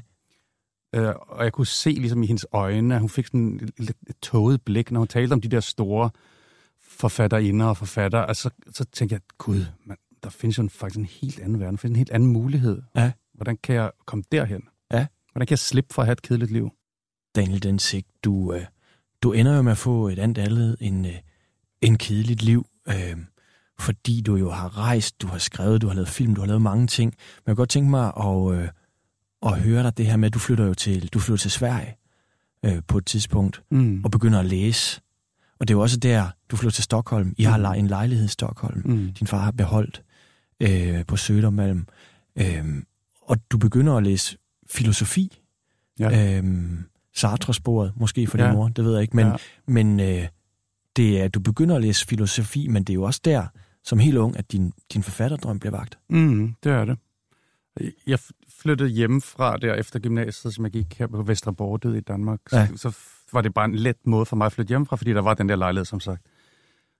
Øh, 0.95 1.13
og 1.28 1.43
jeg 1.43 1.54
kunne 1.54 1.67
se 1.67 1.89
ligesom 1.89 2.23
i 2.23 2.28
hendes 2.28 2.45
øjne, 2.52 2.95
at 2.95 3.02
hun 3.02 3.10
fik 3.10 3.28
sådan 3.28 3.60
et, 3.63 3.71
et, 3.80 3.89
et 4.10 4.15
tåget 4.21 4.62
blik, 4.62 4.91
når 4.91 4.99
hun 4.99 5.08
talte 5.08 5.34
om 5.34 5.41
de 5.41 5.47
der 5.47 5.60
store 5.60 6.10
forfatterinder 6.82 7.65
og 7.65 7.78
forfattere. 7.78 8.28
Altså, 8.28 8.43
så, 8.43 8.73
så 8.73 8.86
tænkte 8.86 9.13
jeg, 9.13 9.21
gud, 9.38 9.65
man, 9.86 9.97
der 10.23 10.30
findes 10.30 10.58
jo 10.58 10.63
en, 10.63 10.69
faktisk 10.69 10.99
en 10.99 11.06
helt 11.06 11.39
anden 11.39 11.60
verden, 11.60 11.75
der 11.75 11.78
findes 11.78 11.95
en 11.95 11.99
helt 11.99 12.12
anden 12.12 12.30
mulighed. 12.30 12.82
Ja. 12.95 13.12
Hvordan 13.34 13.58
kan 13.63 13.75
jeg 13.75 13.91
komme 14.06 14.23
derhen? 14.32 14.62
Ja. 14.91 15.08
Hvordan 15.32 15.47
kan 15.47 15.52
jeg 15.52 15.60
slippe 15.60 15.93
for 15.93 16.02
at 16.02 16.06
have 16.06 16.13
et 16.13 16.21
kedeligt 16.21 16.52
liv? 16.52 16.69
Daniel 17.36 17.63
Densik, 17.63 18.06
du, 18.23 18.54
øh, 18.54 18.65
du 19.23 19.32
ender 19.32 19.56
jo 19.56 19.62
med 19.62 19.71
at 19.71 19.78
få 19.78 20.08
et 20.08 20.19
andet 20.19 20.38
andet 20.41 20.78
end, 20.80 21.08
øh, 21.08 21.13
end 21.82 21.97
kedeligt 21.97 22.43
liv, 22.43 22.65
øh, 22.88 23.17
fordi 23.80 24.21
du 24.21 24.36
jo 24.36 24.49
har 24.49 24.78
rejst, 24.78 25.21
du 25.21 25.28
har 25.28 25.38
skrevet, 25.38 25.82
du 25.82 25.88
har 25.88 25.93
lavet 25.93 26.10
film, 26.10 26.36
du 26.36 26.41
har 26.41 26.47
lavet 26.47 26.62
mange 26.62 26.88
ting. 26.88 27.12
Men 27.12 27.43
jeg 27.45 27.56
kunne 27.56 27.62
godt 27.62 27.69
tænke 27.69 27.89
mig 27.89 28.13
at, 28.17 28.54
øh, 28.54 28.69
at 29.45 29.60
høre 29.62 29.84
dig 29.84 29.97
det 29.97 30.06
her 30.06 30.17
med, 30.17 30.25
at 30.25 30.34
du 30.34 30.39
flytter 30.39 30.65
jo 30.65 30.73
til, 30.73 31.08
du 31.13 31.19
flytter 31.19 31.41
til 31.41 31.52
Sverige 31.52 31.95
øh, 32.65 32.82
på 32.88 32.97
et 32.97 33.06
tidspunkt 33.06 33.62
Mm. 33.71 34.02
og 34.04 34.12
begynder 34.12 34.39
at 34.39 34.45
læse. 34.45 35.02
Og 35.60 35.67
det 35.67 35.73
er 35.73 35.78
jo 35.78 35.82
også 35.82 35.97
der, 35.97 36.30
du 36.52 36.56
flytter 36.56 36.73
til 36.75 36.84
Stockholm. 36.84 37.34
I 37.38 37.43
har 37.43 37.58
le- 37.58 37.78
en 37.80 37.88
lejlighed 37.88 38.25
i 38.25 38.30
Stockholm. 38.30 38.82
Mm. 38.86 39.13
Din 39.13 39.28
far 39.28 39.39
har 39.39 39.52
beholdt 39.52 40.04
øh, 40.60 41.06
på 41.06 41.15
Södermalm. 41.15 41.86
Øh, 42.36 42.84
og 43.21 43.38
du 43.52 43.58
begynder 43.58 43.95
at 43.95 44.04
læse 44.04 44.38
filosofi. 44.69 45.39
Ja. 45.99 46.38
Øhm, 46.38 46.80
Sartre-sporet, 47.15 47.93
måske 47.95 48.28
for 48.28 48.38
Ja. 48.38 48.45
din 48.47 48.54
mor, 48.54 48.67
det 48.67 48.86
ved 48.86 48.93
jeg 48.93 49.02
ikke. 49.02 49.15
Men, 49.15 49.28
ja. 49.28 49.36
men 49.67 49.99
øh, 49.99 50.28
det 50.95 51.21
er, 51.21 51.28
du 51.28 51.39
begynder 51.39 51.75
at 51.75 51.82
læse 51.82 52.06
filosofi, 52.08 52.67
men 52.67 52.84
det 52.84 52.93
er 52.93 52.95
jo 52.95 53.04
også 53.04 53.21
der, 53.25 53.47
som 53.84 53.99
helt 53.99 54.17
ung, 54.17 54.38
at 54.38 54.52
din, 54.52 54.73
din 54.93 55.04
forfatterdrøm 55.04 55.60
bliver 55.60 55.71
vagt. 55.78 55.97
Mm, 56.10 56.54
det 56.63 56.71
er 56.71 56.86
det. 56.86 56.97
Jeg 58.07 58.19
flyttede 58.49 58.89
hjemmefra 58.89 59.57
der 59.57 59.73
efter 59.73 59.99
gymnasiet, 59.99 60.53
som 60.53 60.63
jeg 60.65 60.71
gik 60.71 60.99
her 60.99 61.07
på 61.07 61.23
Vestre 61.23 61.53
Bordød 61.53 61.95
i 61.95 61.99
Danmark. 61.99 62.39
Ja. 62.51 62.67
Så, 62.67 62.77
så 62.77 62.97
var 63.33 63.41
det 63.41 63.53
bare 63.53 63.65
en 63.65 63.75
let 63.75 63.97
måde 64.05 64.25
for 64.25 64.35
mig 64.35 64.45
at 64.45 64.51
flytte 64.51 64.69
hjemmefra, 64.69 64.95
fordi 64.95 65.13
der 65.13 65.21
var 65.21 65.33
den 65.33 65.49
der 65.49 65.55
lejlighed, 65.55 65.85
som 65.85 65.99
sagt. 65.99 66.21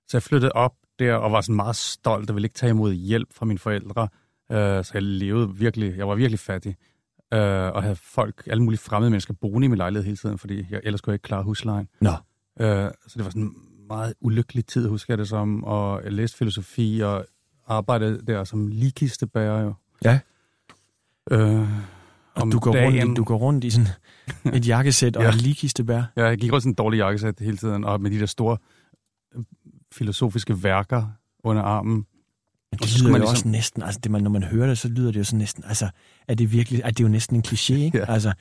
Så 0.07 0.17
jeg 0.17 0.23
flyttede 0.23 0.51
op 0.51 0.73
der 0.99 1.13
og 1.13 1.31
var 1.31 1.41
sådan 1.41 1.55
meget 1.55 1.75
stolt 1.75 2.29
og 2.29 2.35
ville 2.35 2.45
ikke 2.45 2.55
tage 2.55 2.69
imod 2.69 2.93
hjælp 2.93 3.33
fra 3.33 3.45
mine 3.45 3.59
forældre. 3.59 4.03
Uh, 4.49 4.55
så 4.57 4.91
jeg 4.93 5.03
levede 5.03 5.55
virkelig, 5.55 5.97
jeg 5.97 6.07
var 6.07 6.15
virkelig 6.15 6.39
fattig. 6.39 6.75
Uh, 7.35 7.39
og 7.39 7.83
havde 7.83 7.95
folk, 7.95 8.43
alle 8.47 8.63
mulige 8.63 8.79
fremmede 8.79 9.11
mennesker 9.11 9.33
boende 9.33 9.65
i 9.65 9.67
min 9.67 9.77
lejlighed 9.77 10.05
hele 10.05 10.17
tiden, 10.17 10.37
fordi 10.37 10.65
jeg 10.69 10.81
ellers 10.83 11.01
kunne 11.01 11.11
jeg 11.11 11.15
ikke 11.15 11.23
klare 11.23 11.43
huslejen. 11.43 11.87
Nå, 12.01 12.13
Uh, 12.59 12.65
så 12.65 13.13
det 13.15 13.23
var 13.23 13.29
sådan 13.29 13.41
en 13.41 13.55
meget 13.87 14.13
ulykkelig 14.21 14.65
tid, 14.65 14.87
husker 14.87 15.13
jeg 15.13 15.17
det 15.17 15.27
som, 15.27 15.63
og 15.63 16.03
jeg 16.03 16.13
læste 16.13 16.37
filosofi 16.37 17.01
og 17.03 17.25
arbejdede 17.67 18.21
der 18.27 18.43
som 18.43 18.67
ligkistebærer 18.67 19.63
jo. 19.63 19.73
Ja. 20.03 20.19
Øh, 21.31 21.67
om 22.35 22.51
du 22.51 22.59
går, 22.59 22.71
dagen, 22.73 22.93
rundt, 23.03 23.11
i- 23.11 23.15
du 23.15 23.23
går 23.23 23.37
rundt 23.37 23.63
i 23.63 23.69
sådan 23.69 23.87
et 24.57 24.67
jakkesæt 24.67 25.15
og 25.17 25.23
Ja. 25.23 25.29
et 25.29 25.41
ligkistebær. 25.41 26.03
Ja, 26.17 26.25
jeg 26.25 26.37
gik 26.37 26.51
rundt 26.51 26.61
i 26.61 26.63
sådan 26.63 26.71
en 26.71 26.75
dårlig 26.75 26.97
jakkesæt 26.97 27.35
hele 27.39 27.57
tiden, 27.57 27.83
og 27.83 28.01
med 28.01 28.11
de 28.11 28.19
der 28.19 28.25
store 28.25 28.57
øh, 29.35 29.43
filosofiske 29.93 30.63
værker 30.63 31.07
under 31.43 31.61
armen. 31.61 32.05
Det 32.73 32.89
så 32.89 32.99
lyder 33.03 33.11
man 33.11 33.21
jo 33.21 33.23
ligesom- 33.23 33.33
også 33.33 33.47
næsten, 33.47 33.83
altså 33.83 33.99
det, 34.03 34.11
man, 34.11 34.23
når 34.23 34.29
man 34.29 34.43
hører 34.43 34.67
det, 34.67 34.77
så 34.77 34.87
lyder 34.87 35.11
det 35.11 35.19
jo 35.19 35.23
sådan 35.23 35.37
næsten, 35.39 35.63
altså 35.67 35.89
er 36.27 36.33
det 36.35 36.51
virkelig, 36.51 36.81
er 36.83 36.89
det 36.91 36.99
jo 37.03 37.07
næsten 37.07 37.35
en 37.35 37.43
kliché, 37.47 37.73
ikke? 37.87 37.97
Ja. 37.97 38.05
Altså, 38.13 38.33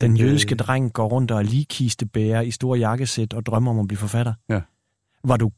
den 0.00 0.12
Øh. 0.12 0.20
jødiske 0.20 0.54
dreng 0.54 0.92
går 0.92 1.08
rundt 1.08 1.30
og 1.30 1.38
er 1.38 1.42
ligkistebærer 1.42 2.40
i 2.40 2.50
store 2.50 2.78
jakkesæt 2.78 3.34
og 3.34 3.46
drømmer 3.46 3.70
om 3.70 3.78
at 3.78 3.88
blive 3.88 3.98
forfatter. 3.98 4.34
Ja. 4.48 4.60
Var 5.24 5.36
du, 5.36 5.50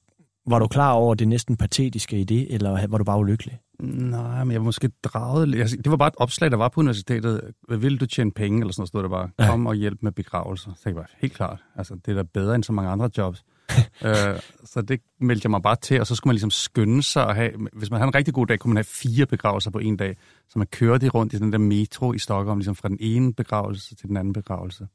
var 0.47 0.59
du 0.59 0.67
klar 0.67 0.93
over 0.93 1.15
det 1.15 1.29
næsten 1.29 1.57
patetiske 1.57 2.21
i 2.21 2.25
det, 2.25 2.55
eller 2.55 2.87
var 2.87 2.99
du 2.99 3.05
bare 3.05 3.19
ulykkelig? 3.19 3.59
Nej, 3.83 4.45
men 4.45 4.53
jeg 4.53 4.61
var 4.61 4.65
måske 4.65 4.91
draget... 5.03 5.49
det 5.85 5.91
var 5.91 5.97
bare 5.97 6.09
et 6.09 6.15
opslag, 6.17 6.51
der 6.51 6.57
var 6.57 6.69
på 6.69 6.81
universitetet. 6.81 7.41
Vil 7.69 8.01
du 8.01 8.07
tjene 8.07 8.33
penge, 8.33 8.61
eller 8.61 8.73
sådan 8.73 8.81
noget, 8.81 8.89
stod 8.89 9.03
der 9.03 9.09
bare. 9.09 9.31
Ja. 9.39 9.51
Kom 9.51 9.67
og 9.67 9.75
hjælp 9.75 9.99
med 10.03 10.13
begravelser. 10.13 10.73
Så 10.75 10.83
jeg 10.85 10.95
bare, 10.95 11.07
helt 11.19 11.33
klart. 11.33 11.65
Altså, 11.77 11.95
det 11.95 12.13
er 12.13 12.15
da 12.15 12.23
bedre 12.23 12.55
end 12.55 12.65
så 12.65 12.73
mange 12.73 12.91
andre 12.91 13.11
jobs. 13.19 13.45
øh, 14.05 14.41
så 14.65 14.83
det 14.83 15.01
meldte 15.21 15.47
jeg 15.47 15.51
mig 15.51 15.63
bare 15.63 15.77
til, 15.77 16.01
og 16.01 16.07
så 16.07 16.15
skulle 16.15 16.29
man 16.29 16.35
ligesom 16.35 16.51
skynde 16.51 17.03
sig 17.03 17.29
at 17.29 17.35
have... 17.35 17.51
Hvis 17.73 17.91
man 17.91 18.01
havde 18.01 18.09
en 18.09 18.15
rigtig 18.15 18.35
god 18.35 18.47
dag, 18.47 18.59
kunne 18.59 18.75
man 18.75 18.77
have 18.77 18.85
fire 18.85 19.27
begravelser 19.27 19.71
på 19.71 19.79
en 19.79 19.97
dag. 19.97 20.17
Så 20.49 20.59
man 20.59 20.67
kørte 20.67 21.09
rundt 21.09 21.33
i 21.33 21.39
den 21.39 21.53
der 21.53 21.59
metro 21.59 22.13
i 22.13 22.19
Stockholm, 22.19 22.59
ligesom 22.59 22.75
fra 22.75 22.89
den 22.89 22.99
ene 23.01 23.35
begravelse 23.35 23.95
til 23.95 24.09
den 24.09 24.17
anden 24.17 24.33
begravelse. 24.33 24.89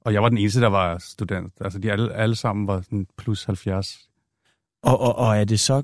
Og 0.00 0.12
jeg 0.12 0.22
var 0.22 0.28
den 0.28 0.38
eneste, 0.38 0.60
der 0.60 0.68
var 0.68 0.98
student. 0.98 1.52
Altså, 1.60 1.78
de 1.78 1.92
alle, 1.92 2.14
alle 2.14 2.34
sammen 2.34 2.66
var 2.66 2.80
sådan 2.80 3.06
plus 3.18 3.44
70. 3.44 3.98
Og, 4.82 5.00
og, 5.00 5.16
og 5.16 5.36
er, 5.36 5.44
det 5.44 5.60
så, 5.60 5.82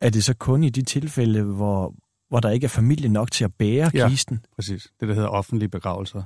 er 0.00 0.10
det 0.10 0.24
så 0.24 0.34
kun 0.34 0.64
i 0.64 0.70
de 0.70 0.82
tilfælde, 0.82 1.42
hvor, 1.42 1.94
hvor 2.28 2.40
der 2.40 2.50
ikke 2.50 2.64
er 2.64 2.68
familie 2.68 3.08
nok 3.08 3.30
til 3.30 3.44
at 3.44 3.54
bære 3.54 3.90
Ja. 3.94 4.08
kisten? 4.08 4.46
Præcis. 4.54 4.92
Det, 5.00 5.08
der 5.08 5.14
hedder 5.14 5.28
offentlige 5.28 5.68
begravelser. 5.68 6.22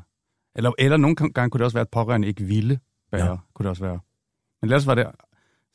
Eller, 0.54 0.72
eller 0.78 0.96
nogle 0.96 1.16
gange 1.16 1.50
kunne 1.50 1.58
det 1.58 1.64
også 1.64 1.76
være, 1.76 1.80
at 1.82 1.88
pårørende 1.90 2.28
ikke 2.28 2.44
ville 2.44 2.80
bære. 3.10 3.30
Ja. 3.30 3.36
Kunne 3.54 3.64
det 3.64 3.70
også 3.70 3.84
være. 3.84 4.00
Men 4.62 4.68
ellers 4.70 4.86
var 4.86 4.94
det 4.94 5.06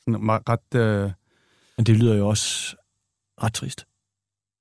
sådan 0.04 0.24
meget, 0.24 0.42
ret... 0.48 0.74
Øh, 0.80 1.10
Men 1.76 1.86
det 1.86 1.96
lyder 1.96 2.14
jo 2.14 2.28
også 2.28 2.76
ret 3.42 3.52
trist. 3.54 3.86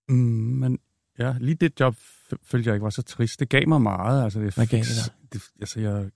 mm, 0.10 0.16
men 0.16 0.80
ja, 1.20 1.36
lige 1.40 1.56
det 1.56 1.80
job 1.80 1.96
følte 2.44 2.68
jeg 2.68 2.76
ikke 2.76 2.84
var 2.84 2.90
så 2.90 3.02
trist. 3.02 3.40
Det 3.40 3.50
gav 3.50 3.68
mig 3.68 3.82
meget. 3.82 4.24
Altså, 4.24 4.40
det, 4.40 4.56
Hvad 4.56 4.68
gav 4.68 4.80
det 4.80 5.14
det 5.34 5.42
Altså, 5.60 5.80
jeg 5.80 6.10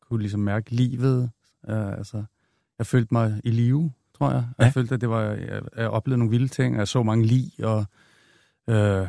kunne 0.00 0.20
ligesom 0.20 0.40
mærke 0.40 0.70
livet. 0.70 1.30
Uh, 1.68 1.92
altså, 1.98 2.24
jeg 2.78 2.86
følte 2.86 3.08
mig 3.14 3.40
i 3.44 3.50
live, 3.50 3.92
tror 4.18 4.30
jeg. 4.30 4.44
Ja. 4.58 4.64
Jeg 4.64 4.72
følte, 4.72 4.94
at 4.94 5.00
det 5.00 5.08
var, 5.08 5.22
jeg, 5.22 5.62
jeg 5.76 5.88
oplevede 5.88 6.18
nogle 6.18 6.30
vilde 6.30 6.48
ting. 6.48 6.76
Jeg 6.76 6.88
så 6.88 7.02
mange 7.02 7.26
lig 7.26 7.52
og 7.62 7.84
øh, 8.68 9.06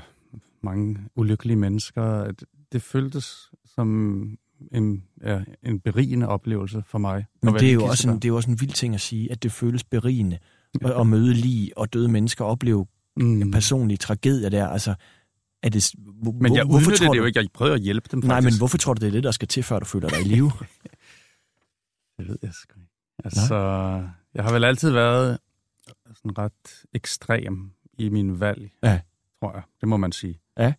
mange 0.61 0.97
ulykkelige 1.15 1.57
mennesker. 1.57 2.23
Det, 2.23 2.43
det 2.71 2.81
føltes 2.81 3.51
som 3.65 3.87
en, 4.71 5.03
ja, 5.23 5.39
en 5.63 5.79
berigende 5.79 6.27
oplevelse 6.27 6.83
for 6.87 6.97
mig. 6.97 7.25
Men 7.43 7.53
det 7.53 7.69
er, 7.69 7.73
jo 7.73 7.85
også 7.85 8.09
en, 8.09 8.15
det 8.15 8.25
er 8.25 8.29
jo 8.29 8.35
også 8.35 8.51
en 8.51 8.61
vild 8.61 8.71
ting 8.71 8.95
at 8.95 9.01
sige, 9.01 9.31
at 9.31 9.43
det 9.43 9.51
føles 9.51 9.83
berigende 9.83 10.37
at, 10.85 10.91
at 10.91 11.07
møde 11.07 11.33
lige 11.33 11.77
og 11.77 11.93
døde 11.93 12.07
mennesker 12.07 12.45
og 12.45 12.51
opleve 12.51 12.85
mm. 13.17 13.51
personlige 13.51 13.97
tragedier 13.97 14.49
der. 14.49 14.67
Altså, 14.67 14.95
er 15.63 15.69
det, 15.69 15.91
hvor, 15.97 16.31
Men 16.31 16.55
jeg 16.55 16.65
hvorfor 16.65 16.91
tror 16.91 17.11
det 17.11 17.17
jo 17.17 17.21
du, 17.21 17.27
ikke. 17.27 17.39
Jeg 17.39 17.47
prøvede 17.53 17.75
at 17.75 17.81
hjælpe 17.81 18.09
dem, 18.11 18.21
faktisk. 18.21 18.29
Nej, 18.29 18.41
men 18.41 18.57
hvorfor 18.57 18.77
tror 18.77 18.93
du, 18.93 18.99
det 18.99 19.07
er 19.07 19.11
det, 19.11 19.23
der 19.23 19.31
skal 19.31 19.47
til, 19.47 19.63
før 19.63 19.79
du 19.79 19.85
føler 19.85 20.09
dig 20.09 20.21
i 20.21 20.23
live? 20.23 20.51
Det 22.17 22.27
ved 22.27 22.37
jeg 22.41 22.53
sgu 22.53 22.79
ikke. 22.79 22.91
Altså, 23.23 23.55
jeg 24.33 24.43
har 24.43 24.53
vel 24.53 24.63
altid 24.63 24.89
været 24.91 25.37
sådan 26.15 26.37
ret 26.37 26.83
ekstrem 26.93 27.71
i 27.97 28.09
min 28.09 28.39
valg, 28.39 28.71
Ja. 28.83 29.01
tror 29.39 29.53
jeg. 29.53 29.61
Det 29.81 29.87
må 29.89 29.97
man 29.97 30.11
sige. 30.11 30.39
Ja. 30.57 30.73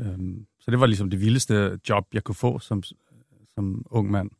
Øhm, 0.00 0.46
så 0.60 0.70
det 0.70 0.80
var 0.80 0.86
ligesom 0.86 1.10
det 1.10 1.20
vildeste 1.20 1.80
job, 1.88 2.04
jeg 2.14 2.24
kunne 2.24 2.34
få 2.34 2.58
som, 2.58 2.82
som 3.54 3.86
ung 3.90 4.10
mand. 4.10 4.30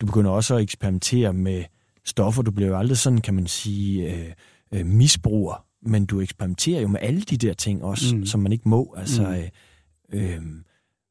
Du 0.00 0.06
begynder 0.06 0.30
også 0.30 0.54
at 0.56 0.62
eksperimentere 0.62 1.32
med 1.32 1.64
stoffer. 2.04 2.42
Du 2.42 2.50
bliver 2.50 2.68
jo 2.68 2.78
aldrig 2.78 2.98
sådan, 2.98 3.20
kan 3.20 3.34
man 3.34 3.46
sige, 3.46 4.14
øh, 4.26 4.32
øh, 4.74 4.86
misbruger, 4.86 5.66
men 5.82 6.06
du 6.06 6.20
eksperimenterer 6.20 6.80
jo 6.80 6.88
med 6.88 7.00
alle 7.02 7.20
de 7.20 7.36
der 7.36 7.52
ting 7.54 7.84
også, 7.84 8.16
mm. 8.16 8.26
Som 8.26 8.40
man 8.40 8.52
ikke 8.52 8.68
må. 8.68 8.94
Altså, 8.96 9.22
Mm. 10.12 10.18
øh, 10.18 10.34
øh, 10.34 10.42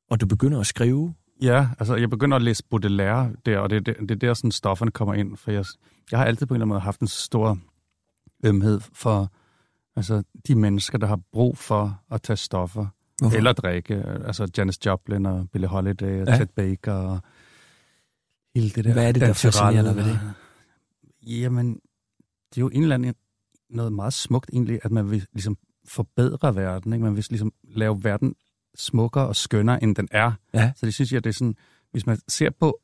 og 0.09 0.21
du 0.21 0.25
begynder 0.25 0.59
at 0.59 0.67
skrive. 0.67 1.13
Ja, 1.41 1.67
altså 1.79 1.95
jeg 1.95 2.09
begynder 2.09 2.35
at 2.37 2.43
læse 2.43 2.63
Baudelaire 2.69 3.31
der, 3.45 3.57
og 3.59 3.69
det 3.69 3.85
det 3.85 4.11
er 4.11 4.15
der 4.15 4.33
sådan 4.33 4.51
stofferne 4.51 4.91
kommer 4.91 5.13
ind, 5.13 5.37
for 5.37 5.51
jeg, 5.51 5.65
jeg 6.11 6.19
har 6.19 6.25
altid 6.25 6.45
på 6.45 6.53
en 6.53 6.55
eller 6.55 6.65
anden 6.65 6.69
måde 6.69 6.79
haft 6.81 6.99
en 6.99 7.07
stor 7.07 7.57
ømhed 8.45 8.79
for 8.93 9.31
altså, 9.95 10.23
de 10.47 10.55
mennesker, 10.55 10.97
der 10.97 11.07
har 11.07 11.19
brug 11.31 11.57
for 11.57 12.01
at 12.11 12.21
tage 12.21 12.37
stoffer. 12.37 12.87
Hvorfor? 13.21 13.37
Eller 13.37 13.53
drikke. 13.53 13.95
Altså 14.25 14.51
Janis 14.57 14.85
Joplin 14.85 15.25
og 15.25 15.49
Billie 15.49 15.67
Holiday 15.67 16.21
og 16.21 16.27
Ja. 16.27 16.37
Ted 16.37 16.45
Baker 16.45 16.93
og 16.93 17.19
hele 18.55 18.69
det 18.69 18.85
der. 18.85 18.93
Hvad 18.93 19.07
er 19.07 19.11
det, 19.11 19.21
der 19.21 19.33
fascinerer 19.33 19.81
dig 19.81 19.95
ved 19.95 20.03
det? 20.03 20.19
Jamen, 21.23 21.73
det 22.49 22.57
er 22.57 22.61
jo 22.61 22.69
en 22.69 22.81
eller 22.81 22.95
anden, 22.95 23.15
noget 23.69 23.93
meget 23.93 24.13
smukt 24.13 24.49
egentlig, 24.53 24.79
at 24.83 24.91
man 24.91 25.11
vil 25.11 25.25
ligesom 25.33 25.57
forbedre 25.87 26.55
verden. 26.55 26.93
Ikke? 26.93 27.03
Man 27.03 27.15
vil 27.15 27.25
ligesom 27.29 27.53
lave 27.63 28.03
verden 28.03 28.35
smukkere 28.75 29.27
og 29.27 29.35
skønnere, 29.35 29.83
end 29.83 29.95
den 29.95 30.07
er. 30.11 30.31
Ja. 30.53 30.71
Så 30.75 30.85
det 30.85 30.93
synes 30.93 31.11
jeg, 31.13 31.23
det 31.23 31.29
er 31.29 31.33
sådan, 31.33 31.55
hvis 31.91 32.05
man 32.05 32.19
ser 32.27 32.49
på 32.49 32.79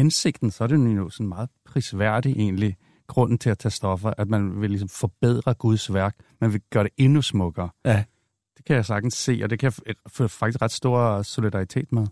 hensigten, 0.00 0.50
så 0.50 0.64
er 0.64 0.68
det 0.68 0.96
jo 0.96 1.10
sådan 1.10 1.28
meget 1.28 1.48
prisværdig 1.64 2.32
egentlig, 2.32 2.76
grunden 3.06 3.38
til 3.38 3.50
at 3.50 3.58
tage 3.58 3.72
stoffer, 3.72 4.12
at 4.18 4.28
man 4.28 4.60
vil 4.60 4.70
ligesom 4.70 4.88
forbedre 4.88 5.54
Guds 5.54 5.94
værk. 5.94 6.16
Man 6.40 6.52
vil 6.52 6.60
gøre 6.70 6.84
det 6.84 6.92
endnu 6.96 7.22
smukkere. 7.22 7.68
Ja. 7.84 8.04
Det 8.56 8.64
kan 8.64 8.76
jeg 8.76 8.84
sagtens 8.84 9.14
se, 9.14 9.40
og 9.42 9.50
det 9.50 9.58
kan 9.58 9.72
jeg 9.86 9.94
få 10.06 10.28
faktisk 10.28 10.62
ret 10.62 10.70
stor 10.70 11.22
solidaritet 11.22 11.92
med. 11.92 12.06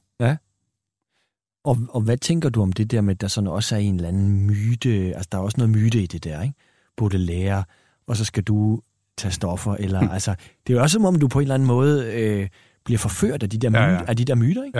Og, 1.65 1.77
og 1.91 2.01
hvad 2.01 2.19
tænker 2.19 2.49
du 2.49 2.63
om 2.63 2.73
det 2.73 2.91
der 2.91 3.01
med, 3.01 3.15
at 3.15 3.21
der 3.21 3.29
sådan 3.29 3.49
også 3.49 3.75
er 3.75 3.79
en 3.79 3.95
eller 3.95 4.09
anden 4.09 4.47
myte, 4.47 4.91
altså 4.91 5.29
der 5.33 5.39
er 5.39 5.43
også 5.43 5.57
noget 5.59 5.71
myte 5.71 6.03
i 6.03 6.07
det 6.07 6.25
der, 6.25 6.43
ikke? 6.43 6.55
Baudelaire, 6.97 7.65
og 8.07 8.17
så 8.17 8.25
skal 8.25 8.43
du 8.43 8.83
tage 9.17 9.33
stoffer, 9.33 9.75
eller 9.75 10.09
altså, 10.17 10.35
det 10.67 10.73
er 10.73 10.77
jo 10.77 10.83
også 10.83 10.95
som 10.95 11.05
om, 11.05 11.15
du 11.15 11.29
på 11.29 11.39
en 11.39 11.43
eller 11.43 11.55
anden 11.55 11.67
måde 11.67 12.13
øh, 12.15 12.49
bliver 12.85 12.99
forført 12.99 13.43
af 13.43 13.51
de 13.51 13.59
der, 13.59 13.71
myter, 13.71 13.81
Ja, 13.81 13.89
ja, 13.89 13.95
ja. 13.95 14.05
Af 14.09 14.17
de 14.17 14.25
der 14.25 14.35
myter, 14.35 14.65
ikke? 14.65 14.79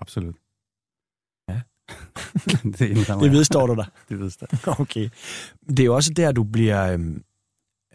Absolut. 0.00 0.34
Det, 2.62 2.78
Det 2.78 3.32
vedstår 3.32 3.66
du 3.66 3.74
dig. 3.74 3.86
Det 4.08 4.18
vedstår. 4.20 4.46
Okay. 4.80 5.08
Det 5.68 5.80
er 5.80 5.84
jo 5.84 5.94
også 5.94 6.12
der, 6.16 6.32
du 6.32 6.44
bliver, 6.44 6.92
øhm, 6.92 7.22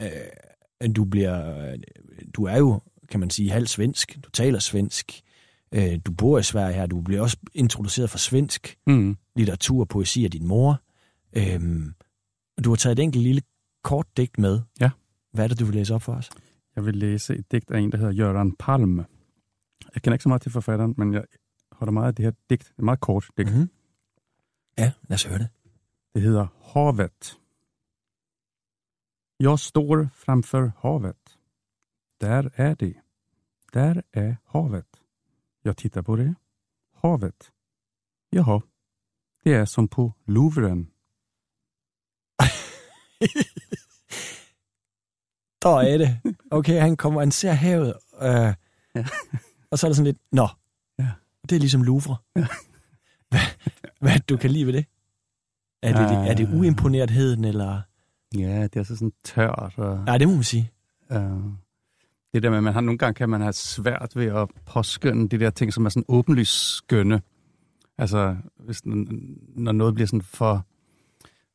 øh, 0.01 0.89
du 0.95 1.05
bliver, 1.05 1.67
øh, 1.71 1.77
du 2.33 2.43
er 2.45 2.57
jo, 2.57 2.81
kan 3.11 3.19
man 3.19 3.29
sige, 3.29 3.51
halv 3.51 3.67
svensk. 3.67 4.17
Du 4.23 4.29
taler 4.29 4.59
svensk. 4.59 5.21
Øh, 5.71 5.99
du 6.05 6.11
bor 6.11 6.39
i 6.39 6.43
Sverige 6.43 6.73
her. 6.73 6.85
Du 6.85 7.01
bliver 7.01 7.21
også 7.21 7.37
introduceret 7.53 8.09
for 8.09 8.17
svensk 8.17 8.77
Mm. 8.87 9.17
litteratur 9.35 9.79
og 9.81 9.87
poesi 9.87 10.25
af 10.25 10.31
din 10.31 10.47
mor. 10.47 10.81
Og 12.57 12.63
du 12.63 12.69
har 12.69 12.75
taget 12.75 12.99
et 12.99 13.03
enkelt 13.03 13.23
lille 13.23 13.41
kort 13.83 14.05
digt 14.17 14.37
med. 14.39 14.59
Ja. 14.81 14.89
Hvad 15.33 15.43
er 15.43 15.47
det, 15.47 15.59
du 15.59 15.65
vil 15.65 15.75
læse 15.75 15.95
op 15.95 16.01
for 16.01 16.13
os? 16.13 16.29
Jeg 16.75 16.85
vil 16.85 16.95
læse 16.95 17.35
et 17.35 17.51
digt 17.51 17.71
af 17.71 17.79
en, 17.79 17.91
der 17.91 17.97
hedder 17.97 18.11
Jørgen 18.13 18.55
Palme. 18.59 19.05
Jeg 19.95 20.01
kender 20.01 20.13
ikke 20.15 20.23
så 20.23 20.29
meget 20.29 20.41
til 20.41 20.51
forfatteren, 20.51 20.93
men 20.97 21.13
jeg 21.13 21.23
holder 21.71 21.91
meget 21.91 22.07
af 22.07 22.15
det 22.15 22.25
her 22.25 22.31
digt. 22.49 22.63
Det 22.63 22.69
er 22.69 22.73
et 22.79 22.83
meget 22.85 22.99
kort 22.99 23.25
digt. 23.37 23.49
Mm. 23.49 23.55
Mm-hmm. 23.55 23.69
Ja, 24.81 24.91
lad 25.09 25.15
os 25.15 25.23
høre 25.23 25.39
det. 25.39 25.49
Det 26.13 26.21
hedder 26.21 26.47
Havet. 26.73 27.37
Jag 29.37 29.59
står 29.59 30.09
framför 30.15 30.71
havet. 30.77 31.37
Där 32.21 32.51
är 32.55 32.75
det. 32.75 32.93
Där 33.73 34.03
är 34.11 34.37
havet. 34.45 34.87
Jag 35.63 35.77
tittar 35.77 36.01
på 36.01 36.15
det. 36.15 36.35
Havet. 36.93 37.51
Jaha, 38.29 38.61
det 39.43 39.53
är 39.53 39.65
som 39.65 39.87
på 39.87 40.13
Louvren. 40.25 40.87
Der 45.63 45.81
er 45.81 45.97
det. 45.97 46.21
Okay, 46.51 46.79
han 46.79 46.97
kommer, 46.97 47.19
han 47.19 47.31
ser 47.31 47.51
havet, 47.53 47.93
øh, 48.21 48.53
Ja. 48.95 49.05
og 49.71 49.79
så 49.79 49.87
er 49.87 49.89
det 49.89 49.95
sådan 49.95 50.05
lidt, 50.05 50.17
nå, 50.31 50.47
Ja. 50.99 51.11
det 51.49 51.55
er 51.55 51.59
ligesom 51.59 51.83
Louvre. 51.83 52.17
Ja. 52.35 52.47
Hvad 53.29 53.39
du 54.29 54.37
kan 54.37 54.51
lide 54.51 54.65
ved 54.65 54.73
det? 54.73 54.85
Er 55.81 56.07
det, 56.07 56.17
uh, 56.17 56.27
er 56.27 56.33
det 56.33 56.47
Øh. 56.47 56.59
uimponeretheden, 56.59 57.45
eller... 57.45 57.81
Ja, 58.37 58.63
det 58.63 58.75
er 58.75 58.83
så 58.83 58.95
sådan 58.95 59.11
tørt. 59.23 59.73
Og, 59.77 60.03
Nej, 60.05 60.17
det 60.17 60.27
må 60.27 60.33
man 60.33 60.43
sige. 60.43 60.71
øh, 61.11 61.19
det 62.33 62.43
der 62.43 62.49
med, 62.49 62.57
at 62.57 62.63
man 62.63 62.73
har 62.73 62.81
nogle 62.81 62.97
gange 62.97 63.13
kan 63.13 63.29
man 63.29 63.41
have 63.41 63.53
svært 63.53 64.11
ved 64.15 64.25
at 64.25 64.49
påskynde 64.65 65.29
de 65.29 65.39
der 65.39 65.49
ting, 65.49 65.73
som 65.73 65.85
er 65.85 65.89
sådan 65.89 66.05
åbenlyst 66.07 66.75
skønne. 66.75 67.21
Altså, 67.97 68.37
hvis, 68.59 68.81
når 68.85 69.71
noget 69.71 69.93
bliver 69.93 70.07
sådan 70.07 70.21
for, 70.21 70.65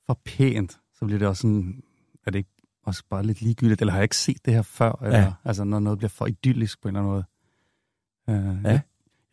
for 0.07 0.21
pænt, 0.25 0.79
så 0.99 1.05
bliver 1.05 1.19
det 1.19 1.29
også 1.29 1.41
sådan, 1.41 1.83
er 2.27 2.31
det 2.31 2.39
ikke 2.39 2.51
også 2.83 3.03
bare 3.11 3.23
lidt 3.27 3.43
ligegyldigt, 3.43 3.81
eller 3.81 3.93
har 3.93 3.99
jeg 3.99 4.05
ikke 4.05 4.17
set 4.17 4.45
det 4.45 4.55
her 4.55 4.63
før? 4.63 4.93
Eller, 5.05 5.19
Ja. 5.19 5.33
Altså, 5.45 5.65
når 5.65 5.79
noget 5.81 5.99
bliver 5.99 6.09
for 6.09 6.27
idyllisk 6.27 6.83
på 6.83 6.89
en 6.89 6.97
eller 6.97 7.01
anden 7.11 7.13
måde. 7.13 7.25
Øh, 8.57 8.65
Ja. 8.65 8.71
jeg, 8.71 8.81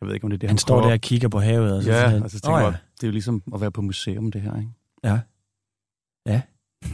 jeg 0.04 0.08
ved 0.08 0.14
ikke, 0.14 0.24
om 0.24 0.30
det 0.30 0.36
er 0.36 0.40
det, 0.40 0.48
Han 0.50 0.58
står 0.58 0.74
prøver. 0.74 0.86
der 0.86 0.92
og 0.94 1.00
kigger 1.00 1.28
på 1.28 1.40
havet, 1.40 1.76
og 1.76 1.82
så 1.82 1.92
Ja, 1.92 2.08
han, 2.08 2.22
og 2.22 2.30
så 2.30 2.40
tænker 2.40 2.56
"Åh, 2.58 2.62
jeg, 2.62 2.74
det 2.96 3.02
er 3.02 3.06
jo 3.08 3.12
ligesom 3.12 3.42
at 3.54 3.60
være 3.60 3.70
på 3.72 3.82
museum, 3.82 4.30
det 4.32 4.40
her, 4.40 4.56
ikke? 4.56 4.70
ja. 5.04 5.18
Ja. 6.26 6.40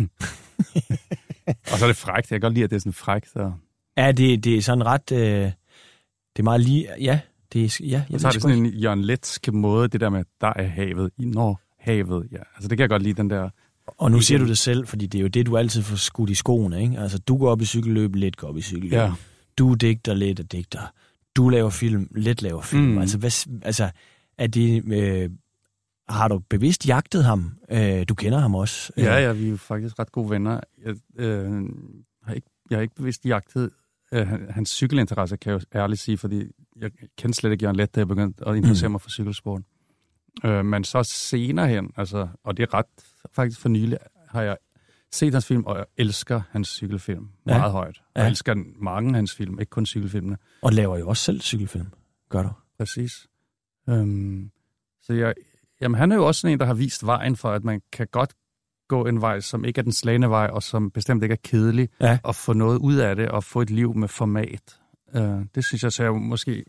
Og 1.72 1.78
så 1.78 1.84
er 1.84 1.88
det 1.88 1.96
frækt. 1.96 2.30
Jeg 2.30 2.36
kan 2.36 2.40
godt 2.40 2.54
lide, 2.54 2.64
at 2.64 2.70
det 2.70 2.76
er 2.76 2.80
sådan 2.80 2.92
frækt. 2.92 3.28
Så, 3.32 3.52
Ja, 3.96 4.12
det, 4.12 4.44
det 4.44 4.56
er 4.56 4.62
sådan 4.62 4.86
ret... 4.86 5.12
Øh, 5.12 5.18
det 5.20 6.38
er 6.38 6.42
meget 6.42 6.61
lige... 6.61 6.88
Ja, 7.00 7.20
det 7.52 7.64
er... 7.64 7.84
Ja, 7.86 8.02
jeg 8.11 8.20
så 8.20 8.26
har 8.26 8.32
det 8.32 8.42
sådan 8.42 8.58
en 8.58 8.66
Jørgen 8.66 9.02
Letsk 9.02 9.52
måde, 9.52 9.88
det 9.88 10.00
der 10.00 10.08
med, 10.11 10.24
der 10.40 10.52
er 10.56 10.66
havet. 10.68 11.11
I 11.18 11.24
når 11.24 11.61
havet, 11.78 12.28
ja. 12.32 12.36
Altså 12.54 12.68
det 12.68 12.78
kan 12.78 12.80
jeg 12.80 12.88
godt 12.88 13.02
lide, 13.02 13.14
den 13.14 13.30
der... 13.30 13.50
Og 13.86 14.11
nu 14.11 14.20
siger 14.20 14.38
du 14.38 14.46
det 14.48 14.58
selv, 14.58 14.86
fordi 14.86 15.06
det 15.06 15.18
er 15.18 15.22
jo 15.22 15.28
det, 15.28 15.46
du 15.46 15.56
altid 15.56 15.82
får 15.82 15.96
skudt 15.96 16.30
i 16.30 16.34
skoene, 16.34 16.82
ikke? 16.82 16.98
Altså, 16.98 17.18
du 17.18 17.36
går 17.38 17.50
op 17.50 17.61
i 17.61 17.64
cykelløb, 17.64 18.14
lidt 18.14 18.36
går 18.36 18.48
op 18.48 18.56
i 18.56 18.61
cykelløb. 18.62 18.92
Ja. 18.92 19.12
Du 19.58 19.74
digter 19.74 20.14
lidt 20.14 20.40
og 20.40 20.52
digter. 20.52 20.92
Du 21.37 21.49
laver 21.49 21.70
film, 21.70 22.09
lidt 22.14 22.43
laver 22.43 22.62
film. 22.62 22.83
Mm. 22.83 22.99
Altså, 22.99 23.18
hvad, 23.18 23.61
altså, 23.62 23.91
er 24.39 24.47
det... 24.47 24.93
Øh, 24.95 25.31
har 26.09 26.28
du 26.28 26.39
bevidst 26.39 26.89
jagtet 26.89 27.24
ham? 27.24 27.53
Øh, 27.70 28.05
du 28.09 28.14
kender 28.14 28.39
ham 28.39 28.55
også. 28.55 28.93
Ja, 28.97 29.18
ja, 29.18 29.33
vi 29.33 29.47
er 29.47 29.51
jo 29.51 29.57
faktisk 29.57 29.99
ret 29.99 30.12
gode 30.12 30.31
venner. 30.31 30.61
Jeg, 30.85 30.95
øh, 31.16 31.62
har, 32.22 32.35
ikke, 32.35 32.49
jeg 32.70 32.76
har 32.78 32.83
ikke 32.83 32.95
bevidst 32.95 33.26
jagtet 33.26 33.70
øh, 34.12 34.28
han- 34.28 34.47
hans 34.51 34.68
cykelinteresse, 34.70 35.37
kan 35.37 35.53
jeg 35.53 35.61
jo 35.74 35.78
ærligt 35.81 36.01
sige, 36.01 36.18
fordi 36.18 36.45
jeg 36.76 36.91
kendte 37.18 37.37
slet 37.37 37.53
ikke 37.53 37.62
Jørgen 37.64 37.76
Let, 37.76 37.95
da 37.95 38.01
jeg 38.01 38.09
begyndte 38.09 38.49
at 38.49 38.57
interessere 38.57 38.89
Mm. 38.89 38.93
mig 38.93 39.01
for 39.01 39.11
cykelsport. 39.11 39.62
Øh, 40.45 40.64
men 40.64 40.85
så 40.85 41.03
senere 41.03 41.68
hen, 41.68 41.91
altså, 41.97 42.28
og 42.45 42.57
det 42.57 42.62
er 42.62 42.74
ret 42.74 42.87
faktisk 43.33 43.61
for 43.61 43.68
nylig, 43.68 43.99
har 44.28 44.43
jeg 44.43 44.57
set 45.12 45.32
hans 45.32 45.46
film, 45.46 45.64
og 45.64 45.76
jeg 45.76 45.84
elsker 45.96 46.40
hans 46.50 46.68
cykelfilm 46.68 47.28
Ja. 47.46 47.58
meget 47.58 47.72
højt. 47.72 47.98
Og 47.98 48.04
Ja. 48.16 48.20
jeg 48.20 48.28
elsker 48.30 48.54
mange 48.76 49.08
af 49.08 49.14
hans 49.14 49.34
film, 49.34 49.61
ikke 49.61 49.70
kun 49.70 49.86
cykelfilmene. 49.86 50.36
Og 50.62 50.72
laver 50.72 50.98
jo 50.98 51.08
også 51.08 51.22
selv 51.24 51.40
cykelfilm. 51.40 51.86
Gør 52.28 52.42
du? 52.42 52.48
Præcis. 52.78 53.26
Øhm, 53.88 54.50
så 55.02 55.12
jeg, 55.12 55.34
jamen, 55.80 55.98
han 55.98 56.12
er 56.12 56.16
jo 56.16 56.26
også 56.26 56.40
sådan 56.40 56.52
en, 56.52 56.61
der 56.61 56.66
har 56.66 56.74
vist 56.74 57.06
vejen 57.06 57.36
for, 57.36 57.50
at 57.52 57.64
man 57.64 57.82
kan 57.92 58.06
godt 58.12 58.34
gå 58.88 59.06
en 59.06 59.20
vej, 59.20 59.40
som 59.40 59.64
ikke 59.64 59.78
er 59.78 59.82
den 59.82 59.92
slagende 59.92 60.30
vej, 60.30 60.46
og 60.46 60.62
som 60.62 60.90
bestemt 60.90 61.22
ikke 61.22 61.32
er 61.32 61.36
kedelig, 61.44 61.88
Ja. 62.00 62.18
og 62.24 62.34
få 62.34 62.52
noget 62.52 62.78
ud 62.78 62.94
af 62.96 63.16
det, 63.16 63.28
og 63.28 63.44
få 63.44 63.61
et 63.61 63.70
liv 63.70 63.94
med 63.96 64.08
format. 64.08 64.78
Øh, 65.14 65.40
det 65.54 65.64
synes 65.64 65.82
jeg 65.82 65.92
så 65.92 66.02
er 66.02 66.06
jo 66.06 66.18
måske 66.18 66.64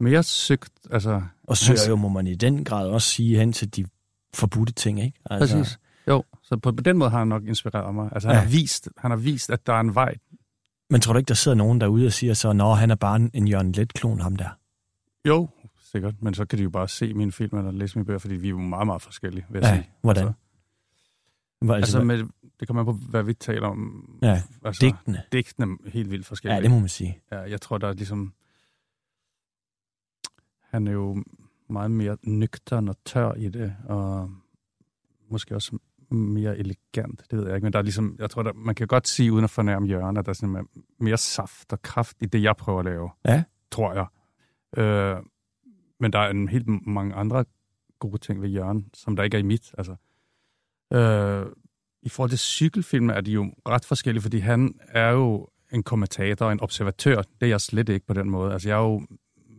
mere 0.00 0.22
søgt. 0.22 0.72
Altså, 0.90 1.22
Og 1.44 1.56
søger 1.56 1.88
jo, 1.88 1.96
må 1.96 2.08
man 2.08 2.26
i 2.26 2.34
den 2.34 2.64
grad 2.64 2.88
også 2.88 3.08
sige, 3.08 3.38
hen 3.38 3.52
til 3.52 3.76
de 3.76 3.84
forbudte 4.34 4.72
ting, 4.72 5.02
ikke? 5.04 5.18
Altså, 5.30 5.56
Præcis. 5.56 5.78
Jo, 6.08 6.24
så 6.42 6.56
på, 6.56 6.72
på 6.72 6.82
den 6.82 6.98
måde 6.98 7.10
har 7.10 7.18
han 7.18 7.28
nok 7.28 7.44
inspireret 7.44 7.94
mig. 7.94 8.08
Altså, 8.12 8.28
han, 8.28 8.36
Ja. 8.36 8.40
har 8.42 8.50
vist, 8.50 8.88
han 8.96 9.10
har 9.10 9.18
vist, 9.18 9.50
at 9.50 9.66
der 9.66 9.72
er 9.72 9.80
en 9.80 9.94
vej. 9.94 10.14
Men 10.90 11.00
tror 11.00 11.12
du 11.12 11.18
ikke, 11.18 11.28
der 11.28 11.34
sidder 11.34 11.56
nogen 11.56 11.80
derude 11.80 12.06
og 12.06 12.12
siger 12.12 12.34
så, 12.34 12.52
nå, 12.52 12.72
han 12.74 12.90
er 12.90 12.94
bare 12.94 13.16
en- 13.16 13.30
en 13.34 13.48
Jørgen 13.48 13.72
Let-klon, 13.72 14.20
ham 14.20 14.36
der? 14.36 14.48
Jo, 15.24 15.48
sikkert, 15.80 16.22
men 16.22 16.34
så 16.34 16.44
kan 16.44 16.58
de 16.58 16.62
jo 16.62 16.70
bare 16.70 16.88
se 16.88 17.14
mine 17.14 17.32
film 17.32 17.58
eller 17.58 17.70
læse 17.70 17.98
mine 17.98 18.06
bøger, 18.06 18.18
fordi 18.18 18.34
vi 18.34 18.46
er 18.46 18.50
jo 18.50 18.58
meget, 18.58 18.86
meget 18.86 19.02
forskellige, 19.02 19.46
vil 19.50 19.60
jeg 19.62 19.68
Ja, 19.70 19.74
sige. 19.82 19.90
hvordan? 20.00 20.26
Altså, 20.26 20.38
Hvor, 21.60 21.74
altså, 21.74 21.98
altså, 21.98 22.04
med, 22.06 22.24
det 22.60 22.68
kommer 22.68 22.80
an 22.80 22.86
på, 22.86 22.92
hvad 22.92 23.22
vi 23.22 23.34
taler 23.34 23.66
om. 23.68 24.08
ja, 24.22 24.42
altså, 24.64 24.80
digtene. 24.86 25.22
digtene 25.32 25.76
er 25.86 25.90
helt 25.90 26.10
vildt 26.10 26.26
forskellige. 26.26 26.56
Ja, 26.56 26.62
det 26.62 26.70
må 26.70 26.78
man 26.78 26.88
sige. 26.88 27.18
Ja, 27.32 27.38
jeg 27.40 27.60
tror, 27.60 27.78
der 27.78 27.88
er 27.88 27.92
ligesom... 27.92 28.32
Han 30.70 30.86
er 30.86 30.92
jo 30.92 31.24
meget 31.68 31.90
mere 31.90 32.16
nøgtern 32.22 32.88
og 32.88 32.96
tør 33.04 33.32
i 33.34 33.48
det, 33.48 33.76
og 33.84 34.30
måske 35.30 35.54
også 35.54 35.78
mere 36.10 36.58
elegant, 36.58 37.22
det 37.30 37.38
ved 37.38 37.46
jeg 37.46 37.54
ikke, 37.56 37.64
men 37.64 37.72
der 37.72 37.78
er 37.78 37.82
ligesom, 37.82 38.16
jeg 38.18 38.30
tror, 38.30 38.42
der, 38.42 38.52
man 38.52 38.74
kan 38.74 38.86
godt 38.86 39.08
sige, 39.08 39.32
uden 39.32 39.44
at 39.44 39.50
fornærme 39.50 39.86
Jørgen, 39.86 40.16
at 40.16 40.24
der 40.24 40.30
er 40.30 40.34
sådan 40.34 40.66
mere 41.00 41.16
saft 41.16 41.72
og 41.72 41.82
kraft 41.82 42.16
i 42.20 42.26
det, 42.26 42.42
jeg 42.42 42.56
prøver 42.56 42.78
at 42.78 42.84
lave, 42.84 43.10
Ja. 43.24 43.42
tror 43.70 43.92
jeg. 43.94 44.06
Øh, 44.84 45.16
men 46.00 46.12
der 46.12 46.18
er 46.18 46.30
en 46.30 46.48
helt 46.48 46.86
mange 46.86 47.14
andre 47.14 47.44
gode 47.98 48.18
ting 48.18 48.42
ved 48.42 48.48
Jørgen, 48.48 48.86
som 48.94 49.16
der 49.16 49.22
ikke 49.22 49.34
er 49.36 49.38
i 49.38 49.42
mit. 49.44 49.74
Altså, 49.78 49.92
øh, 50.92 51.46
I 52.02 52.08
forhold 52.08 52.30
til 52.30 52.38
cykelfilmer 52.38 53.14
er 53.14 53.20
de 53.20 53.32
jo 53.32 53.52
ret 53.68 53.84
forskellige, 53.84 54.22
fordi 54.22 54.38
han 54.38 54.74
er 54.88 55.10
jo 55.10 55.48
en 55.72 55.82
kommentator 55.82 56.46
og 56.46 56.52
en 56.52 56.60
observatør. 56.60 57.16
Det 57.16 57.42
er 57.42 57.46
jeg 57.46 57.60
slet 57.60 57.88
ikke 57.88 58.06
på 58.06 58.14
den 58.14 58.30
måde. 58.30 58.52
Altså, 58.52 58.68
jeg 58.68 58.76
er 58.78 58.82
jo 58.82 59.06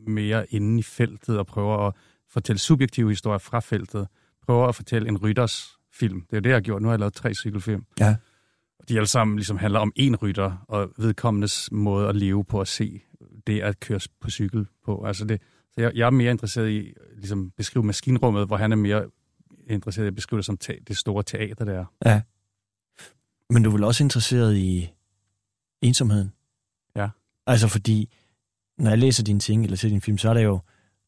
mere 0.08 0.46
inde 0.54 0.80
i 0.80 0.84
feltet 0.84 1.40
og 1.40 1.46
prøver 1.48 1.88
at 1.88 1.94
fortælle 2.30 2.60
subjektive 2.60 3.10
historier 3.10 3.38
fra 3.38 3.60
feltet. 3.60 4.08
Prøver 4.46 4.68
at 4.68 4.76
fortælle 4.76 5.08
en 5.08 5.18
rytters 5.18 5.78
film. 5.94 6.22
Det 6.30 6.38
er 6.38 6.42
det, 6.42 6.50
jeg 6.50 6.56
har 6.56 6.62
gjort. 6.62 6.82
Nu 6.82 6.88
har 6.88 6.94
jeg 6.94 7.00
lavet 7.00 7.14
tre 7.14 7.34
cykelfilm. 7.34 7.86
Ja. 8.00 8.16
Og 8.80 8.90
de 8.90 8.96
alle 8.96 9.08
sammen 9.08 9.36
ligesom 9.36 9.58
handler 9.58 9.80
om 9.80 9.92
en 9.96 10.16
rytter 10.16 10.66
og 10.68 10.92
vedkommendes 10.98 11.70
måde 11.72 12.10
at 12.10 12.16
leve 12.16 12.44
på 12.44 12.62
at 12.62 12.68
se 12.68 13.02
det 13.48 13.62
at 13.62 13.80
køre 13.80 14.00
på 14.22 14.30
cykel 14.30 14.66
på. 14.86 15.06
Altså 15.06 15.26
det, 15.26 15.42
så 15.72 15.82
jeg, 15.82 15.92
jeg 15.96 16.06
er 16.06 16.10
mere 16.10 16.32
interesseret 16.32 16.70
i 16.70 16.94
ligesom 17.16 17.52
beskrive 17.58 17.84
maskinrummet, 17.84 18.48
hvor 18.48 18.58
han 18.58 18.72
er 18.72 18.76
mere 18.76 19.06
interesseret 19.68 20.06
i 20.06 20.08
at 20.08 20.16
beskrive 20.16 20.38
det 20.38 20.46
som 20.46 20.58
te, 20.58 20.78
det 20.88 20.98
store 20.98 21.24
teater, 21.24 21.66
der. 21.66 21.86
Ja. 22.06 22.22
Men 23.50 23.64
du 23.64 23.70
er 23.70 23.74
vel 23.74 23.84
også 23.84 24.04
interesseret 24.04 24.58
i 24.58 24.90
ensomheden? 25.82 26.32
Ja. 26.96 27.10
Altså 27.48 27.68
fordi, 27.68 28.14
når 28.78 28.90
jeg 28.90 29.00
læser 29.00 29.24
dine 29.24 29.40
ting, 29.40 29.64
eller 29.64 29.78
ser 29.78 29.90
din 29.90 30.02
film, 30.02 30.18
så 30.18 30.30
er 30.30 30.34
der 30.34 30.42
jo, 30.42 30.60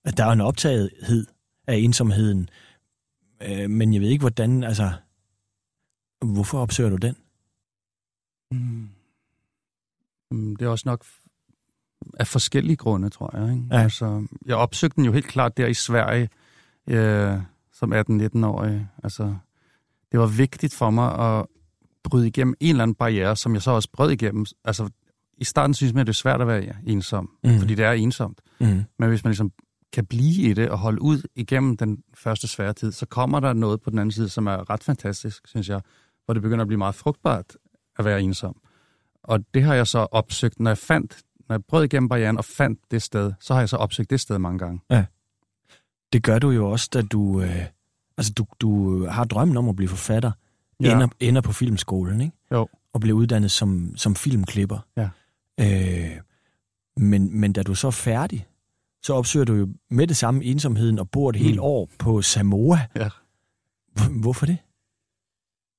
at 0.05 0.17
der 0.17 0.25
er 0.25 0.31
en 0.31 0.41
optagethed 0.41 1.25
af 1.67 1.75
ensomheden. 1.75 2.49
Øh, 3.41 3.69
men 3.69 3.93
jeg 3.93 4.01
ved 4.01 4.09
ikke, 4.09 4.21
hvordan, 4.21 4.63
altså, 4.63 4.91
hvorfor 6.25 6.59
opsøger 6.59 6.89
du 6.89 6.95
den? 6.95 7.15
Mm. 8.51 8.89
Mm, 10.31 10.55
Det 10.55 10.65
er 10.65 10.69
også 10.69 10.83
nok 10.85 11.05
af 12.19 12.27
forskellige 12.27 12.75
grunde, 12.75 13.09
tror 13.09 13.37
jeg. 13.37 13.53
Ikke? 13.55 13.67
Ja. 13.71 13.77
Altså, 13.77 14.27
jeg 14.45 14.55
opsøgte 14.55 14.95
den 14.95 15.05
jo 15.05 15.11
helt 15.11 15.25
klart 15.27 15.57
der 15.57 15.67
i 15.67 15.73
Sverige, 15.73 16.29
øh, 16.87 17.37
som 17.73 17.93
18-19-årig. 17.93 18.87
Altså, 19.03 19.35
det 20.11 20.19
var 20.19 20.25
vigtigt 20.27 20.75
for 20.75 20.89
mig 20.89 21.37
at 21.39 21.45
bryde 22.03 22.27
igennem 22.27 22.55
en 22.59 22.69
eller 22.69 22.83
anden 22.83 22.95
barriere, 22.95 23.35
som 23.35 23.53
jeg 23.53 23.61
så 23.61 23.71
også 23.71 23.89
brød 23.93 24.11
igennem. 24.11 24.45
Altså, 24.65 24.89
i 25.37 25.43
starten 25.43 25.73
synes 25.73 25.93
man, 25.93 26.05
det 26.05 26.09
er 26.09 26.13
svært 26.13 26.41
at 26.41 26.47
være 26.47 26.75
ensom, 26.85 27.29
mm. 27.43 27.59
fordi 27.59 27.75
det 27.75 27.85
er 27.85 27.91
ensomt. 27.91 28.41
Mm. 28.59 28.83
Men 28.99 29.09
hvis 29.09 29.23
man 29.23 29.29
ligesom 29.31 29.51
kan 29.93 30.05
blive 30.05 30.49
i 30.49 30.53
det 30.53 30.69
og 30.69 30.77
holde 30.77 31.01
ud 31.01 31.21
igennem 31.35 31.77
den 31.77 32.03
første 32.13 32.47
svære 32.47 32.73
tid, 32.73 32.91
så 32.91 33.05
kommer 33.05 33.39
der 33.39 33.53
noget 33.53 33.81
på 33.81 33.89
den 33.89 33.99
anden 33.99 34.11
side, 34.11 34.29
som 34.29 34.47
er 34.47 34.69
ret 34.69 34.83
fantastisk, 34.83 35.47
synes 35.47 35.69
jeg, 35.69 35.81
hvor 36.25 36.33
det 36.33 36.43
begynder 36.43 36.61
at 36.61 36.67
blive 36.67 36.77
meget 36.77 36.95
frugtbart 36.95 37.57
at 37.99 38.05
være 38.05 38.21
ensom. 38.21 38.55
Og 39.23 39.39
det 39.53 39.63
har 39.63 39.73
jeg 39.73 39.87
så 39.87 39.99
opsøgt, 39.99 40.59
når 40.59 40.69
jeg 40.69 40.77
fandt, 40.77 41.21
når 41.49 41.55
jeg 41.55 41.63
brød 41.65 41.83
igennem 41.83 42.09
barrieren 42.09 42.37
og 42.37 42.45
fandt 42.45 42.79
det 42.91 43.01
sted, 43.01 43.33
så 43.39 43.53
har 43.53 43.61
jeg 43.61 43.69
så 43.69 43.77
opsøgt 43.77 44.09
det 44.09 44.19
sted 44.19 44.37
mange 44.37 44.59
gange. 44.59 44.81
Det 46.13 46.23
gør 46.23 46.39
du 46.39 46.51
jo 46.51 46.71
også, 46.71 46.89
da 46.93 47.01
du, 47.01 47.41
øh, 47.41 47.65
altså 48.17 48.33
du, 48.33 48.45
du 48.59 49.05
har 49.05 49.23
drømmen 49.23 49.57
om 49.57 49.69
at 49.69 49.75
blive 49.75 49.89
forfatter, 49.89 50.31
ja. 50.81 50.87
Ja. 50.87 50.95
ender, 50.95 51.07
ender 51.19 51.41
på 51.41 51.53
filmskolen, 51.53 52.21
ikke? 52.21 52.37
Jo. 52.51 52.67
Og 52.93 53.01
bliver 53.01 53.17
uddannet 53.17 53.51
som, 53.51 53.93
som 53.95 54.15
filmklipper. 54.15 54.79
Ja. 54.97 55.09
Øh, 55.59 56.17
men, 56.97 57.39
men 57.39 57.53
da 57.53 57.63
du 57.63 57.75
så 57.75 57.87
er 57.87 57.91
færdig, 57.91 58.47
så 59.03 59.13
opsøger 59.13 59.45
du 59.45 59.53
jo 59.53 59.67
med 59.89 60.07
det 60.07 60.17
samme 60.17 60.43
ensomheden 60.43 60.99
og 60.99 61.09
bor 61.09 61.29
et 61.29 61.35
mm. 61.35 61.41
helt 61.41 61.59
år 61.59 61.89
på 61.99 62.21
Samoa. 62.21 62.77
Ja. 62.95 63.09
Hvor- 63.93 64.21
Hvorfor 64.21 64.45
det? 64.45 64.57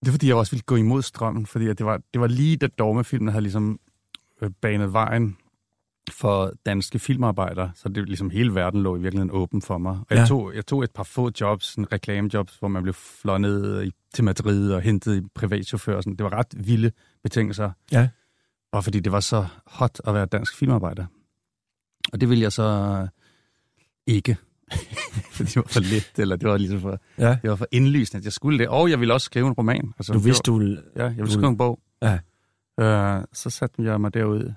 Det 0.01 0.09
er 0.09 0.13
fordi, 0.13 0.27
jeg 0.29 0.37
også 0.37 0.53
ville 0.53 0.63
gå 0.67 0.77
imod 0.77 1.03
strømmen, 1.03 1.47
fordi 1.47 1.67
det, 1.67 1.87
var, 1.87 2.01
det 2.13 2.21
var 2.21 2.27
lige 2.27 2.57
da 2.57 2.67
dogmefilmen 2.67 3.29
havde 3.29 3.43
ligesom 3.43 3.81
øh, 4.43 4.51
banet 4.63 4.93
vejen 4.93 5.37
for 6.11 6.53
danske 6.67 6.99
filmarbejdere, 6.99 7.73
så 7.75 7.89
det 7.89 8.07
ligesom 8.09 8.31
hele 8.31 8.55
verden 8.55 8.83
lå 8.83 8.97
i 8.97 9.01
virkeligheden 9.01 9.31
åben 9.31 9.63
for 9.63 9.79
mig. 9.79 9.93
Og 9.93 10.07
Ja. 10.11 10.19
jeg, 10.19 10.29
tog, 10.29 10.55
jeg 10.55 10.67
tog 10.67 10.85
et 10.85 10.91
par 10.91 11.03
få 11.03 11.31
jobs, 11.41 11.75
en 11.75 11.93
reklamejobs, 11.93 12.57
hvor 12.59 12.69
man 12.69 12.83
blev 12.83 12.95
flånet 12.95 13.85
i, 13.87 13.93
til 14.15 14.25
Madrid 14.25 14.73
og 14.73 14.81
hentet 14.81 15.17
i 15.17 15.27
privatchauffør. 15.35 15.97
og 15.97 16.03
Sådan. 16.03 16.17
Det 16.17 16.25
var 16.25 16.33
ret 16.33 16.67
vilde 16.69 16.93
betingelser. 17.23 17.71
Ja. 17.93 18.09
Bare 18.73 18.83
fordi 18.83 19.01
det 19.01 19.13
var 19.13 19.21
så 19.21 19.47
hot 19.67 20.01
at 20.07 20.15
være 20.15 20.27
dansk 20.27 20.57
filmarbejder. 20.57 21.07
Og 22.13 22.21
det 22.21 22.29
ville 22.29 22.43
jeg 22.43 22.53
så 22.53 23.09
ikke. 24.07 24.37
fordi 25.31 25.49
det 25.55 25.57
var 25.57 25.63
for 25.69 25.81
lidt, 25.81 26.13
eller 26.19 26.37
det 26.37 26.49
var 26.49 26.57
ligesom 26.57 26.81
for, 26.81 26.99
Ja. 27.19 27.39
det 27.43 27.51
var 27.51 27.57
for 27.57 27.67
indlysende, 27.73 28.19
at 28.19 28.25
jeg 28.25 28.33
skulle 28.33 28.59
det. 28.59 28.69
Og 28.69 28.91
jeg 28.91 29.01
ville 29.01 29.15
også 29.15 29.25
skrive 29.25 29.47
en 29.47 29.53
roman. 29.53 29.93
Altså, 29.99 30.13
Du 30.13 30.19
vidste, 30.19 30.51
var- 30.53 30.55
du 30.55 30.59
ville... 30.59 30.83
Ja, 30.97 31.03
jeg 31.05 31.17
vil 31.17 31.27
Du- 31.27 31.31
skrive 31.31 31.49
en 31.49 31.57
bog. 31.57 31.81
Ja. 32.03 32.19
Øh, 32.81 33.25
så 33.33 33.51
satte 33.51 33.83
jeg 33.83 34.01
mig 34.01 34.15
derud 34.15 34.53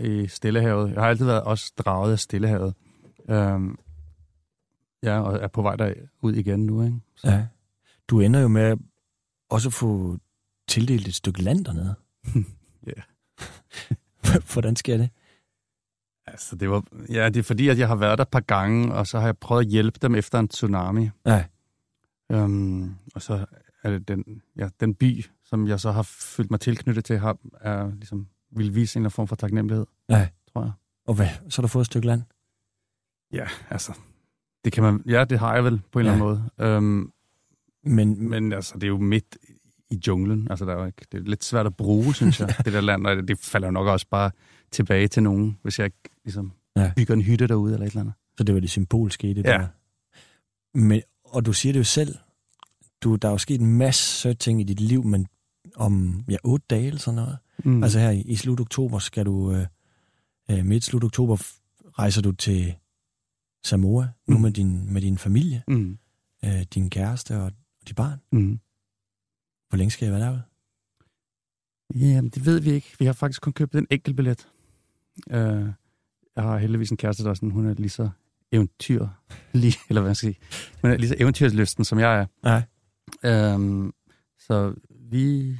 i 0.00 0.26
Stillehavet. 0.28 0.92
Jeg 0.94 1.02
har 1.02 1.08
altid 1.08 1.24
været 1.26 1.42
også 1.42 1.72
draget 1.78 2.12
af 2.12 2.18
Stillehavet. 2.18 2.74
Øh, 3.30 3.60
ja, 5.02 5.20
og 5.20 5.36
er 5.42 5.48
på 5.48 5.62
vej 5.62 5.76
derud 5.76 6.34
igen 6.34 6.66
nu, 6.66 6.82
ikke? 6.84 6.96
Så, 7.16 7.30
Ja. 7.30 7.46
Du 8.08 8.20
ender 8.20 8.40
jo 8.40 8.48
med 8.48 8.76
også 9.50 9.68
at 9.68 9.72
få 9.72 10.18
tildelt 10.68 11.08
et 11.08 11.14
stykke 11.14 11.42
land 11.42 11.64
dernede. 11.64 11.94
Ja. 12.86 13.02
Hvordan 14.52 14.76
sker 14.76 14.96
det? 14.96 15.10
Altså, 16.26 16.56
det 16.56 16.70
var, 16.70 16.84
ja, 17.10 17.28
det 17.28 17.36
er 17.36 17.42
fordi, 17.42 17.68
at 17.68 17.78
jeg 17.78 17.88
har 17.88 17.94
været 17.96 18.18
der 18.18 18.22
et 18.24 18.28
par 18.28 18.40
gange, 18.40 18.94
og 18.94 19.06
så 19.06 19.18
har 19.18 19.26
jeg 19.26 19.38
prøvet 19.38 19.64
at 19.64 19.70
hjælpe 19.70 19.98
dem 20.02 20.14
efter 20.14 20.38
en 20.38 20.48
tsunami. 20.48 21.10
Ja. 21.26 21.44
Um, 22.28 22.96
og 23.14 23.22
så 23.22 23.46
er 23.82 23.90
det 23.90 24.08
den, 24.08 24.42
ja, 24.56 24.68
den 24.80 24.94
by, 24.94 25.24
som 25.44 25.68
jeg 25.68 25.80
så 25.80 25.92
har 25.92 26.02
følt 26.02 26.50
mig 26.50 26.60
tilknyttet 26.60 27.04
til, 27.04 27.18
har, 27.18 27.36
er, 27.60 27.90
ligesom, 27.94 28.26
vil 28.56 28.74
vise 28.74 28.96
en 28.96 29.00
eller 29.00 29.06
anden 29.06 29.14
form 29.14 29.28
for 29.28 29.36
taknemmelighed, 29.36 29.86
Ja. 30.08 30.28
tror 30.52 30.62
jeg. 30.62 30.72
Og 31.06 31.14
hvad? 31.14 31.28
Så 31.48 31.60
har 31.60 31.62
du 31.62 31.68
fået 31.68 31.82
et 31.82 31.86
stykke 31.86 32.06
land? 32.06 32.22
Ja, 33.32 33.46
altså, 33.70 33.92
det 34.64 34.72
kan 34.72 34.82
man, 34.82 35.02
ja, 35.06 35.24
det 35.24 35.38
har 35.38 35.54
jeg 35.54 35.64
vel 35.64 35.80
på 35.92 35.98
en 35.98 36.06
Ja. 36.06 36.12
eller 36.12 36.26
anden 36.26 36.48
måde. 36.58 36.76
Um, 36.76 37.12
Men, 37.86 38.28
men 38.28 38.52
altså, 38.52 38.74
det 38.74 38.82
er 38.84 38.88
jo 38.88 38.98
midt 38.98 39.36
i 39.90 40.00
junglen. 40.06 40.46
Altså, 40.50 40.64
der 40.64 40.72
er 40.74 40.78
jo 40.80 40.86
ikke, 40.86 41.06
det 41.12 41.18
er 41.20 41.24
lidt 41.24 41.44
svært 41.44 41.66
at 41.66 41.76
bruge, 41.76 42.14
synes 42.14 42.40
jeg, 42.40 42.54
det 42.64 42.72
der 42.72 42.80
land. 42.80 43.06
Og 43.06 43.16
det, 43.16 43.28
det 43.28 43.38
falder 43.40 43.68
jo 43.68 43.72
nok 43.72 43.86
også 43.86 44.06
bare 44.10 44.30
tilbage 44.74 45.08
til 45.08 45.22
nogen, 45.22 45.58
hvis 45.62 45.78
jeg 45.78 45.90
ligesom, 46.24 46.52
Ja. 46.76 46.92
bygger 46.96 47.14
en 47.14 47.22
hytte 47.22 47.46
derude 47.46 47.72
eller 47.74 47.86
et 47.86 47.90
eller 47.90 48.00
andet. 48.00 48.14
så 48.38 48.44
det 48.44 48.54
var 48.54 48.60
det 48.60 48.70
symbolske 48.70 49.30
i 49.30 49.32
det 49.32 49.44
Ja. 49.44 49.50
der. 49.52 49.66
Men, 50.78 51.02
og 51.24 51.46
du 51.46 51.52
siger 51.52 51.72
det 51.72 51.78
jo 51.78 51.84
selv. 51.84 52.16
Du, 53.02 53.14
der 53.14 53.28
er 53.28 53.32
jo 53.32 53.38
sket 53.38 53.60
en 53.60 53.66
masse 53.78 54.34
ting 54.34 54.60
i 54.60 54.64
dit 54.64 54.80
liv, 54.80 55.04
men 55.04 55.26
om 55.76 56.24
ja, 56.30 56.36
otte 56.44 56.66
dage 56.70 56.86
eller 56.86 56.98
sådan 57.00 57.16
noget. 57.16 57.38
Mm. 57.64 57.82
Altså 57.82 57.98
her 57.98 58.10
i, 58.10 58.20
i 58.20 58.36
slut 58.36 58.60
oktober 58.60 58.98
skal 58.98 59.26
du, 59.26 59.52
øh, 59.52 59.66
øh, 60.50 60.64
midt 60.64 60.84
slut 60.84 61.04
oktober 61.04 61.36
rejser 61.98 62.22
du 62.22 62.32
til 62.32 62.74
Samoa, 63.64 64.08
nu 64.26 64.36
Mm. 64.36 64.42
med 64.42 64.50
din, 64.50 64.92
med 64.92 65.00
din 65.02 65.18
familie, 65.18 65.62
Mm. 65.68 65.98
øh, 66.44 66.62
din 66.74 66.90
kæreste 66.90 67.36
og, 67.36 67.42
og 67.44 67.52
dit 67.88 67.96
barn. 67.96 68.18
Mm. 68.32 68.58
Hvor 69.68 69.76
længe 69.76 69.90
skal 69.90 70.08
I 70.08 70.10
være 70.10 70.20
derude? 70.20 70.42
Jamen, 71.94 72.30
det 72.30 72.46
ved 72.46 72.60
vi 72.60 72.70
ikke. 72.70 72.96
Vi 72.98 73.04
har 73.04 73.12
faktisk 73.12 73.42
kun 73.42 73.52
købt 73.52 73.74
en 73.74 73.86
enkelt 73.90 74.16
billet. 74.16 74.48
Uh, 75.26 75.68
jeg 76.36 76.44
har 76.44 76.58
heldigvis 76.58 76.90
en 76.90 76.96
kæreste, 76.96 77.24
der 77.24 77.30
er 77.30 77.34
sådan, 77.34 77.50
hun 77.50 77.66
er 77.66 77.74
lige 77.74 77.88
så 77.90 78.08
eventyr, 78.52 79.06
lige, 79.52 79.76
eller 79.88 80.02
hvad 80.02 80.14
skal 80.14 80.26
jeg 80.26 80.34
sige, 80.34 80.72
hun 80.82 80.90
er 80.90 80.96
lige 80.96 81.08
så 81.08 81.16
eventyrslysten, 81.18 81.84
som 81.84 81.98
jeg 81.98 82.18
er. 82.18 82.26
Nej. 82.42 83.54
Um, 83.54 83.94
så 84.38 84.74
vi, 85.10 85.56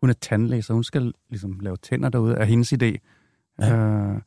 hun 0.00 0.10
er 0.10 0.14
tandlæge, 0.14 0.62
så 0.62 0.72
hun 0.72 0.84
skal 0.84 1.12
ligesom 1.30 1.60
lave 1.60 1.76
tænder 1.76 2.08
derude, 2.08 2.34
er 2.34 2.44
hendes 2.44 2.72
idé. 2.72 2.96
Ja. 3.60 4.10
Uh, 4.10 4.20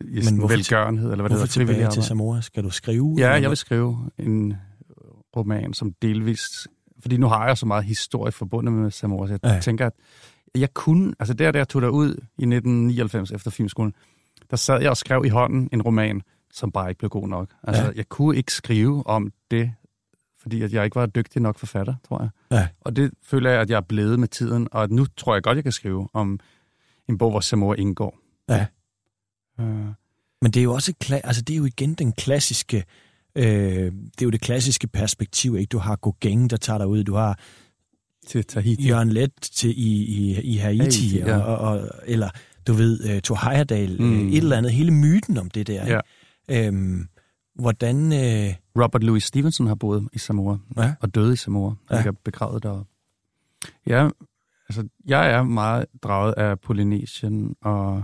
i 0.00 0.22
sådan 0.22 0.38
hvorfor- 0.38 0.54
velgørenhed, 0.54 1.10
eller 1.10 1.22
hvad 1.22 1.30
det 1.30 1.36
hedder, 1.36 1.46
tilbage 1.46 1.90
til. 1.90 2.02
Samoa? 2.02 2.40
Skal 2.40 2.64
du 2.64 2.70
skrive? 2.70 3.14
Ja, 3.18 3.30
jeg 3.30 3.48
vil 3.48 3.56
skrive 3.56 4.10
en 4.18 4.54
roman, 5.36 5.74
som 5.74 5.92
delvis... 6.02 6.68
Fordi 7.00 7.16
nu 7.16 7.26
har 7.26 7.46
jeg 7.46 7.58
så 7.58 7.66
meget 7.66 7.84
historie 7.84 8.32
forbundet 8.32 8.72
med 8.74 8.90
Samoa, 8.90 9.26
så 9.26 9.32
jeg 9.32 9.40
ja. 9.44 9.60
tænker, 9.60 9.86
at 9.86 9.92
jeg 10.54 10.74
kunne... 10.74 11.14
Altså 11.18 11.34
der, 11.34 11.52
der 11.52 11.64
tog 11.64 11.82
derud 11.82 12.08
i 12.10 12.42
1999 12.42 13.30
efter 13.30 13.50
filmskolen, 13.50 13.94
der 14.50 14.56
sad 14.56 14.80
jeg 14.80 14.90
og 14.90 14.96
skrev 14.96 15.22
i 15.24 15.28
hånden 15.28 15.68
en 15.72 15.82
roman, 15.82 16.22
som 16.52 16.72
bare 16.72 16.88
ikke 16.90 16.98
blev 16.98 17.08
god 17.10 17.28
nok. 17.28 17.50
Altså, 17.62 17.82
Ja. 17.82 17.90
jeg 17.96 18.08
kunne 18.08 18.36
ikke 18.36 18.52
skrive 18.52 19.06
om 19.06 19.32
det, 19.50 19.72
fordi 20.40 20.62
at 20.62 20.72
jeg 20.72 20.84
ikke 20.84 20.94
var 20.96 21.06
dygtig 21.06 21.42
nok 21.42 21.58
forfatter, 21.58 21.94
tror 22.08 22.20
jeg. 22.22 22.30
Ja. 22.58 22.68
Og 22.80 22.96
det 22.96 23.10
føler 23.22 23.50
jeg, 23.50 23.60
at 23.60 23.70
jeg 23.70 23.76
er 23.76 23.80
blevet 23.80 24.18
med 24.20 24.28
tiden, 24.28 24.68
og 24.72 24.82
at 24.82 24.90
nu 24.90 25.06
tror 25.16 25.34
jeg 25.34 25.42
godt, 25.42 25.56
jeg 25.56 25.62
kan 25.64 25.72
skrive 25.72 26.08
om 26.12 26.40
en 27.08 27.18
bog, 27.18 27.30
hvor 27.30 27.40
Samoa 27.40 27.74
indgår. 27.74 28.18
Ja. 28.48 28.66
Uh, 29.58 29.64
Men 30.42 30.50
det 30.52 30.56
er 30.56 30.62
jo 30.64 30.72
også 30.74 30.94
kla- 31.04 31.20
altså 31.24 31.42
det 31.42 31.52
er 31.54 31.56
jo 31.58 31.64
igen 31.64 31.94
den 31.94 32.12
klassiske 32.12 32.84
øh, 33.34 33.44
det 33.92 34.20
er 34.20 34.24
jo 34.24 34.30
det 34.30 34.40
klassiske 34.40 34.86
perspektiv, 34.88 35.56
ikke? 35.56 35.68
Du 35.70 35.78
har 35.78 35.96
Gauguin, 35.96 36.48
der 36.48 36.56
tager 36.56 36.78
dig 36.78 36.86
ud, 36.86 37.04
du 37.04 37.14
har 37.14 37.38
til 38.28 38.44
Tahiti. 38.44 38.88
Jørgen 38.88 39.08
Let 39.08 39.32
til 39.40 39.70
i, 39.70 40.04
i, 40.04 40.40
i 40.40 40.56
Haiti, 40.56 40.80
Haiti, 40.80 41.18
ja. 41.18 41.38
og, 41.38 41.58
og, 41.58 41.90
eller 42.04 42.30
du 42.66 42.72
ved, 42.72 43.14
uh, 43.14 43.20
Thor 43.20 43.50
Heyerdahl, 43.50 44.02
mm. 44.02 44.06
Mm. 44.06 44.28
et 44.28 44.36
eller 44.36 44.56
andet, 44.56 44.72
hele 44.72 44.90
myten 44.90 45.38
om 45.38 45.50
det 45.50 45.66
der. 45.66 45.86
Ja. 45.86 46.00
Øhm, 46.66 47.08
hvordan, 47.54 48.12
øh, 48.12 48.54
Robert 48.82 49.04
Louis 49.04 49.24
Stevenson 49.24 49.66
har 49.66 49.74
boet 49.74 50.08
i 50.12 50.18
Samoa. 50.18 50.56
ja, 50.76 50.94
og 51.00 51.14
døde 51.14 51.32
i 51.32 51.36
Samoa. 51.36 51.74
Ja. 51.90 51.94
Ja. 51.94 52.00
ligger 52.00 52.12
begravet 52.24 52.62
deroppe. 52.62 52.92
Ja, 53.86 54.08
altså, 54.68 54.88
jeg 55.06 55.30
er 55.30 55.42
meget 55.42 55.86
draget 56.02 56.32
af 56.32 56.60
Polynesien 56.60 57.56
og 57.62 58.02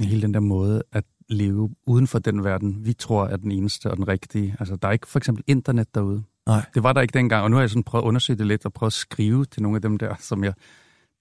hele 0.00 0.22
den 0.22 0.34
der 0.34 0.40
måde 0.40 0.82
at 0.92 1.04
leve 1.28 1.70
uden 1.86 2.06
for 2.06 2.18
den 2.18 2.44
verden, 2.44 2.86
vi 2.86 2.92
tror 2.92 3.26
er 3.26 3.36
den 3.36 3.52
eneste 3.52 3.90
og 3.90 3.96
den 3.96 4.08
rigtige. 4.08 4.56
Altså, 4.58 4.76
der 4.76 4.88
er 4.88 4.92
ikke 4.92 5.06
for 5.06 5.18
eksempel 5.18 5.44
internet 5.46 5.94
derude. 5.94 6.22
Nej. 6.46 6.64
Det 6.74 6.82
var 6.82 6.92
der 6.92 7.00
ikke 7.00 7.18
dengang, 7.18 7.44
og 7.44 7.50
nu 7.50 7.56
har 7.56 7.62
jeg 7.62 7.70
sådan 7.70 7.82
prøvet 7.82 8.04
at 8.04 8.08
undersøge 8.08 8.38
det 8.38 8.46
lidt 8.46 8.66
og 8.66 8.72
prøvet 8.72 8.88
at 8.90 8.94
skrive 8.94 9.44
til 9.44 9.62
nogle 9.62 9.76
af 9.76 9.82
dem 9.82 9.98
der, 9.98 10.14
som 10.18 10.44
jeg 10.44 10.54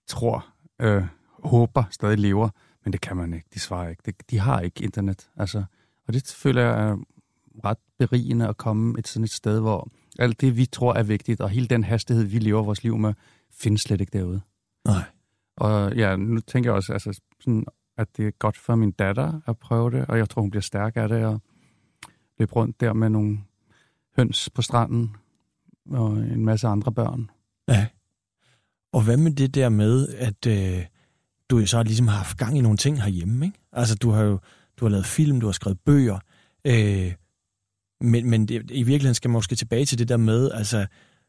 tror, 0.07 0.45
øh, 0.81 1.03
håber 1.43 1.83
stadig 1.91 2.19
lever, 2.19 2.49
men 2.83 2.93
det 2.93 3.01
kan 3.01 3.17
man 3.17 3.33
ikke. 3.33 3.47
De 3.53 3.59
svarer 3.59 3.89
ikke. 3.89 4.01
Det, 4.05 4.15
de 4.31 4.39
har 4.39 4.59
ikke 4.59 4.83
internet. 4.83 5.29
Altså, 5.37 5.63
og 6.07 6.13
det 6.13 6.35
føler 6.37 6.61
jeg 6.61 6.89
er 6.89 6.97
ret 7.65 7.77
berigende 7.99 8.47
at 8.47 8.57
komme 8.57 8.99
et 8.99 9.07
sådan 9.07 9.23
et 9.23 9.31
sted, 9.31 9.59
hvor 9.59 9.89
alt 10.19 10.41
det, 10.41 10.57
vi 10.57 10.65
tror 10.65 10.93
er 10.93 11.03
vigtigt, 11.03 11.41
og 11.41 11.49
hele 11.49 11.67
den 11.67 11.83
hastighed, 11.83 12.23
vi 12.23 12.39
lever 12.39 12.63
vores 12.63 12.83
liv 12.83 12.97
med, 12.97 13.13
findes 13.51 13.81
slet 13.81 14.01
ikke 14.01 14.17
derude. 14.17 14.41
nej. 14.85 15.03
Og 15.57 15.95
ja, 15.95 16.15
nu 16.15 16.39
tænker 16.39 16.69
jeg 16.69 16.75
også, 16.75 16.93
altså, 16.93 17.21
sådan, 17.39 17.65
at 17.97 18.17
det 18.17 18.27
er 18.27 18.31
godt 18.31 18.57
for 18.57 18.75
min 18.75 18.91
datter 18.91 19.41
at 19.47 19.57
prøve 19.57 19.91
det, 19.91 20.05
og 20.05 20.17
jeg 20.17 20.29
tror, 20.29 20.41
hun 20.41 20.51
bliver 20.51 20.61
stærk 20.61 20.93
af 20.95 21.09
det, 21.09 21.25
og 21.25 21.41
løbe 22.39 22.53
rundt 22.53 22.81
der 22.81 22.93
med 22.93 23.09
nogle 23.09 23.39
høns 24.17 24.49
på 24.55 24.61
stranden, 24.61 25.15
og 25.89 26.11
en 26.17 26.45
masse 26.45 26.67
andre 26.67 26.91
børn. 26.91 27.29
Ja. 27.67 27.87
Og 28.93 29.01
hvad 29.01 29.17
med 29.17 29.31
det 29.31 29.55
der 29.55 29.69
med, 29.69 30.07
at 30.07 30.45
øh, 30.47 30.85
du 31.49 31.57
jo 31.57 31.65
så 31.65 31.83
ligesom 31.83 32.07
har 32.07 32.17
haft 32.17 32.37
gang 32.37 32.57
i 32.57 32.61
nogle 32.61 32.77
ting 32.77 33.01
herhjemme, 33.03 33.45
ikke? 33.45 33.57
Altså, 33.71 33.95
du 33.95 34.09
har 34.11 34.23
jo 34.23 34.39
du 34.79 34.85
har 34.85 34.89
lavet 34.89 35.05
film, 35.05 35.39
du 35.39 35.45
har 35.45 35.51
skrevet 35.53 35.79
bøger, 35.85 36.19
øh, 36.67 37.13
men, 38.01 38.29
men 38.29 38.45
det, 38.47 38.71
i 38.71 38.83
virkeligheden 38.83 39.15
skal 39.15 39.29
man 39.29 39.33
måske 39.33 39.55
tilbage 39.55 39.85
til 39.85 39.97
det 39.99 40.09
der 40.09 40.17
med, 40.17 40.51
altså, 40.51 40.85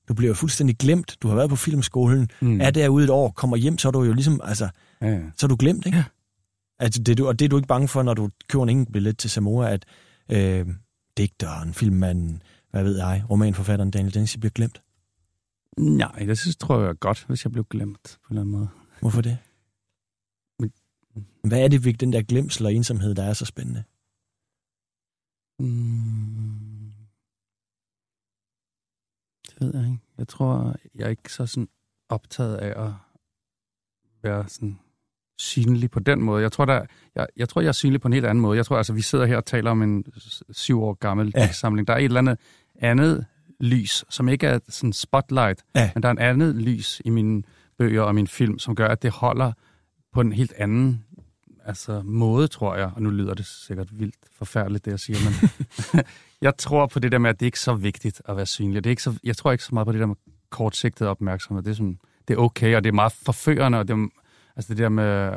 du 0.09 0.14
bliver 0.14 0.28
jo 0.28 0.34
fuldstændig 0.34 0.76
glemt. 0.78 1.16
Du 1.22 1.28
har 1.28 1.34
været 1.34 1.51
på 1.51 1.57
filmskolen, 1.57 2.28
mm. 2.41 2.61
Er 2.61 2.70
derude 2.70 3.05
et 3.05 3.11
år, 3.11 3.30
kommer 3.30 3.57
hjem, 3.57 3.78
så 3.78 3.89
er 3.89 3.93
du 3.93 4.03
jo 4.03 4.12
ligesom, 4.12 4.41
altså, 4.45 4.68
Ja, 5.01 5.07
ja. 5.09 5.20
så 5.37 5.47
er 5.47 5.49
du 5.49 5.57
glemt, 5.59 5.87
ikke? 5.87 5.99
Ja. 5.99 6.05
Altså, 6.78 7.03
det, 7.03 7.18
du- 7.18 7.26
og 7.28 7.39
det 7.39 7.45
er 7.45 7.49
du 7.49 7.57
ikke 7.57 7.68
bange 7.68 7.89
for, 7.89 8.03
når 8.03 8.14
du 8.14 8.30
køber 8.49 8.62
en 8.62 8.68
enkelt 8.68 8.93
billet 8.93 9.18
til 9.18 9.30
Samoa, 9.30 9.70
at 9.70 9.84
øh, 10.32 10.66
digteren, 11.16 11.74
filmmanden, 11.74 12.43
hvad 12.77 12.85
ved 12.85 12.99
jeg, 12.99 13.24
romanforfatteren 13.31 13.91
Daniel 13.91 14.14
Dennis 14.14 14.37
bliver 14.37 14.51
glemt. 14.51 14.83
Nej, 15.79 16.18
det 16.18 16.39
synes, 16.39 16.57
tror 16.57 16.81
jeg 16.81 16.99
godt, 16.99 17.24
hvis 17.29 17.45
jeg 17.45 17.53
blev 17.53 17.64
glemt 17.64 18.18
på 18.22 18.29
en 18.35 18.39
eller 18.39 18.41
anden 18.41 18.53
måde. 18.57 18.68
Hvorfor 19.01 19.20
det? 19.20 19.39
Hvad 21.45 21.64
er 21.64 21.68
det 21.68 21.85
ved 21.85 21.95
den 21.95 22.12
der 22.12 22.22
glemsel 22.22 22.66
og 22.66 22.74
ensomhed, 22.74 23.14
der 23.14 23.22
er 23.22 23.33
så 23.33 23.45
spændende? 23.45 23.85
Mm. 25.59 26.93
Det 29.49 29.61
ved 29.61 29.74
jeg 29.74 29.85
ikke. 29.85 29.99
Jeg 30.18 30.29
tror, 30.29 30.77
jeg 30.95 31.05
er 31.05 31.09
ikke 31.09 31.33
så 31.33 31.47
sådan 31.47 31.68
optaget 32.09 32.57
af 32.57 32.87
at 32.87 32.93
være 34.22 34.49
sådan 34.49 34.79
synlig 35.39 35.91
på 35.91 36.01
den 36.01 36.22
måde. 36.22 36.43
Jeg 36.43 36.53
tror, 36.53 36.64
der, 36.64 36.87
jeg, 37.14 37.27
jeg 37.37 37.49
tror, 37.49 37.61
jeg 37.61 37.68
er 37.68 37.72
synlig 37.72 38.01
på 38.01 38.09
en 38.09 38.12
helt 38.12 38.27
anden 38.27 38.43
måde. 38.43 38.57
Jeg 38.57 38.66
tror, 38.66 38.77
altså, 38.77 38.93
vi 38.93 39.03
sidder 39.03 39.27
her 39.27 39.37
og 39.37 39.47
taler 39.47 39.70
om 39.70 39.83
en 39.83 40.05
syv 40.51 40.83
år 40.83 40.95
gammel 40.95 41.33
ja. 41.37 41.53
samling. 41.53 41.89
Der 41.89 41.95
er 41.95 41.99
et 41.99 42.05
eller 42.05 42.18
andet 42.18 42.39
andet 42.79 43.27
lys, 43.61 44.05
som 44.09 44.29
ikke 44.29 44.47
er 44.47 44.59
sådan 44.68 44.93
spotlight, 44.93 45.64
Ja. 45.74 45.91
men 45.95 46.03
der 46.03 46.09
er 46.09 46.12
en 46.12 46.18
andet 46.18 46.55
lys 46.55 47.03
i 47.05 47.11
mine 47.11 47.43
bøger 47.79 48.03
og 48.03 48.14
min 48.14 48.27
film, 48.27 48.59
som 48.59 48.74
gør, 48.74 48.89
at 48.89 49.03
det 49.03 49.11
holder 49.11 49.53
på 50.12 50.20
en 50.20 50.33
helt 50.33 50.53
anden 50.59 51.05
altså, 51.64 52.03
måde, 52.05 52.49
tror 52.49 52.77
jeg. 52.77 52.91
Og 52.95 53.03
nu 53.03 53.11
lyder 53.11 53.35
det 53.35 53.47
sikkert 53.47 53.89
vildt 53.99 54.14
forfærdeligt, 54.39 54.85
det 54.85 54.91
jeg 54.91 55.01
siger, 55.01 55.18
men 55.24 55.51
jeg 56.47 56.57
tror 56.57 56.87
på 56.87 56.99
det 56.99 57.12
der 57.12 57.18
med, 57.18 57.31
at 57.31 57.41
det 57.41 57.47
ikke 57.47 57.57
er 57.57 57.59
så 57.59 57.74
vigtigt 57.74 58.22
at 58.29 58.37
være 58.37 58.47
synlig. 58.47 58.85
Det 58.85 58.89
er 58.89 58.93
ikke 58.93 59.03
så, 59.03 59.18
jeg 59.24 59.37
tror 59.37 59.53
ikke 59.53 59.64
så 59.64 59.74
meget 59.74 59.87
på 59.87 59.93
det 59.93 60.01
der 60.01 60.07
med 60.07 60.16
kortsigtet 60.51 61.09
opmærksomhed. 61.09 61.62
Det 61.62 61.70
er, 61.70 61.74
sådan, 61.74 61.99
det 62.29 62.35
er 62.35 62.39
okay, 62.39 62.77
og 62.77 62.85
det 62.85 62.89
er 62.89 62.95
meget 62.95 63.12
forførende, 63.12 63.79
og 63.79 63.89
det, 63.89 63.95
er, 63.95 64.09
altså 64.57 64.74
det 64.74 64.79
der 64.79 64.89
med 64.89 65.33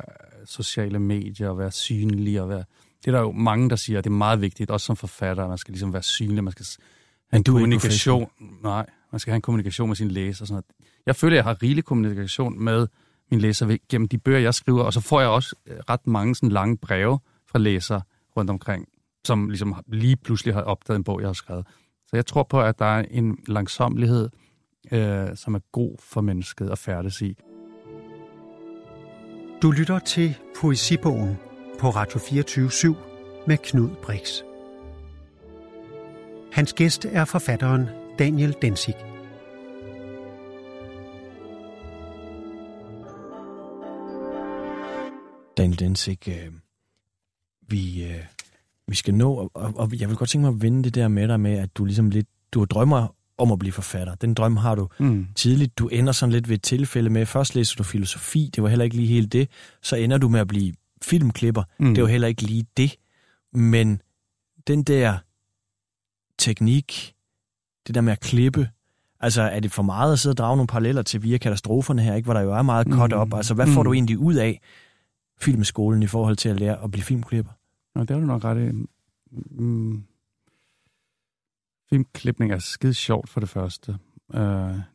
sociale 0.45 0.99
medier, 0.99 1.49
og 1.49 1.57
være 1.57 1.71
synlig, 1.71 2.41
og 2.41 2.49
være, 2.49 2.63
det 2.99 3.07
er 3.07 3.11
der 3.11 3.19
jo 3.19 3.31
mange, 3.31 3.69
der 3.69 3.75
siger, 3.75 3.97
at 3.97 4.03
det 4.03 4.09
er 4.09 4.13
meget 4.13 4.41
vigtigt, 4.41 4.71
også 4.71 4.85
som 4.85 4.95
forfatter, 4.95 5.43
at 5.43 5.49
man 5.49 5.57
skal 5.57 5.71
ligesom 5.71 5.93
være 5.93 6.03
synlig, 6.03 6.43
man 6.43 6.51
skal 6.51 6.65
en 7.33 7.43
du 7.43 7.55
er 7.55 7.59
kommunikation. 7.59 8.29
Nej, 8.63 8.85
man 9.11 9.19
skal 9.19 9.31
have 9.31 9.35
en 9.35 9.41
kommunikation 9.41 9.87
med 9.87 9.95
sin 9.95 10.11
læser 10.11 10.43
og 10.43 10.47
sådan 10.47 10.53
noget. 10.53 10.65
Jeg 11.05 11.15
føler, 11.15 11.33
at 11.33 11.35
jeg 11.35 11.43
har 11.43 11.63
rigelig 11.63 11.85
kommunikation 11.85 12.63
med 12.63 12.87
min 13.31 13.39
læser 13.41 13.77
gennem 13.89 14.07
de 14.07 14.17
bøger, 14.17 14.39
jeg 14.39 14.53
skriver, 14.53 14.83
og 14.83 14.93
så 14.93 15.01
får 15.01 15.19
jeg 15.19 15.29
også 15.29 15.55
øh, 15.65 15.77
ret 15.89 16.07
mange 16.07 16.35
sådan 16.35 16.49
lange 16.49 16.77
breve 16.77 17.19
fra 17.51 17.59
læsere 17.59 18.01
rundt 18.37 18.49
omkring, 18.49 18.87
som 19.25 19.49
ligesom 19.49 19.75
lige 19.87 20.15
pludselig 20.15 20.53
har 20.53 20.61
opdaget 20.61 20.97
en 20.97 21.03
bog, 21.03 21.21
jeg 21.21 21.27
har 21.27 21.33
skrevet. 21.33 21.67
Så 22.07 22.15
jeg 22.15 22.25
tror 22.25 22.43
på, 22.43 22.61
at 22.61 22.79
der 22.79 22.85
er 22.85 23.05
en 23.11 23.37
langsomlighed, 23.47 24.29
øh, 24.91 25.27
som 25.35 25.55
er 25.55 25.59
god 25.71 25.95
for 25.99 26.21
mennesket 26.21 26.69
at 26.69 26.77
færdes 26.77 27.21
i. 27.21 27.37
Du 29.61 29.71
lytter 29.71 29.99
til 29.99 30.35
Poesibogen 30.61 31.37
på 31.79 31.89
Radio 31.89 32.19
24 32.19 32.95
med 33.47 33.57
Knud 33.57 33.89
Brix. 34.03 34.48
Hans 36.51 36.73
gæst 36.73 37.05
er 37.05 37.25
forfatteren 37.25 37.89
Daniel 38.19 38.55
Densig. 38.61 38.95
Daniel 45.57 45.79
Densig, 45.79 46.27
øh, 46.27 46.51
vi, 47.67 48.03
øh, 48.03 48.23
vi 48.87 48.95
skal 48.95 49.13
nå, 49.13 49.33
og, 49.53 49.73
og, 49.75 49.91
jeg 49.99 50.09
vil 50.09 50.17
godt 50.17 50.29
tænke 50.29 50.45
mig 50.47 50.55
at 50.55 50.61
vende 50.61 50.83
det 50.83 50.95
der 50.95 51.07
med 51.07 51.27
dig 51.27 51.39
med, 51.39 51.51
at 51.57 51.77
du 51.77 51.85
ligesom 51.85 52.09
lidt, 52.09 52.27
du 52.51 52.65
drømmer 52.65 53.15
om 53.37 53.51
at 53.51 53.59
blive 53.59 53.71
forfatter. 53.71 54.15
Den 54.15 54.33
drøm 54.33 54.57
har 54.57 54.75
du 54.75 54.87
Mm. 54.99 55.27
tidligt. 55.35 55.77
Du 55.79 55.87
ender 55.87 56.11
sådan 56.13 56.33
lidt 56.33 56.49
ved 56.49 56.55
et 56.55 56.61
tilfælde 56.63 57.09
med, 57.09 57.25
først 57.25 57.55
læser 57.55 57.75
du 57.75 57.83
filosofi, 57.83 58.49
det 58.55 58.63
var 58.63 58.69
heller 58.69 58.85
ikke 58.85 58.95
lige 58.95 59.07
helt 59.07 59.33
det. 59.33 59.49
Så 59.81 59.95
ender 59.95 60.17
du 60.17 60.29
med 60.29 60.39
at 60.39 60.47
blive 60.47 60.73
filmklipper, 61.01 61.63
Mm. 61.79 61.93
det 61.95 62.03
var 62.03 62.09
heller 62.09 62.27
ikke 62.27 62.41
lige 62.41 62.65
det. 62.77 62.95
Men 63.53 64.01
den 64.67 64.83
der 64.83 65.17
teknik, 66.39 67.15
det 67.87 67.95
der 67.95 68.01
med 68.01 68.11
at 68.13 68.19
klippe, 68.19 68.69
altså 69.19 69.41
er 69.41 69.59
det 69.59 69.71
for 69.71 69.83
meget 69.83 70.13
at 70.13 70.19
sidde 70.19 70.33
og 70.33 70.37
drage 70.37 70.55
nogle 70.57 70.67
paralleller 70.67 71.01
til 71.01 71.23
via 71.23 71.37
katastroferne 71.37 72.01
her, 72.01 72.15
ikke? 72.15 72.25
hvor 72.27 72.33
der 72.33 72.41
jo 72.41 72.53
er 72.53 72.61
meget 72.61 72.87
cut 72.87 73.11
Mm. 73.11 73.17
op. 73.17 73.33
Altså 73.33 73.53
hvad 73.53 73.67
får 73.67 73.81
Mm. 73.81 73.85
du 73.85 73.93
egentlig 73.93 74.17
ud 74.17 74.35
af 74.35 74.61
filmskolen 75.37 76.03
i 76.03 76.07
forhold 76.07 76.35
til 76.35 76.49
at 76.49 76.59
lære 76.59 76.83
at 76.83 76.91
blive 76.91 77.03
filmklipper? 77.03 77.51
Nå, 77.95 78.01
det 78.01 78.11
er 78.11 78.19
du 78.19 78.25
nok 78.25 78.43
ret 78.43 78.69
i. 78.69 78.71
Mm. 79.61 80.03
Filmklipning 81.89 82.51
er 82.51 82.59
skide 82.59 82.93
sjovt 82.93 83.29
for 83.29 83.39
det 83.39 83.49
første. 83.49 83.97
Uh, 84.33 84.39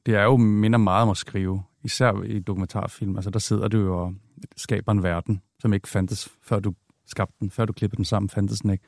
det 0.07 0.15
er 0.15 0.23
jo 0.23 0.37
minder 0.37 0.79
meget 0.79 1.03
om 1.03 1.09
at 1.11 1.17
skrive, 1.17 1.63
især 1.85 2.23
i 2.23 2.39
dokumentarfilm. 2.41 3.17
Altså 3.17 3.31
der 3.31 3.39
sidder 3.39 3.69
du 3.69 3.79
jo 3.79 3.99
og 4.03 4.15
skaber 4.57 4.93
en 4.93 5.03
verden, 5.03 5.43
som 5.61 5.73
ikke 5.73 5.89
fandtes, 5.89 6.29
før 6.43 6.61
du 6.61 6.75
skabte 7.07 7.35
den, 7.41 7.51
før 7.51 7.65
du 7.65 7.73
klippede 7.73 7.97
den 7.97 8.05
sammen, 8.05 8.29
fandtes 8.31 8.61
den 8.61 8.71
ikke. 8.71 8.85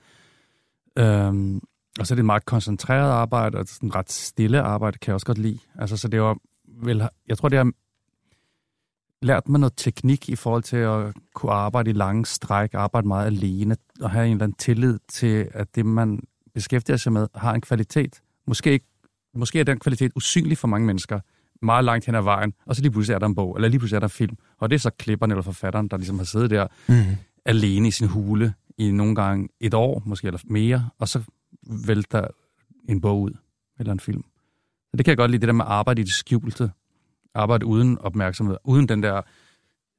Um, 1.29 1.63
og 2.01 2.07
så 2.07 2.15
er 2.15 2.17
det 2.17 2.21
et 2.21 2.27
meget 2.27 2.45
koncentreret 2.45 3.11
arbejde, 3.11 3.59
og 3.59 3.67
sådan 3.69 3.95
ret 3.95 4.13
stille 4.13 4.61
arbejde, 4.61 4.99
kan 4.99 5.11
jeg 5.11 5.15
også 5.15 5.27
godt 5.27 5.39
lide. 5.39 5.59
Altså, 5.79 5.97
så 5.97 6.09
det 6.09 6.21
var 6.21 6.37
vel, 6.83 7.09
jeg 7.29 7.39
tror, 7.39 7.49
det 7.49 7.59
har 7.59 7.73
lært 9.23 9.49
mig 9.49 9.61
noget 9.61 9.73
teknik 9.77 10.29
i 10.29 10.37
forhold 10.37 10.63
til 10.63 10.77
at 10.77 11.15
kunne 11.35 11.53
arbejde 11.53 11.91
i 11.91 11.93
lange 11.93 12.27
stræk, 12.27 12.75
arbejde 12.75 13.09
meget 13.09 13.27
alene, 13.27 13.77
og 14.01 14.11
have 14.11 14.27
en 14.27 14.33
eller 14.33 14.45
anden 14.45 14.57
tillid 14.59 14.99
til, 15.09 15.49
at 15.55 15.75
det, 15.75 15.87
man 15.87 16.21
beskæftiger 16.55 16.97
sig 16.97 17.13
med, 17.13 17.29
har 17.35 17.55
en 17.55 17.61
kvalitet. 17.61 18.23
Måske, 18.47 18.73
ikke, 18.73 18.87
måske 19.35 19.61
er 19.61 19.65
den 19.65 19.79
kvalitet 19.79 20.13
usynlig 20.17 20.59
for 20.59 20.69
mange 20.69 20.87
mennesker, 20.87 21.21
meget 21.63 21.85
langt 21.85 22.07
hen 22.07 22.15
ad 22.15 22.23
vejen, 22.23 22.53
og 22.67 22.77
så 22.77 22.83
lige 22.83 22.93
pludselig 22.93 23.15
er 23.15 23.19
der 23.19 23.27
en 23.27 23.35
bog, 23.35 23.57
eller 23.57 23.69
lige 23.69 23.79
pludselig 23.79 23.97
er 23.97 24.01
der 24.01 24.07
en 24.07 24.11
film, 24.11 24.37
og 24.59 24.71
det 24.71 24.77
er 24.77 24.81
så 24.81 24.91
klipperen 24.91 25.31
eller 25.31 25.43
forfatteren, 25.43 25.89
der 25.89 25.97
ligesom 25.97 26.19
har 26.19 26.25
siddet 26.25 26.51
der 26.51 26.67
Mm. 26.89 27.17
alene 27.45 27.89
i 27.89 27.91
sin 27.91 28.09
hule 28.09 28.55
i 28.79 28.91
nogle 28.91 29.15
gange 29.15 29.49
et 29.61 29.75
år, 29.75 30.03
måske 30.07 30.27
eller 30.27 30.41
mere, 30.45 30.89
og 30.99 31.09
så 31.09 31.23
vælter 31.87 32.29
en 32.89 33.01
bog 33.01 33.21
ud, 33.21 33.37
eller 33.79 33.93
en 33.93 34.01
film. 34.01 34.25
Så 34.91 34.97
det 34.97 35.05
kan 35.05 35.11
jeg 35.11 35.17
godt 35.17 35.31
lide, 35.31 35.41
det 35.41 35.47
der 35.47 35.53
med 35.55 35.65
arbejde 35.69 36.01
i 36.01 36.05
det 36.05 36.13
skjulte. 36.13 36.71
Arbejde 37.35 37.67
uden 37.67 37.99
opmærksomhed, 37.99 38.57
uden 38.65 38.89
den 38.89 39.03
der 39.03 39.23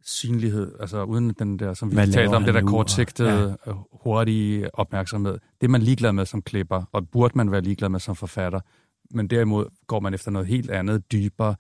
synlighed, 0.01 0.76
altså 0.80 1.03
uden 1.03 1.30
den 1.34 1.59
der, 1.59 1.74
som 1.74 1.91
vi 1.91 1.95
Hvad 1.95 2.07
talte 2.07 2.36
om, 2.36 2.43
det 2.43 2.53
der 2.53 2.61
kortsigtede, 2.61 3.57
ja. 3.68 3.72
hurtige 3.91 4.76
opmærksomhed. 4.76 5.34
Det 5.61 5.68
er 5.68 5.72
man 5.72 5.82
ligeglad 5.82 6.11
med 6.11 6.26
som 6.26 6.41
klipper, 6.41 6.84
og 6.91 7.09
burde 7.09 7.38
man 7.38 7.51
være 7.51 7.61
ligeglad 7.61 7.89
med 7.89 7.99
som 7.99 8.15
forfatter. 8.15 8.59
Men 9.11 9.28
derimod 9.28 9.65
går 9.88 9.99
man 9.99 10.13
efter 10.13 10.32
noget 10.32 10.47
helt 10.47 10.70
andet, 10.72 11.11
dybere, 11.11 11.55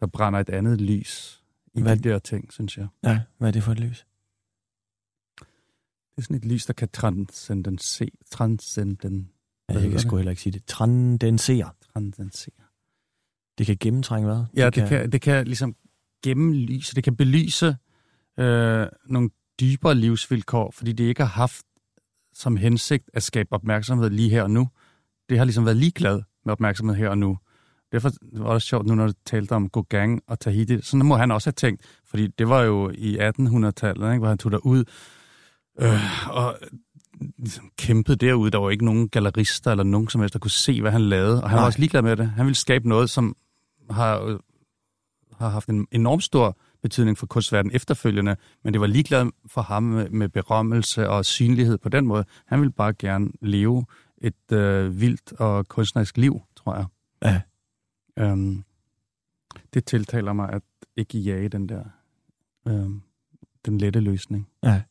der 0.00 0.06
brænder 0.06 0.40
et 0.40 0.48
andet 0.48 0.80
lys 0.80 1.42
i 1.74 1.82
Hvad- 1.82 1.96
de 1.96 2.08
der 2.08 2.18
ting, 2.18 2.52
synes 2.52 2.78
jeg. 2.78 2.88
Ja, 3.04 3.20
hvad 3.38 3.48
er 3.48 3.52
det 3.52 3.62
for 3.62 3.72
et 3.72 3.80
lys? 3.80 4.06
Det 5.38 6.22
er 6.22 6.22
sådan 6.22 6.36
et 6.36 6.44
lys, 6.44 6.66
der 6.66 6.72
kan 6.72 6.88
transcendensere. 6.88 8.10
Transcenden, 8.30 9.30
Jeg 9.68 9.90
kan 9.90 9.98
sgu 9.98 10.16
heller 10.16 10.30
ikke 10.30 10.42
sige 10.42 10.52
det. 10.52 10.64
Transcendere. 10.66 11.70
transcendensere. 11.92 12.54
Det 13.58 13.66
kan 13.66 13.76
gennemtrænge 13.80 14.26
hvad? 14.26 14.44
Ja, 14.56 14.64
det 14.64 14.74
kan, 14.74 14.82
det, 14.82 14.88
kan, 14.88 15.12
det 15.12 15.20
kan 15.20 15.44
ligesom 15.44 15.76
gennemlyse, 16.24 16.94
det 16.94 17.04
kan 17.04 17.16
belyse 17.16 17.76
øh, 18.38 18.86
nogle 19.06 19.30
dybere 19.60 19.94
livsvilkår, 19.94 20.70
fordi 20.70 20.92
det 20.92 21.04
ikke 21.04 21.22
har 21.22 21.28
haft 21.28 21.64
som 22.32 22.56
hensigt 22.56 23.10
at 23.14 23.22
skabe 23.22 23.52
opmærksomhed 23.52 24.10
lige 24.10 24.30
her 24.30 24.42
og 24.42 24.50
nu. 24.50 24.68
Det 25.28 25.38
har 25.38 25.44
ligesom 25.44 25.64
været 25.64 25.76
ligeglad 25.76 26.22
med 26.44 26.52
opmærksomhed 26.52 26.96
her 26.96 27.08
og 27.08 27.18
nu. 27.18 27.38
Derfor 27.92 28.10
var 28.22 28.38
det 28.38 28.46
også 28.46 28.68
sjovt 28.68 28.86
nu, 28.86 28.94
når 28.94 29.06
du 29.06 29.12
talte 29.26 29.52
om 29.52 29.70
Gauguin 29.70 30.20
og 30.26 30.40
Tahiti. 30.40 30.80
Sådan 30.82 31.06
må 31.06 31.16
han 31.16 31.30
også 31.30 31.46
have 31.46 31.52
tænkt, 31.52 31.82
fordi 32.04 32.26
det 32.26 32.48
var 32.48 32.62
jo 32.62 32.90
i 32.90 33.18
1800-tallet, 33.18 34.12
ikke, 34.12 34.18
hvor 34.18 34.28
han 34.28 34.38
tog 34.38 34.52
derud 34.52 34.84
øh, 35.80 36.30
og 36.36 36.58
ligesom 37.38 37.70
kæmpede 37.78 38.16
derude. 38.16 38.50
Der 38.50 38.58
var 38.58 38.70
ikke 38.70 38.84
nogen 38.84 39.08
gallerister 39.08 39.70
eller 39.70 39.84
nogen 39.84 40.08
som 40.08 40.20
helst, 40.20 40.32
der 40.32 40.38
kunne 40.38 40.50
se, 40.50 40.80
hvad 40.80 40.90
han 40.90 41.00
lavede. 41.00 41.42
Og 41.42 41.50
han 41.50 41.56
Nej. 41.56 41.60
var 41.62 41.66
også 41.66 41.78
ligeglad 41.78 42.02
med 42.02 42.16
det. 42.16 42.30
Han 42.30 42.46
ville 42.46 42.56
skabe 42.56 42.88
noget, 42.88 43.10
som 43.10 43.36
har, 43.90 44.22
øh, 44.22 44.38
har 45.32 45.48
haft 45.48 45.68
en 45.68 45.86
enorm 45.90 46.20
stor 46.20 46.58
betydning 46.82 47.18
for 47.18 47.26
kunstverdenen 47.26 47.76
efterfølgende, 47.76 48.36
men 48.64 48.72
det 48.72 48.80
var 48.80 48.86
ligeglad 48.86 49.30
for 49.46 49.62
ham 49.62 49.82
med, 49.82 50.10
med 50.10 50.28
berømmelse 50.28 51.08
og 51.08 51.24
synlighed 51.24 51.78
på 51.78 51.88
den 51.88 52.06
måde. 52.06 52.24
Han 52.46 52.60
ville 52.60 52.72
bare 52.72 52.92
gerne 52.92 53.30
leve 53.42 53.86
et 54.18 54.52
øh, 54.52 55.00
vildt 55.00 55.32
og 55.32 55.68
kunstnerisk 55.68 56.16
liv, 56.16 56.40
tror 56.56 56.74
jeg. 56.76 56.86
Ja. 57.22 57.40
Øhm, 58.18 58.64
det 59.74 59.84
tiltaler 59.84 60.32
mig 60.32 60.50
at 60.52 60.62
ikke 60.96 61.18
jage 61.18 61.48
den 61.48 61.68
der 61.68 61.84
øhm, 62.68 63.02
den 63.66 63.78
lette 63.78 64.00
løsning. 64.00 64.48
Ja. 64.62 64.82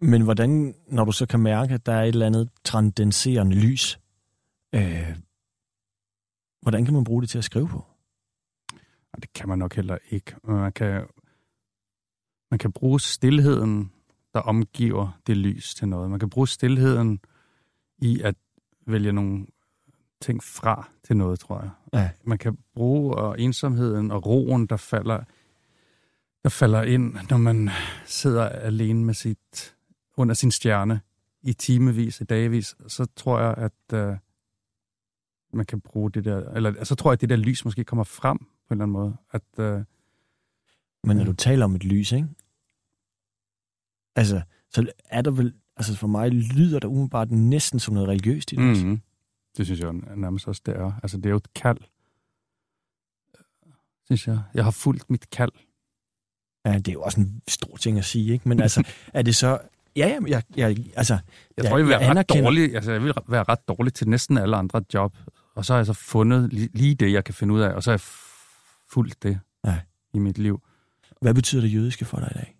Men 0.00 0.22
hvordan, 0.22 0.74
når 0.88 1.04
du 1.04 1.12
så 1.12 1.26
kan 1.26 1.40
mærke, 1.40 1.74
at 1.74 1.86
der 1.86 1.92
er 1.92 2.02
et 2.02 2.08
eller 2.08 2.26
andet 2.26 2.50
transcenderende 2.64 3.56
lys, 3.56 4.00
øh, 4.74 5.16
hvordan 6.62 6.84
kan 6.84 6.94
man 6.94 7.04
bruge 7.04 7.22
det 7.22 7.30
til 7.30 7.38
at 7.38 7.44
skrive 7.44 7.68
på? 7.68 7.84
Det 9.20 9.32
kan 9.32 9.48
man 9.48 9.58
nok 9.58 9.74
heller 9.74 9.98
ikke. 10.10 10.34
Man 10.44 10.72
kan, 10.72 11.06
man 12.50 12.58
kan 12.58 12.72
bruge 12.72 13.00
stillheden, 13.00 13.92
der 14.34 14.40
omgiver 14.40 15.20
det 15.26 15.36
lys 15.36 15.74
til 15.74 15.88
noget. 15.88 16.10
Man 16.10 16.18
kan 16.18 16.30
bruge 16.30 16.48
stillheden 16.48 17.20
i 17.98 18.20
at 18.20 18.34
vælge 18.86 19.12
nogle 19.12 19.46
ting 20.20 20.42
fra 20.42 20.88
til 21.04 21.16
noget, 21.16 21.40
tror 21.40 21.60
jeg. 21.60 21.70
Ja. 21.92 22.10
Man 22.24 22.38
kan 22.38 22.58
bruge 22.74 23.14
og 23.14 23.40
ensomheden 23.40 24.10
og 24.10 24.26
roen, 24.26 24.66
der 24.66 24.76
falder, 24.76 25.20
der 26.42 26.48
falder 26.48 26.82
ind, 26.82 27.16
når 27.30 27.36
man 27.36 27.70
sidder 28.04 28.48
alene 28.48 29.04
med 29.04 29.14
sit, 29.14 29.73
under 30.16 30.34
sin 30.34 30.50
stjerne 30.50 31.00
i 31.42 31.52
timevis, 31.52 32.20
i 32.20 32.24
dagevis, 32.24 32.76
så 32.88 33.06
tror 33.16 33.40
jeg, 33.40 33.54
at 33.56 33.98
øh, 33.98 34.16
man 35.52 35.66
kan 35.66 35.80
bruge 35.80 36.10
det 36.10 36.24
der, 36.24 36.50
eller 36.50 36.84
så 36.84 36.94
tror 36.94 37.10
jeg, 37.10 37.12
at 37.12 37.20
det 37.20 37.28
der 37.28 37.36
lys 37.36 37.64
måske 37.64 37.84
kommer 37.84 38.04
frem 38.04 38.38
på 38.38 38.44
en 38.44 38.48
eller 38.70 38.82
anden 38.82 38.92
måde. 38.92 39.16
At, 39.32 39.42
øh, 39.58 39.84
Men 41.04 41.16
når 41.16 41.24
du 41.24 41.32
taler 41.32 41.64
om 41.64 41.74
et 41.74 41.84
lys, 41.84 42.12
ikke? 42.12 42.28
Altså, 44.16 44.42
så 44.70 44.92
er 45.04 45.22
der 45.22 45.30
vel, 45.30 45.54
altså 45.76 45.96
for 45.96 46.06
mig 46.06 46.30
lyder 46.30 46.80
der 46.80 46.88
umiddelbart 46.88 47.30
næsten 47.30 47.80
som 47.80 47.94
noget 47.94 48.08
religiøst 48.08 48.52
i 48.52 48.56
det. 48.56 48.70
også. 48.70 48.86
mm, 48.86 49.00
det 49.56 49.66
synes 49.66 49.80
jeg 49.80 49.92
nærmest 50.16 50.48
også, 50.48 50.62
det 50.66 50.76
er. 50.76 50.92
Altså, 51.02 51.16
det 51.16 51.26
er 51.26 51.30
jo 51.30 51.36
et 51.36 51.54
kald, 51.54 51.78
synes 54.04 54.26
jeg. 54.28 54.42
Jeg 54.54 54.64
har 54.64 54.70
fulgt 54.70 55.10
mit 55.10 55.30
kald. 55.30 55.52
Ja, 56.64 56.78
det 56.78 56.88
er 56.88 56.92
jo 56.92 57.02
også 57.02 57.20
en 57.20 57.42
stor 57.48 57.76
ting 57.76 57.98
at 57.98 58.04
sige, 58.04 58.32
ikke? 58.32 58.48
Men 58.48 58.60
altså, 58.60 58.88
er 59.14 59.22
det 59.22 59.36
så... 59.36 59.58
Ja, 59.96 60.08
jamen, 60.08 60.28
jeg, 60.28 60.42
jeg, 60.56 60.76
altså, 60.96 61.14
Jeg 61.56 61.64
Ja, 61.64 61.68
tror, 61.68 61.76
jeg 61.78 61.86
vil 61.86 61.90
jeg 61.92 62.00
være 62.00 62.08
ret 62.08 62.10
anerkender- 62.10 62.44
dårlig. 62.44 62.74
Altså, 62.74 62.92
jeg 62.92 63.02
vil 63.02 63.12
være 63.28 63.42
ret 63.48 63.68
dårlig 63.68 63.94
til 63.94 64.08
næsten 64.08 64.38
alle 64.38 64.56
andre 64.56 64.82
job. 64.94 65.16
Og 65.54 65.64
så 65.64 65.72
har 65.72 65.78
jeg 65.78 65.86
så 65.86 65.92
fundet 65.92 66.52
li- 66.52 66.68
lige 66.74 66.94
det, 66.94 67.12
jeg 67.12 67.24
kan 67.24 67.34
finde 67.34 67.54
ud 67.54 67.60
af, 67.60 67.68
og 67.74 67.82
så 67.82 67.90
har 67.90 67.94
jeg 67.94 68.00
fulgt 68.90 69.22
det 69.22 69.40
Ja. 69.66 69.78
i 70.14 70.18
mit 70.18 70.38
liv. 70.38 70.60
hvad 71.20 71.34
betyder 71.34 71.62
det 71.62 71.74
jødiske 71.74 72.04
for 72.04 72.18
dig 72.18 72.28
i 72.34 72.38
dag? 72.38 72.56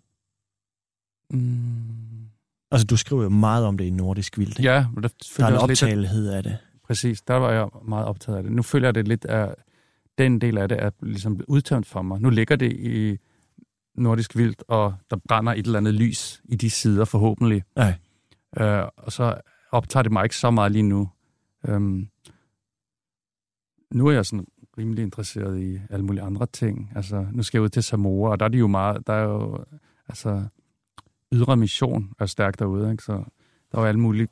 Mm. 1.29 2.25
Altså, 2.71 2.85
du 2.87 2.97
skriver 2.97 3.23
jo 3.23 3.29
meget 3.29 3.65
om 3.65 3.77
det 3.77 3.85
i 3.85 3.89
Nordisk 3.89 4.37
Vildt, 4.37 4.59
ikke? 4.59 4.71
Ja, 4.71 4.85
men 4.93 5.03
der, 5.03 5.09
Der 5.37 5.43
er 5.45 5.47
en 5.49 5.55
optagelighed 5.55 6.27
af 6.29 6.43
det. 6.43 6.57
Præcis, 6.87 7.21
der 7.21 7.33
var 7.33 7.51
jeg 7.51 7.67
meget 7.87 8.05
optaget 8.05 8.37
af 8.37 8.43
det. 8.43 8.51
Nu 8.51 8.61
føler 8.61 8.87
jeg 8.87 8.95
det 8.95 9.07
lidt 9.07 9.25
af, 9.25 9.55
den 10.17 10.41
del 10.41 10.57
af 10.57 10.69
det 10.69 10.83
er 10.83 10.89
ligesom 11.01 11.39
udtømt 11.47 11.87
for 11.87 12.01
mig. 12.01 12.21
Nu 12.21 12.29
ligger 12.29 12.55
det 12.55 12.71
i 12.73 13.17
nordisk 13.97 14.35
vildt, 14.35 14.63
og 14.67 14.95
der 15.09 15.17
brænder 15.27 15.53
et 15.53 15.65
eller 15.65 15.77
andet 15.79 15.93
lys 15.93 16.41
i 16.45 16.55
de 16.55 16.69
sider 16.69 17.05
forhåbentlig. 17.05 17.63
Ja. 17.77 17.95
Øh, 18.57 18.87
og 18.97 19.11
så 19.11 19.41
optager 19.71 20.03
det 20.03 20.11
mig 20.11 20.23
ikke 20.23 20.37
så 20.37 20.51
meget 20.51 20.71
lige 20.71 20.83
nu. 20.83 21.09
Øhm, 21.67 22.07
nu 23.91 24.07
er 24.07 24.11
jeg 24.11 24.25
sådan 24.25 24.47
rimelig 24.77 25.03
interesseret 25.03 25.61
i 25.61 25.79
alle 25.89 26.05
mulige 26.05 26.23
andre 26.23 26.45
ting. 26.45 26.91
Altså, 26.95 27.27
nu 27.31 27.43
skal 27.43 27.57
jeg 27.57 27.63
ud 27.63 27.69
til 27.69 27.83
Samoa, 27.83 28.31
og 28.31 28.39
der 28.39 28.45
er 28.45 28.49
de 28.49 28.57
jo 28.57 28.67
meget, 28.67 29.07
der 29.07 29.13
er 29.13 29.23
jo, 29.23 29.65
altså, 30.07 30.43
ydre 31.33 31.57
mission 31.57 32.13
er 32.19 32.25
stærkt 32.25 32.59
derude, 32.59 32.91
ikke? 32.91 33.03
Så 33.03 33.23
der 33.71 33.77
er 33.77 33.81
jo 33.81 33.87
alle 33.87 33.99
mulige 33.99 34.27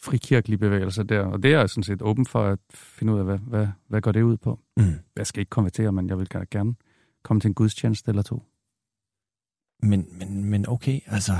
frikirkelige 0.00 0.58
bevægelser 0.58 1.02
der, 1.02 1.20
og 1.20 1.42
det 1.42 1.54
er 1.54 1.58
jeg 1.58 1.70
sådan 1.70 1.82
set 1.82 2.02
åben 2.02 2.26
for 2.26 2.44
at 2.44 2.58
finde 2.74 3.12
ud 3.12 3.18
af, 3.18 3.24
hvad, 3.24 3.38
hvad, 3.38 3.68
hvad 3.88 4.00
går 4.00 4.12
det 4.12 4.22
ud 4.22 4.36
på. 4.36 4.60
Mm. 4.76 4.84
Jeg 5.16 5.26
skal 5.26 5.40
ikke 5.40 5.50
konvertere, 5.50 5.92
men 5.92 6.08
jeg 6.08 6.18
vil 6.18 6.28
gerne 6.50 6.74
komme 7.22 7.40
til 7.40 7.48
en 7.48 7.54
gudstjeneste 7.54 8.08
eller 8.08 8.22
to. 8.22 8.42
Men, 9.82 10.06
men, 10.18 10.44
men 10.44 10.68
okay, 10.68 11.00
altså, 11.06 11.32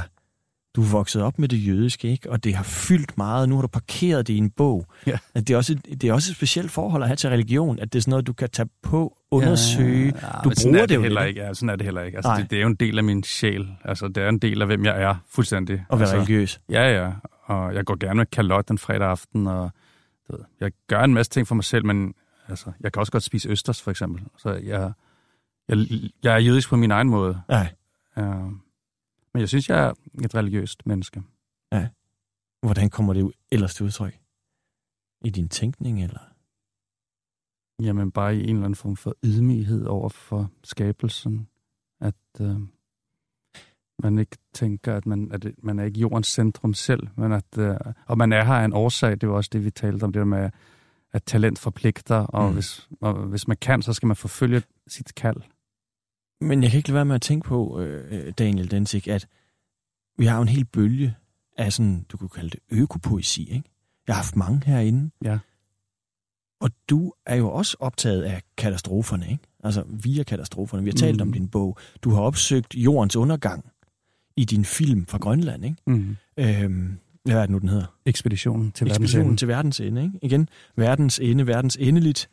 du 0.77 0.83
er 0.83 0.87
vokset 0.87 1.23
op 1.23 1.39
med 1.39 1.49
det 1.49 1.67
jødiske, 1.67 2.09
ikke? 2.09 2.31
og 2.31 2.45
det 2.45 2.55
har 2.55 2.65
fyldt 2.65 3.19
meget. 3.19 3.49
Nu 3.49 3.55
har 3.55 3.63
du 3.63 3.69
parkeret 3.69 4.27
det 4.27 4.35
i 4.35 4.37
en 4.37 4.51
bog. 4.51 4.87
Ja. 5.07 5.19
At 5.35 5.49
det, 5.49 5.55
er 5.55 5.57
også 5.57 5.73
et, 5.73 6.03
det 6.03 6.05
er 6.05 6.13
også 6.13 6.33
et 6.33 6.37
specielt 6.37 6.71
forhold 6.71 7.03
at 7.03 7.09
have 7.09 7.17
til 7.17 7.31
religion, 7.31 7.79
at 7.79 7.93
det 7.93 7.99
er 7.99 8.03
sådan 8.03 8.11
noget, 8.11 8.27
du 8.27 8.33
kan 8.33 8.51
tage 8.51 8.69
på, 8.83 9.17
undersøge. 9.31 10.05
Ja, 10.23 10.29
du 10.45 10.49
men 10.49 10.57
sådan 10.57 10.73
bruger 10.73 10.83
er 10.83 10.87
det 10.87 10.95
jo 10.95 11.03
heller 11.03 11.23
ikke. 11.23 11.41
Ja, 11.41 11.55
sådan 11.55 11.69
er 11.69 11.77
det 11.77 11.85
heller 11.85 12.03
ikke. 12.03 12.17
Altså, 12.17 12.29
Nej. 12.29 12.41
det, 12.41 12.51
det, 12.51 12.57
er 12.57 12.61
jo 12.61 12.69
en 12.69 12.75
del 12.75 12.99
af 12.99 13.05
min 13.05 13.23
sjæl. 13.23 13.69
Altså, 13.85 14.09
det 14.09 14.17
er 14.17 14.29
en 14.29 14.39
del 14.39 14.63
af, 14.63 14.69
hvem 14.69 14.85
jeg 14.85 15.03
er, 15.03 15.15
fuldstændig. 15.31 15.75
at 15.75 15.99
være 15.99 16.01
altså, 16.01 16.17
religiøs. 16.17 16.61
Ja, 16.71 17.03
ja. 17.03 17.13
Og 17.45 17.75
jeg 17.75 17.85
går 17.85 17.97
gerne 18.01 18.17
med 18.17 18.27
kalot 18.27 18.69
den 18.69 18.79
fredag 18.79 19.09
aften, 19.09 19.47
og 19.47 19.71
du 20.29 20.37
ved, 20.37 20.45
jeg 20.61 20.73
gør 20.87 21.01
en 21.01 21.15
masse 21.15 21.31
ting 21.31 21.49
for 21.49 21.55
mig 21.55 21.65
selv, 21.65 21.87
men 21.87 22.15
altså, 22.49 22.73
jeg 22.81 22.93
kan 22.93 23.01
også 23.01 23.13
godt 23.13 23.23
spise 23.23 23.49
østers, 23.49 23.83
for 23.83 23.91
eksempel. 23.91 24.23
Så 24.39 24.51
jeg, 24.51 24.93
jeg, 25.69 25.79
jeg 26.23 26.35
er 26.35 26.39
jødisk 26.39 26.69
på 26.69 26.77
min 26.77 26.91
egen 26.91 27.09
måde. 27.09 27.41
Ja. 27.51 27.67
Uh, 28.21 28.53
men 29.35 29.41
jeg 29.41 29.49
synes, 29.49 29.69
jeg 29.69 29.85
er 29.85 29.93
et 30.25 30.35
religiøst 30.35 30.87
menneske. 30.87 31.23
Hvordan 32.63 32.91
kommer 32.91 33.13
det 33.13 33.33
ellers 33.51 33.75
til 33.75 33.87
udtryk? 33.87 34.19
I 35.25 35.31
din 35.31 35.49
tænkning, 35.49 36.03
eller? 36.03 36.21
Jamen 37.83 38.11
bare 38.11 38.37
i 38.37 38.43
en 38.43 38.49
eller 38.49 38.65
anden 38.65 38.75
form 38.75 38.97
for 38.97 39.15
ydmyghed 39.25 39.87
over 39.87 40.09
for 40.09 40.51
skabelsen. 40.65 41.49
At 42.01 42.41
uh, 42.41 42.63
man 44.03 44.19
ikke 44.19 44.37
tænker, 44.53 44.97
at 44.97 45.07
man, 45.07 45.33
at 45.33 45.47
man 45.63 45.79
er 45.79 45.85
ikke 45.85 46.01
jordens 46.01 46.27
centrum 46.29 46.75
selv, 46.75 47.09
men 47.17 47.33
at, 47.33 47.59
uh, 47.59 47.93
og 48.07 48.19
man 48.19 48.33
er 48.33 48.45
her 48.45 48.55
af 48.55 48.65
en 48.65 48.73
årsag. 48.73 49.21
Det 49.21 49.29
var 49.29 49.35
også 49.35 49.51
det, 49.53 49.65
vi 49.65 49.71
talte 49.71 50.05
om, 50.05 50.13
det 50.13 50.21
der 50.21 50.27
med, 50.27 50.51
at 51.13 51.25
talent 51.25 51.59
forpligter, 51.59 52.17
og, 52.17 52.49
mm. 52.49 52.55
hvis, 52.55 52.89
og 53.01 53.15
hvis 53.15 53.49
man 53.49 53.57
kan, 53.57 53.83
så 53.83 53.93
skal 53.93 54.07
man 54.07 54.17
forfølge 54.17 54.63
sit 54.87 55.15
kald. 55.15 55.43
Men 56.41 56.63
jeg 56.63 56.71
kan 56.71 56.79
ikke 56.79 56.89
lade 56.89 56.95
være 56.95 57.05
med 57.05 57.15
at 57.15 57.23
tænke 57.23 57.49
på, 57.49 57.81
øh, 57.81 58.33
Daniel 58.39 58.71
Densik, 58.71 59.09
at 59.09 59.27
vi 60.19 60.27
har 60.27 60.41
en 60.41 60.49
hel 60.49 60.65
bølge 60.65 61.15
af 61.59 61.73
sådan, 61.73 62.03
du 62.09 62.17
kunne 62.17 62.29
kalde 62.29 62.51
det 62.51 62.61
økopoesi, 62.71 63.43
ikke? 63.51 63.71
Jeg 64.07 64.15
har 64.15 64.23
haft 64.23 64.37
mange 64.37 64.67
herinde. 64.67 65.11
Ja. 65.25 65.39
Og 66.61 66.71
du 66.91 67.13
er 67.27 67.37
jo 67.37 67.51
også 67.51 67.77
optaget 67.81 68.23
af 68.23 68.43
katastroferne, 68.57 69.31
ikke? 69.31 69.45
Altså 69.65 69.85
via 69.89 70.23
katastroferne. 70.23 70.85
Vi 70.85 70.91
har 70.91 70.97
talt 70.97 71.17
Mm. 71.17 71.23
om 71.23 71.33
din 71.33 71.49
bog. 71.49 71.79
Du 72.03 72.11
har 72.11 72.21
opsøgt 72.21 72.75
jordens 72.75 73.17
undergang 73.17 73.65
i 74.37 74.45
din 74.45 74.65
film 74.65 75.07
fra 75.07 75.19
Grønland, 75.19 75.65
ikke? 75.65 75.77
Mm. 75.87 76.17
Øhm, 76.37 76.99
hvad 77.25 77.35
er 77.37 77.41
det 77.41 77.51
nu, 77.51 77.59
den 77.59 77.69
hedder? 77.69 77.97
Ekspeditionen 78.07 78.73
til 78.73 78.87
Ekspeditionen 78.87 79.25
verdens 79.27 79.39
til 79.39 79.49
verdens 79.49 79.81
ende, 79.81 80.03
ikke? 80.03 80.19
Igen, 80.23 80.49
verdens 80.77 81.19
ende, 81.19 81.47
verdens 81.47 81.77
endeligt. 81.81 82.31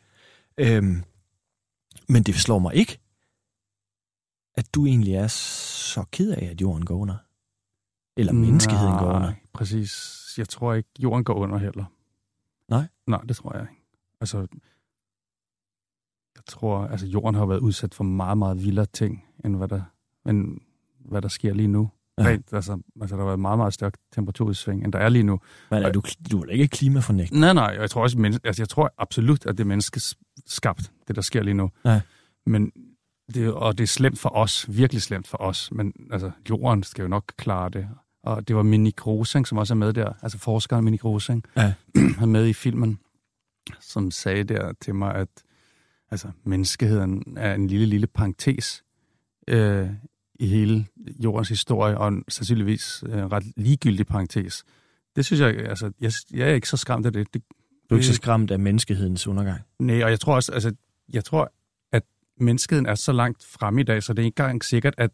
Øhm, 0.58 1.02
men 2.08 2.22
det 2.22 2.34
slår 2.34 2.58
mig 2.58 2.74
ikke, 2.74 2.98
at 4.58 4.74
du 4.74 4.86
egentlig 4.86 5.14
er 5.14 5.26
så 5.26 6.04
ked 6.12 6.30
af, 6.30 6.48
at 6.50 6.60
jorden 6.60 6.84
går 6.84 6.96
under. 6.96 7.16
Eller 8.16 8.32
menneskeheden 8.32 8.98
går 8.98 9.14
under. 9.16 9.32
Præcis. 9.52 9.94
Jeg 10.38 10.48
tror 10.48 10.74
ikke, 10.74 10.88
jorden 10.98 11.24
går 11.24 11.34
under 11.34 11.58
heller. 11.58 11.84
Nej? 12.68 12.86
Nej, 13.06 13.20
det 13.20 13.36
tror 13.36 13.52
jeg 13.56 13.62
ikke. 13.62 13.82
Altså, 14.20 14.38
jeg 16.36 16.42
tror, 16.46 16.86
altså 16.86 17.06
jorden 17.06 17.34
har 17.34 17.46
været 17.46 17.58
udsat 17.58 17.94
for 17.94 18.04
meget, 18.04 18.38
meget 18.38 18.64
vildere 18.64 18.86
ting, 18.86 19.24
end 19.44 19.56
hvad 19.56 19.68
der, 19.68 19.82
end 20.28 20.60
hvad 20.98 21.22
der 21.22 21.28
sker 21.28 21.54
lige 21.54 21.68
nu. 21.68 21.90
Ja. 22.18 22.24
Rent, 22.24 22.52
altså, 22.52 22.80
altså, 23.00 23.16
der 23.16 23.22
har 23.22 23.26
været 23.26 23.40
meget, 23.40 23.58
meget 23.58 23.74
stærk 23.74 23.94
temperaturudsving, 24.12 24.84
end 24.84 24.92
der 24.92 24.98
er 24.98 25.08
lige 25.08 25.22
nu. 25.22 25.40
Men 25.70 25.82
er 25.82 25.92
du, 25.92 26.02
du 26.30 26.40
er 26.40 26.46
da 26.46 26.52
ikke 26.52 26.68
klimafornægt? 26.68 27.32
Nej, 27.32 27.52
nej, 27.52 27.76
jeg 27.80 27.90
tror 27.90 28.02
også, 28.02 28.18
men, 28.18 28.38
altså, 28.44 28.62
jeg 28.62 28.68
tror 28.68 28.94
absolut, 28.98 29.46
at 29.46 29.58
det 29.58 29.64
er 29.64 29.68
menneskeskabt, 29.68 30.92
det 31.08 31.16
der 31.16 31.22
sker 31.22 31.42
lige 31.42 31.54
nu. 31.54 31.70
Ja. 31.84 32.00
Men 32.46 32.72
det, 33.34 33.52
og 33.52 33.78
det 33.78 33.84
er 33.84 33.88
slemt 33.88 34.18
for 34.18 34.28
os, 34.36 34.66
virkelig 34.68 35.02
slemt 35.02 35.28
for 35.28 35.40
os, 35.40 35.72
men 35.72 35.92
altså, 36.10 36.30
jorden 36.50 36.82
skal 36.82 37.02
jo 37.02 37.08
nok 37.08 37.32
klare 37.36 37.70
det. 37.70 37.88
Og 38.22 38.48
det 38.48 38.56
var 38.56 38.62
Mini 38.62 38.90
Grosing, 38.90 39.46
som 39.46 39.58
også 39.58 39.74
er 39.74 39.76
med 39.76 39.92
der, 39.92 40.12
altså 40.22 40.38
forskeren 40.38 40.84
Mini 40.84 40.96
Grosing, 40.96 41.44
Ja. 41.56 41.74
er 42.22 42.26
med 42.26 42.46
i 42.46 42.52
filmen, 42.52 42.98
som 43.80 44.10
sagde 44.10 44.44
der 44.44 44.72
til 44.80 44.94
mig, 44.94 45.14
at 45.14 45.28
altså, 46.10 46.28
menneskeheden 46.44 47.34
er 47.36 47.54
en 47.54 47.66
lille, 47.66 47.86
lille 47.86 48.06
parentes 48.06 48.84
øh, 49.48 49.88
i 50.40 50.46
hele 50.46 50.86
jordens 51.24 51.48
historie, 51.48 51.98
og 51.98 52.08
en 52.08 52.24
sandsynligvis 52.28 53.04
øh, 53.06 53.26
ret 53.26 53.44
ligegyldig 53.56 54.06
parentes. 54.06 54.64
Det 55.16 55.24
synes 55.24 55.40
jeg, 55.40 55.58
altså, 55.58 55.92
jeg, 56.00 56.12
jeg 56.32 56.50
er 56.50 56.54
ikke 56.54 56.68
så 56.68 56.76
skræmt 56.76 57.06
af 57.06 57.12
det. 57.12 57.34
det 57.34 57.42
Du 57.90 57.94
er 57.94 57.98
ikke 57.98 58.06
så 58.06 58.14
skræmt 58.14 58.50
af 58.50 58.58
menneskehedens 58.58 59.26
undergang? 59.26 59.60
Nej, 59.78 60.02
og 60.02 60.10
jeg 60.10 60.20
tror 60.20 60.34
også, 60.34 60.52
altså, 60.52 60.74
jeg 61.12 61.24
tror, 61.24 61.52
menneskeheden 62.40 62.86
er 62.86 62.94
så 62.94 63.12
langt 63.12 63.44
fremme 63.44 63.80
i 63.80 63.84
dag, 63.84 64.02
så 64.02 64.12
det 64.12 64.22
er 64.22 64.26
ikke 64.26 64.42
engang 64.42 64.64
sikkert, 64.64 64.94
at 64.98 65.10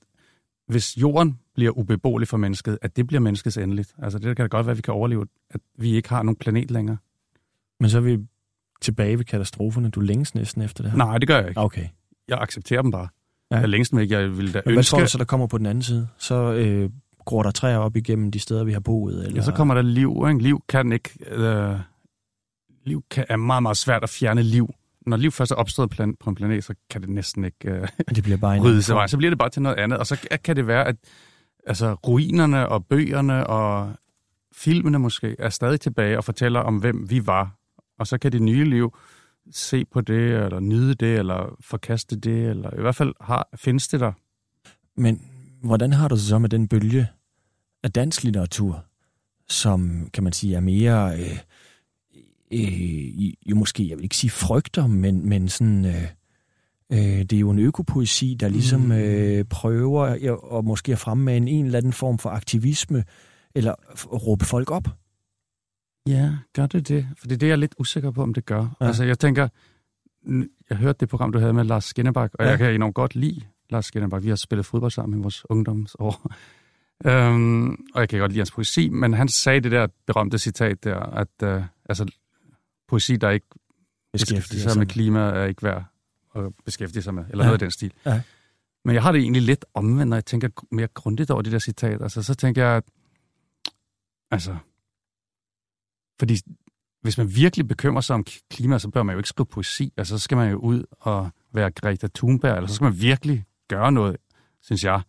hvis 0.68 0.96
jorden 0.96 1.38
bliver 1.54 1.78
ubeboelig 1.78 2.28
for 2.28 2.36
mennesket, 2.36 2.78
at 2.82 2.96
det 2.96 3.06
bliver 3.06 3.20
menneskets 3.20 3.56
endeligt. 3.56 3.94
Altså 4.02 4.18
det 4.18 4.36
kan 4.36 4.44
da 4.44 4.46
godt 4.46 4.66
være, 4.66 4.70
at 4.70 4.76
vi 4.76 4.82
kan 4.82 4.94
overleve, 4.94 5.26
at 5.50 5.60
vi 5.78 5.94
ikke 5.94 6.08
har 6.08 6.22
nogen 6.22 6.36
planet 6.36 6.70
længere. 6.70 6.96
Men 7.80 7.90
så 7.90 7.96
er 7.98 8.02
vi 8.02 8.18
tilbage 8.80 9.18
ved 9.18 9.24
katastroferne. 9.24 9.90
Du 9.90 10.00
længes 10.00 10.34
næsten 10.34 10.62
efter 10.62 10.82
det 10.82 10.90
her? 10.90 10.98
Nej, 10.98 11.18
det 11.18 11.28
gør 11.28 11.38
jeg 11.38 11.48
ikke. 11.48 11.60
Okay. 11.60 11.88
Jeg 12.28 12.38
accepterer 12.40 12.82
dem 12.82 12.90
bare. 12.90 13.08
Ja. 13.50 13.58
Jeg 13.58 13.68
længst 13.68 13.96
væk, 13.96 14.10
jeg 14.10 14.36
ville 14.36 14.52
da 14.52 14.62
Men 14.64 14.72
hvad 14.72 14.78
ønske... 14.78 14.90
tror 14.90 15.00
du 15.00 15.06
så, 15.06 15.18
der 15.18 15.24
kommer 15.24 15.46
på 15.46 15.58
den 15.58 15.66
anden 15.66 15.82
side? 15.82 16.08
Så 16.18 16.52
øh, 16.52 16.90
gror 17.24 17.42
der 17.42 17.50
træer 17.50 17.78
op 17.78 17.96
igennem 17.96 18.30
de 18.30 18.38
steder, 18.38 18.64
vi 18.64 18.72
har 18.72 18.80
boet? 18.80 19.24
Eller? 19.24 19.36
Ja, 19.36 19.42
så 19.42 19.52
kommer 19.52 19.74
der 19.74 19.82
liv. 19.82 20.24
Ikke? 20.28 20.42
Liv 20.42 20.62
kan 20.68 20.92
ikke... 20.92 21.10
Øh, 21.26 21.76
liv 22.84 23.04
kan, 23.10 23.24
er 23.28 23.36
meget, 23.36 23.62
meget 23.62 23.76
svært 23.76 24.02
at 24.02 24.08
fjerne 24.08 24.42
liv. 24.42 24.74
Når 25.06 25.16
liv 25.16 25.30
først 25.30 25.50
er 25.50 25.56
opstået 25.56 25.90
plan, 25.90 26.16
på 26.20 26.30
en 26.30 26.36
planet, 26.36 26.64
så 26.64 26.74
kan 26.90 27.00
det 27.00 27.10
næsten 27.10 27.44
ikke 27.44 27.70
øh, 27.70 27.88
Det 28.16 28.22
bliver 28.22 28.38
bare 28.38 28.60
rydde 28.60 28.82
sig 28.82 28.96
vej. 28.96 29.06
Så 29.06 29.16
bliver 29.16 29.30
det 29.30 29.38
bare 29.38 29.50
til 29.50 29.62
noget 29.62 29.76
andet. 29.76 29.98
Og 29.98 30.06
så 30.06 30.26
kan 30.44 30.56
det 30.56 30.66
være, 30.66 30.88
at 30.88 30.96
altså, 31.66 31.94
ruinerne 31.94 32.68
og 32.68 32.86
bøgerne 32.86 33.46
og 33.46 33.92
filmene 34.54 34.98
måske 34.98 35.36
er 35.38 35.48
stadig 35.48 35.80
tilbage 35.80 36.18
og 36.18 36.24
fortæller 36.24 36.60
om, 36.60 36.76
hvem 36.76 37.10
vi 37.10 37.26
var. 37.26 37.56
Og 37.98 38.06
så 38.06 38.18
kan 38.18 38.32
det 38.32 38.42
nye 38.42 38.64
liv 38.64 38.96
se 39.52 39.84
på 39.84 40.00
det, 40.00 40.44
eller 40.44 40.60
nyde 40.60 40.94
det, 40.94 41.18
eller 41.18 41.56
forkaste 41.60 42.16
det, 42.16 42.50
eller 42.50 42.78
i 42.78 42.80
hvert 42.80 42.96
fald 42.96 43.14
har, 43.20 43.48
findes 43.56 43.88
det 43.88 44.00
der. 44.00 44.12
Men 44.96 45.22
hvordan 45.62 45.92
har 45.92 46.08
du 46.08 46.14
det 46.14 46.22
så 46.22 46.38
med 46.38 46.48
den 46.48 46.68
bølge 46.68 47.08
af 47.82 47.92
dansk 47.92 48.24
litteratur, 48.24 48.84
som 49.48 50.10
kan 50.12 50.24
man 50.24 50.32
sige 50.32 50.56
er 50.56 50.60
mere, 50.60 51.20
øh, 51.20 51.38
øh, 52.54 53.32
jo 53.50 53.56
måske, 53.56 53.88
jeg 53.88 53.96
vil 53.96 54.04
ikke 54.04 54.16
sige 54.16 54.30
frygter, 54.30 54.86
men, 54.86 55.28
men 55.28 55.48
sådan, 55.48 55.84
øh, 55.84 56.02
øh, 56.92 56.98
det 56.98 57.32
er 57.32 57.38
jo 57.40 57.50
en 57.50 57.58
økopoesi, 57.58 58.36
der 58.40 58.48
ligesom 58.48 58.80
Mm. 58.80 58.92
øh, 58.92 59.44
prøver 59.44 60.04
at 60.58 60.64
måske 60.64 60.92
at 60.92 60.98
fremme 60.98 61.36
en, 61.36 61.48
en 61.48 61.64
eller 61.66 61.78
anden 61.78 61.92
form 61.92 62.18
for 62.18 62.30
aktivisme, 62.30 63.04
eller 63.54 63.74
råbe 64.06 64.44
folk 64.44 64.70
op. 64.70 64.88
Ja, 66.08 66.30
gør 66.54 66.66
det 66.66 66.88
det? 66.88 67.06
For 67.18 67.26
det 67.26 67.34
er 67.34 67.38
det, 67.38 67.46
jeg 67.46 67.52
er 67.52 67.56
lidt 67.56 67.74
usikker 67.78 68.10
på, 68.10 68.22
om 68.22 68.34
det 68.34 68.44
gør. 68.46 68.76
Ja. 68.80 68.86
Altså, 68.86 69.04
jeg 69.04 69.18
tænker, 69.18 69.48
jeg 70.70 70.78
hørte 70.78 70.96
det 71.00 71.08
program, 71.08 71.32
du 71.32 71.38
havde 71.38 71.52
med 71.52 71.64
Lars 71.64 71.84
Skinnebak, 71.84 72.30
og 72.38 72.44
Ja. 72.44 72.50
jeg 72.50 72.58
kan 72.58 72.74
enormt 72.74 72.94
godt 72.94 73.14
lide 73.14 73.40
Lars 73.70 73.86
Skinnebak. 73.86 74.22
Vi 74.22 74.28
har 74.28 74.36
spillet 74.36 74.66
fodbold 74.66 74.90
sammen 74.90 75.18
i 75.18 75.22
vores 75.22 75.50
ungdomsår. 75.50 76.32
øhm, 77.06 77.70
og 77.94 78.00
jeg 78.00 78.08
kan 78.08 78.18
godt 78.18 78.32
lide 78.32 78.40
hans 78.40 78.50
poesi, 78.52 78.88
men 78.88 79.14
han 79.14 79.28
sagde 79.28 79.60
det 79.60 79.72
der 79.72 79.86
berømte 80.06 80.38
citat 80.38 80.84
der, 80.84 80.96
at 80.98 81.28
øh, 81.42 81.62
altså, 81.88 82.06
poesi, 82.94 83.16
der 83.16 83.30
ikke 83.30 83.46
beskæftiger 84.12 84.68
sig 84.68 84.78
med 84.78 84.86
klima, 84.86 85.20
er 85.20 85.44
ikke 85.44 85.62
værd 85.62 85.84
at 86.34 86.42
beskæftige 86.64 87.02
sig 87.02 87.14
med, 87.14 87.24
eller 87.30 87.36
Ja. 87.36 87.42
ja. 87.42 87.48
noget 87.48 87.52
af 87.52 87.58
den 87.58 87.70
stil. 87.70 87.92
Ja. 88.06 88.22
Men 88.84 88.94
jeg 88.94 89.02
har 89.02 89.12
det 89.12 89.20
egentlig 89.20 89.42
lidt 89.42 89.64
omvendt, 89.74 90.10
når 90.10 90.16
jeg 90.16 90.24
tænker 90.24 90.48
mere 90.70 90.88
grundigt 90.88 91.30
over 91.30 91.42
det 91.42 91.52
der 91.52 91.58
citat. 91.58 92.02
Altså, 92.02 92.22
så 92.22 92.34
tænker 92.34 92.64
jeg, 92.66 92.76
at 92.76 92.84
altså, 94.30 94.56
fordi 96.18 96.36
hvis 97.02 97.18
man 97.18 97.36
virkelig 97.36 97.68
bekymrer 97.68 98.00
sig 98.00 98.14
om 98.14 98.24
klima, 98.50 98.78
så 98.78 98.88
bør 98.88 99.02
man 99.02 99.12
jo 99.12 99.18
ikke 99.18 99.28
skrive 99.28 99.46
poesi. 99.46 99.92
Altså, 99.96 100.18
så 100.18 100.24
skal 100.24 100.36
man 100.36 100.50
jo 100.50 100.58
ud 100.58 100.84
og 100.90 101.30
være 101.52 101.70
Greta 101.70 102.08
Thunberg, 102.14 102.56
eller 102.56 102.68
så 102.68 102.74
skal 102.74 102.84
man 102.84 103.00
virkelig 103.00 103.44
gøre 103.68 103.92
noget, 103.92 104.16
synes 104.62 104.84
jeg, 104.84 105.00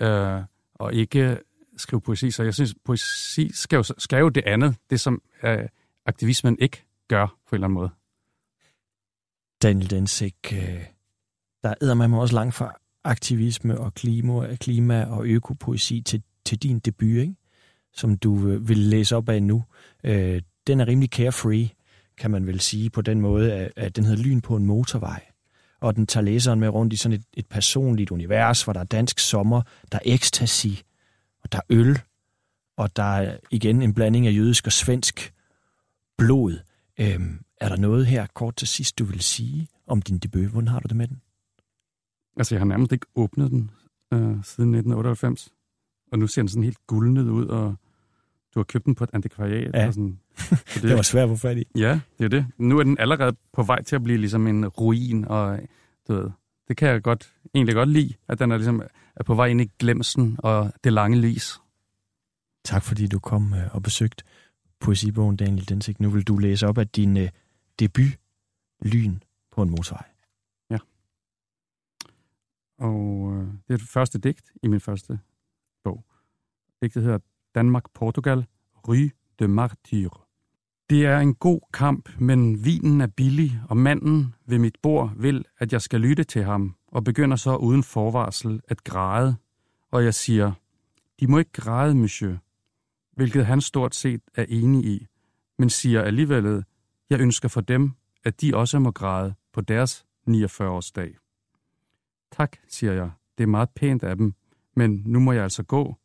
øh, 0.00 0.42
og 0.74 0.94
ikke 0.94 1.38
skrive 1.76 2.00
poesi. 2.00 2.30
Så 2.30 2.42
jeg 2.42 2.54
synes, 2.54 2.74
poesi 2.84 3.50
skal 3.52 3.76
jo, 3.76 3.82
skal 3.98 4.18
jo 4.18 4.28
det 4.28 4.44
andet, 4.46 4.76
det 4.90 5.00
som 5.00 5.22
øh, 5.44 5.68
aktivismen 6.06 6.56
ikke 6.60 6.84
gør 7.08 7.26
på 7.26 7.56
en 7.56 7.56
eller 7.56 7.66
anden 7.66 7.74
måde. 7.74 7.90
Daniel 9.62 9.90
Densik, 9.90 10.36
øh, 10.52 10.84
der 11.62 11.74
æder 11.82 11.94
man 11.94 12.14
også 12.14 12.34
langt 12.34 12.54
fra 12.54 12.72
aktivisme 13.04 13.80
og 13.80 13.94
klima, 13.94 14.56
klima 14.56 15.04
og 15.04 15.26
økopoesi 15.26 16.00
til, 16.00 16.22
til 16.44 16.58
din 16.58 16.78
debut, 16.78 17.08
ikke? 17.08 17.34
som 17.92 18.16
du 18.16 18.48
øh, 18.48 18.68
vil 18.68 18.78
læse 18.78 19.16
op 19.16 19.28
af 19.28 19.42
nu. 19.42 19.64
Øh, 20.04 20.42
den 20.66 20.80
er 20.80 20.88
rimelig 20.88 21.10
carefree, 21.10 21.68
kan 22.18 22.30
man 22.30 22.46
vel 22.46 22.60
sige, 22.60 22.90
på 22.90 23.02
den 23.02 23.20
måde, 23.20 23.52
at, 23.52 23.72
at 23.76 23.96
den 23.96 24.04
hedder 24.04 24.22
Lyn 24.22 24.40
på 24.40 24.56
en 24.56 24.66
motorvej. 24.66 25.22
Og 25.80 25.96
den 25.96 26.06
tager 26.06 26.24
læseren 26.24 26.60
med 26.60 26.68
rundt 26.68 26.92
i 26.92 26.96
sådan 26.96 27.18
et, 27.18 27.24
et 27.34 27.46
personligt 27.46 28.10
univers, 28.10 28.62
hvor 28.62 28.72
der 28.72 28.80
er 28.80 28.84
dansk 28.84 29.18
sommer, 29.18 29.62
der 29.92 29.98
er 29.98 30.02
ecstasy, 30.04 30.66
og 31.42 31.52
der 31.52 31.58
er 31.58 31.62
øl, 31.70 32.00
og 32.76 32.96
der 32.96 33.02
er 33.02 33.36
igen 33.50 33.82
en 33.82 33.94
blanding 33.94 34.26
af 34.26 34.32
jødisk 34.32 34.66
og 34.66 34.72
svensk 34.72 35.34
blod. 36.18 36.58
Øhm, 37.00 37.40
er 37.60 37.68
der 37.68 37.76
noget 37.76 38.06
her 38.06 38.26
kort 38.34 38.56
til 38.56 38.68
sidst, 38.68 38.98
du 38.98 39.04
vil 39.04 39.20
sige 39.20 39.68
om 39.86 40.02
din 40.02 40.18
debut? 40.18 40.46
Hvordan 40.46 40.68
har 40.68 40.80
du 40.80 40.88
det 40.88 40.96
med 40.96 41.08
den? 41.08 41.20
Altså, 42.36 42.54
jeg 42.54 42.60
har 42.60 42.66
nærmest 42.66 42.92
ikke 42.92 43.06
åbnet 43.14 43.50
den 43.50 43.70
øh, 44.12 44.20
siden 44.20 44.74
1998. 44.74 45.52
og 46.12 46.18
nu 46.18 46.26
ser 46.26 46.42
den 46.42 46.48
sådan 46.48 46.62
helt 46.64 46.86
guldnet 46.86 47.28
ud, 47.28 47.46
og 47.46 47.74
du 48.54 48.58
har 48.58 48.64
købt 48.64 48.84
den 48.84 48.94
på 48.94 49.04
et 49.04 49.10
antikvariat. 49.12 49.74
Ja. 49.74 49.86
Og 49.86 49.94
sådan. 49.94 50.18
Så 50.66 50.80
Det 50.82 50.96
var 50.96 51.02
svært 51.02 51.30
at 51.30 51.38
få 51.38 51.48
fat 51.48 51.58
i. 51.58 51.64
Ja, 51.76 52.00
det 52.18 52.24
er 52.24 52.28
det. 52.28 52.46
Nu 52.58 52.78
er 52.78 52.82
den 52.82 52.98
allerede 52.98 53.36
på 53.52 53.62
vej 53.62 53.82
til 53.82 53.96
at 53.96 54.02
blive 54.02 54.18
ligesom 54.18 54.46
en 54.46 54.68
ruin, 54.68 55.24
og 55.24 55.58
du 56.08 56.14
ved, 56.14 56.30
det 56.68 56.76
kan 56.76 56.88
jeg 56.88 57.02
godt, 57.02 57.32
egentlig 57.54 57.74
godt 57.74 57.88
lide, 57.88 58.14
at 58.28 58.38
den 58.38 58.52
er 58.52 58.56
ligesom 58.56 58.82
er 59.16 59.24
på 59.24 59.34
vej 59.34 59.46
ind 59.46 59.60
i 59.60 59.70
glemsen 59.78 60.36
og 60.38 60.72
det 60.84 60.92
lange 60.92 61.18
lys. 61.20 61.60
Tak 62.64 62.82
fordi 62.82 63.06
du 63.06 63.18
kom 63.18 63.54
øh, 63.54 63.74
og 63.74 63.82
besøgte 63.82 64.24
poesibogen 64.84 65.36
Daniel 65.36 65.68
Densik. 65.68 66.00
Nu 66.00 66.10
vil 66.10 66.22
du 66.22 66.36
læse 66.36 66.66
op 66.66 66.78
af 66.78 66.88
din 66.88 67.16
øh, 67.16 67.28
debut, 67.78 68.18
Lyn 68.82 69.14
på 69.52 69.62
en 69.62 69.70
motorvej. 69.70 70.06
Ja. 70.70 70.78
Og 72.78 73.32
øh, 73.32 73.46
det 73.68 73.74
er 73.74 73.76
det 73.76 73.88
første 73.88 74.18
digt 74.18 74.52
i 74.62 74.68
min 74.68 74.80
første 74.80 75.18
bog. 75.84 76.04
Digtet 76.82 77.02
hedder 77.02 77.18
Danmark-Portugal, 77.54 78.46
Rue 78.88 79.10
de 79.38 79.48
Martyr. 79.48 80.08
Det 80.90 81.06
er 81.06 81.18
en 81.18 81.34
god 81.34 81.60
kamp, 81.72 82.20
men 82.20 82.64
vinen 82.64 83.00
er 83.00 83.06
billig, 83.06 83.60
og 83.68 83.76
manden 83.76 84.34
ved 84.46 84.58
mit 84.58 84.76
bord 84.82 85.12
vil, 85.16 85.44
at 85.58 85.72
jeg 85.72 85.82
skal 85.82 86.00
lytte 86.00 86.24
til 86.24 86.44
ham, 86.44 86.76
og 86.88 87.04
begynder 87.04 87.36
så 87.36 87.56
uden 87.56 87.82
forvarsel 87.82 88.60
at 88.68 88.84
græde. 88.84 89.36
Og 89.90 90.04
jeg 90.04 90.14
siger, 90.14 90.52
de 91.20 91.26
må 91.26 91.38
ikke 91.38 91.52
græde, 91.52 91.94
monsieur, 91.94 92.36
hvilket 93.16 93.46
han 93.46 93.60
stort 93.60 93.94
set 93.94 94.20
er 94.34 94.44
enig 94.48 94.84
i, 94.84 95.06
men 95.58 95.70
siger 95.70 96.02
alligevel, 96.02 96.64
jeg 97.10 97.20
ønsker 97.20 97.48
for 97.48 97.60
dem, 97.60 97.92
at 98.24 98.40
de 98.40 98.56
også 98.56 98.78
må 98.78 98.90
græde 98.90 99.34
på 99.52 99.60
deres 99.60 100.06
49-årsdag. 100.28 101.16
Tak, 102.32 102.56
siger 102.68 102.92
jeg. 102.92 103.10
Det 103.38 103.44
er 103.44 103.48
meget 103.48 103.70
pænt 103.70 104.02
af 104.02 104.16
dem, 104.16 104.34
men 104.76 105.02
nu 105.06 105.20
må 105.20 105.32
jeg 105.32 105.42
altså 105.42 105.62
gå. 105.62 105.96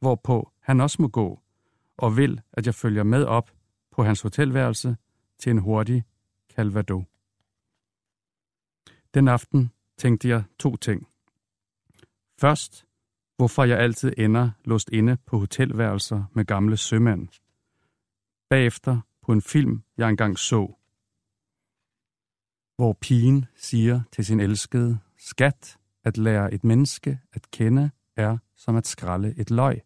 Hvorpå 0.00 0.52
han 0.60 0.80
også 0.80 1.02
må 1.02 1.08
gå, 1.08 1.42
og 1.96 2.16
vil, 2.16 2.40
at 2.52 2.66
jeg 2.66 2.74
følger 2.74 3.02
med 3.02 3.24
op 3.24 3.50
på 3.90 4.02
hans 4.02 4.20
hotelværelse 4.20 4.96
til 5.38 5.50
en 5.50 5.58
hurtig 5.58 6.04
calvado. 6.56 7.04
Den 9.14 9.28
aften 9.28 9.72
tænkte 9.98 10.28
jeg 10.28 10.44
to 10.58 10.76
ting. 10.76 11.08
Først, 12.38 12.86
hvorfor 13.42 13.64
jeg 13.64 13.78
altid 13.78 14.12
ender 14.18 14.50
låst 14.64 14.88
inde 14.88 15.16
på 15.16 15.38
hotelværelser 15.38 16.24
med 16.32 16.44
gamle 16.44 16.76
sømænd. 16.76 17.28
Bagefter 18.50 19.00
på 19.22 19.32
en 19.32 19.42
film, 19.42 19.82
jeg 19.96 20.08
engang 20.08 20.38
så, 20.38 20.74
hvor 22.76 22.92
pigen 22.92 23.44
siger 23.56 24.00
til 24.12 24.24
sin 24.24 24.40
elskede, 24.40 24.98
skat, 25.18 25.78
at 26.04 26.18
lære 26.18 26.54
et 26.54 26.64
menneske 26.64 27.20
at 27.32 27.50
kende 27.50 27.90
er 28.16 28.38
som 28.56 28.76
at 28.76 28.86
skralde 28.86 29.34
et 29.36 29.50
løg. 29.50 29.82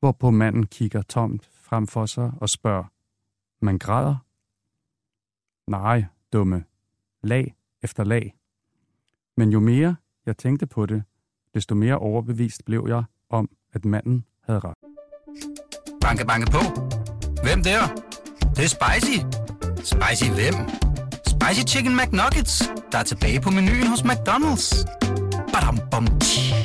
Hvorpå 0.00 0.30
manden 0.30 0.66
kigger 0.66 1.02
tomt 1.02 1.50
frem 1.52 1.86
for 1.86 2.06
sig 2.06 2.32
og 2.40 2.48
spørger, 2.48 2.84
man 3.64 3.78
græder? 3.78 4.16
Nej, 5.66 6.04
dumme. 6.32 6.64
Lag 7.22 7.54
efter 7.82 8.04
lag. 8.04 8.36
Men 9.36 9.52
jo 9.52 9.60
mere 9.60 9.96
jeg 10.26 10.36
tænkte 10.36 10.66
på 10.66 10.86
det, 10.86 11.04
desto 11.56 11.74
mere 11.74 11.98
overbevist 11.98 12.64
blev 12.64 12.84
jeg 12.88 13.02
om, 13.30 13.48
at 13.74 13.84
manden 13.84 14.24
havde 14.46 14.60
ret. 14.64 14.76
Banke, 16.00 16.26
banke 16.26 16.50
på. 16.50 16.62
Hvem 17.42 17.62
der? 17.62 17.80
Det, 18.40 18.56
det 18.56 18.64
er 18.64 18.68
spicy. 18.68 19.18
Spicy 19.76 20.30
hvem? 20.30 20.54
Spicy 21.26 21.76
Chicken 21.76 21.96
McNuggets, 21.96 22.70
der 22.92 22.98
er 22.98 23.02
tilbage 23.02 23.40
på 23.40 23.50
menuen 23.50 23.86
hos 23.86 24.00
McDonald's. 24.00 24.84
Badum, 25.52 25.78
bom, 25.90 26.06
tji. 26.20 26.55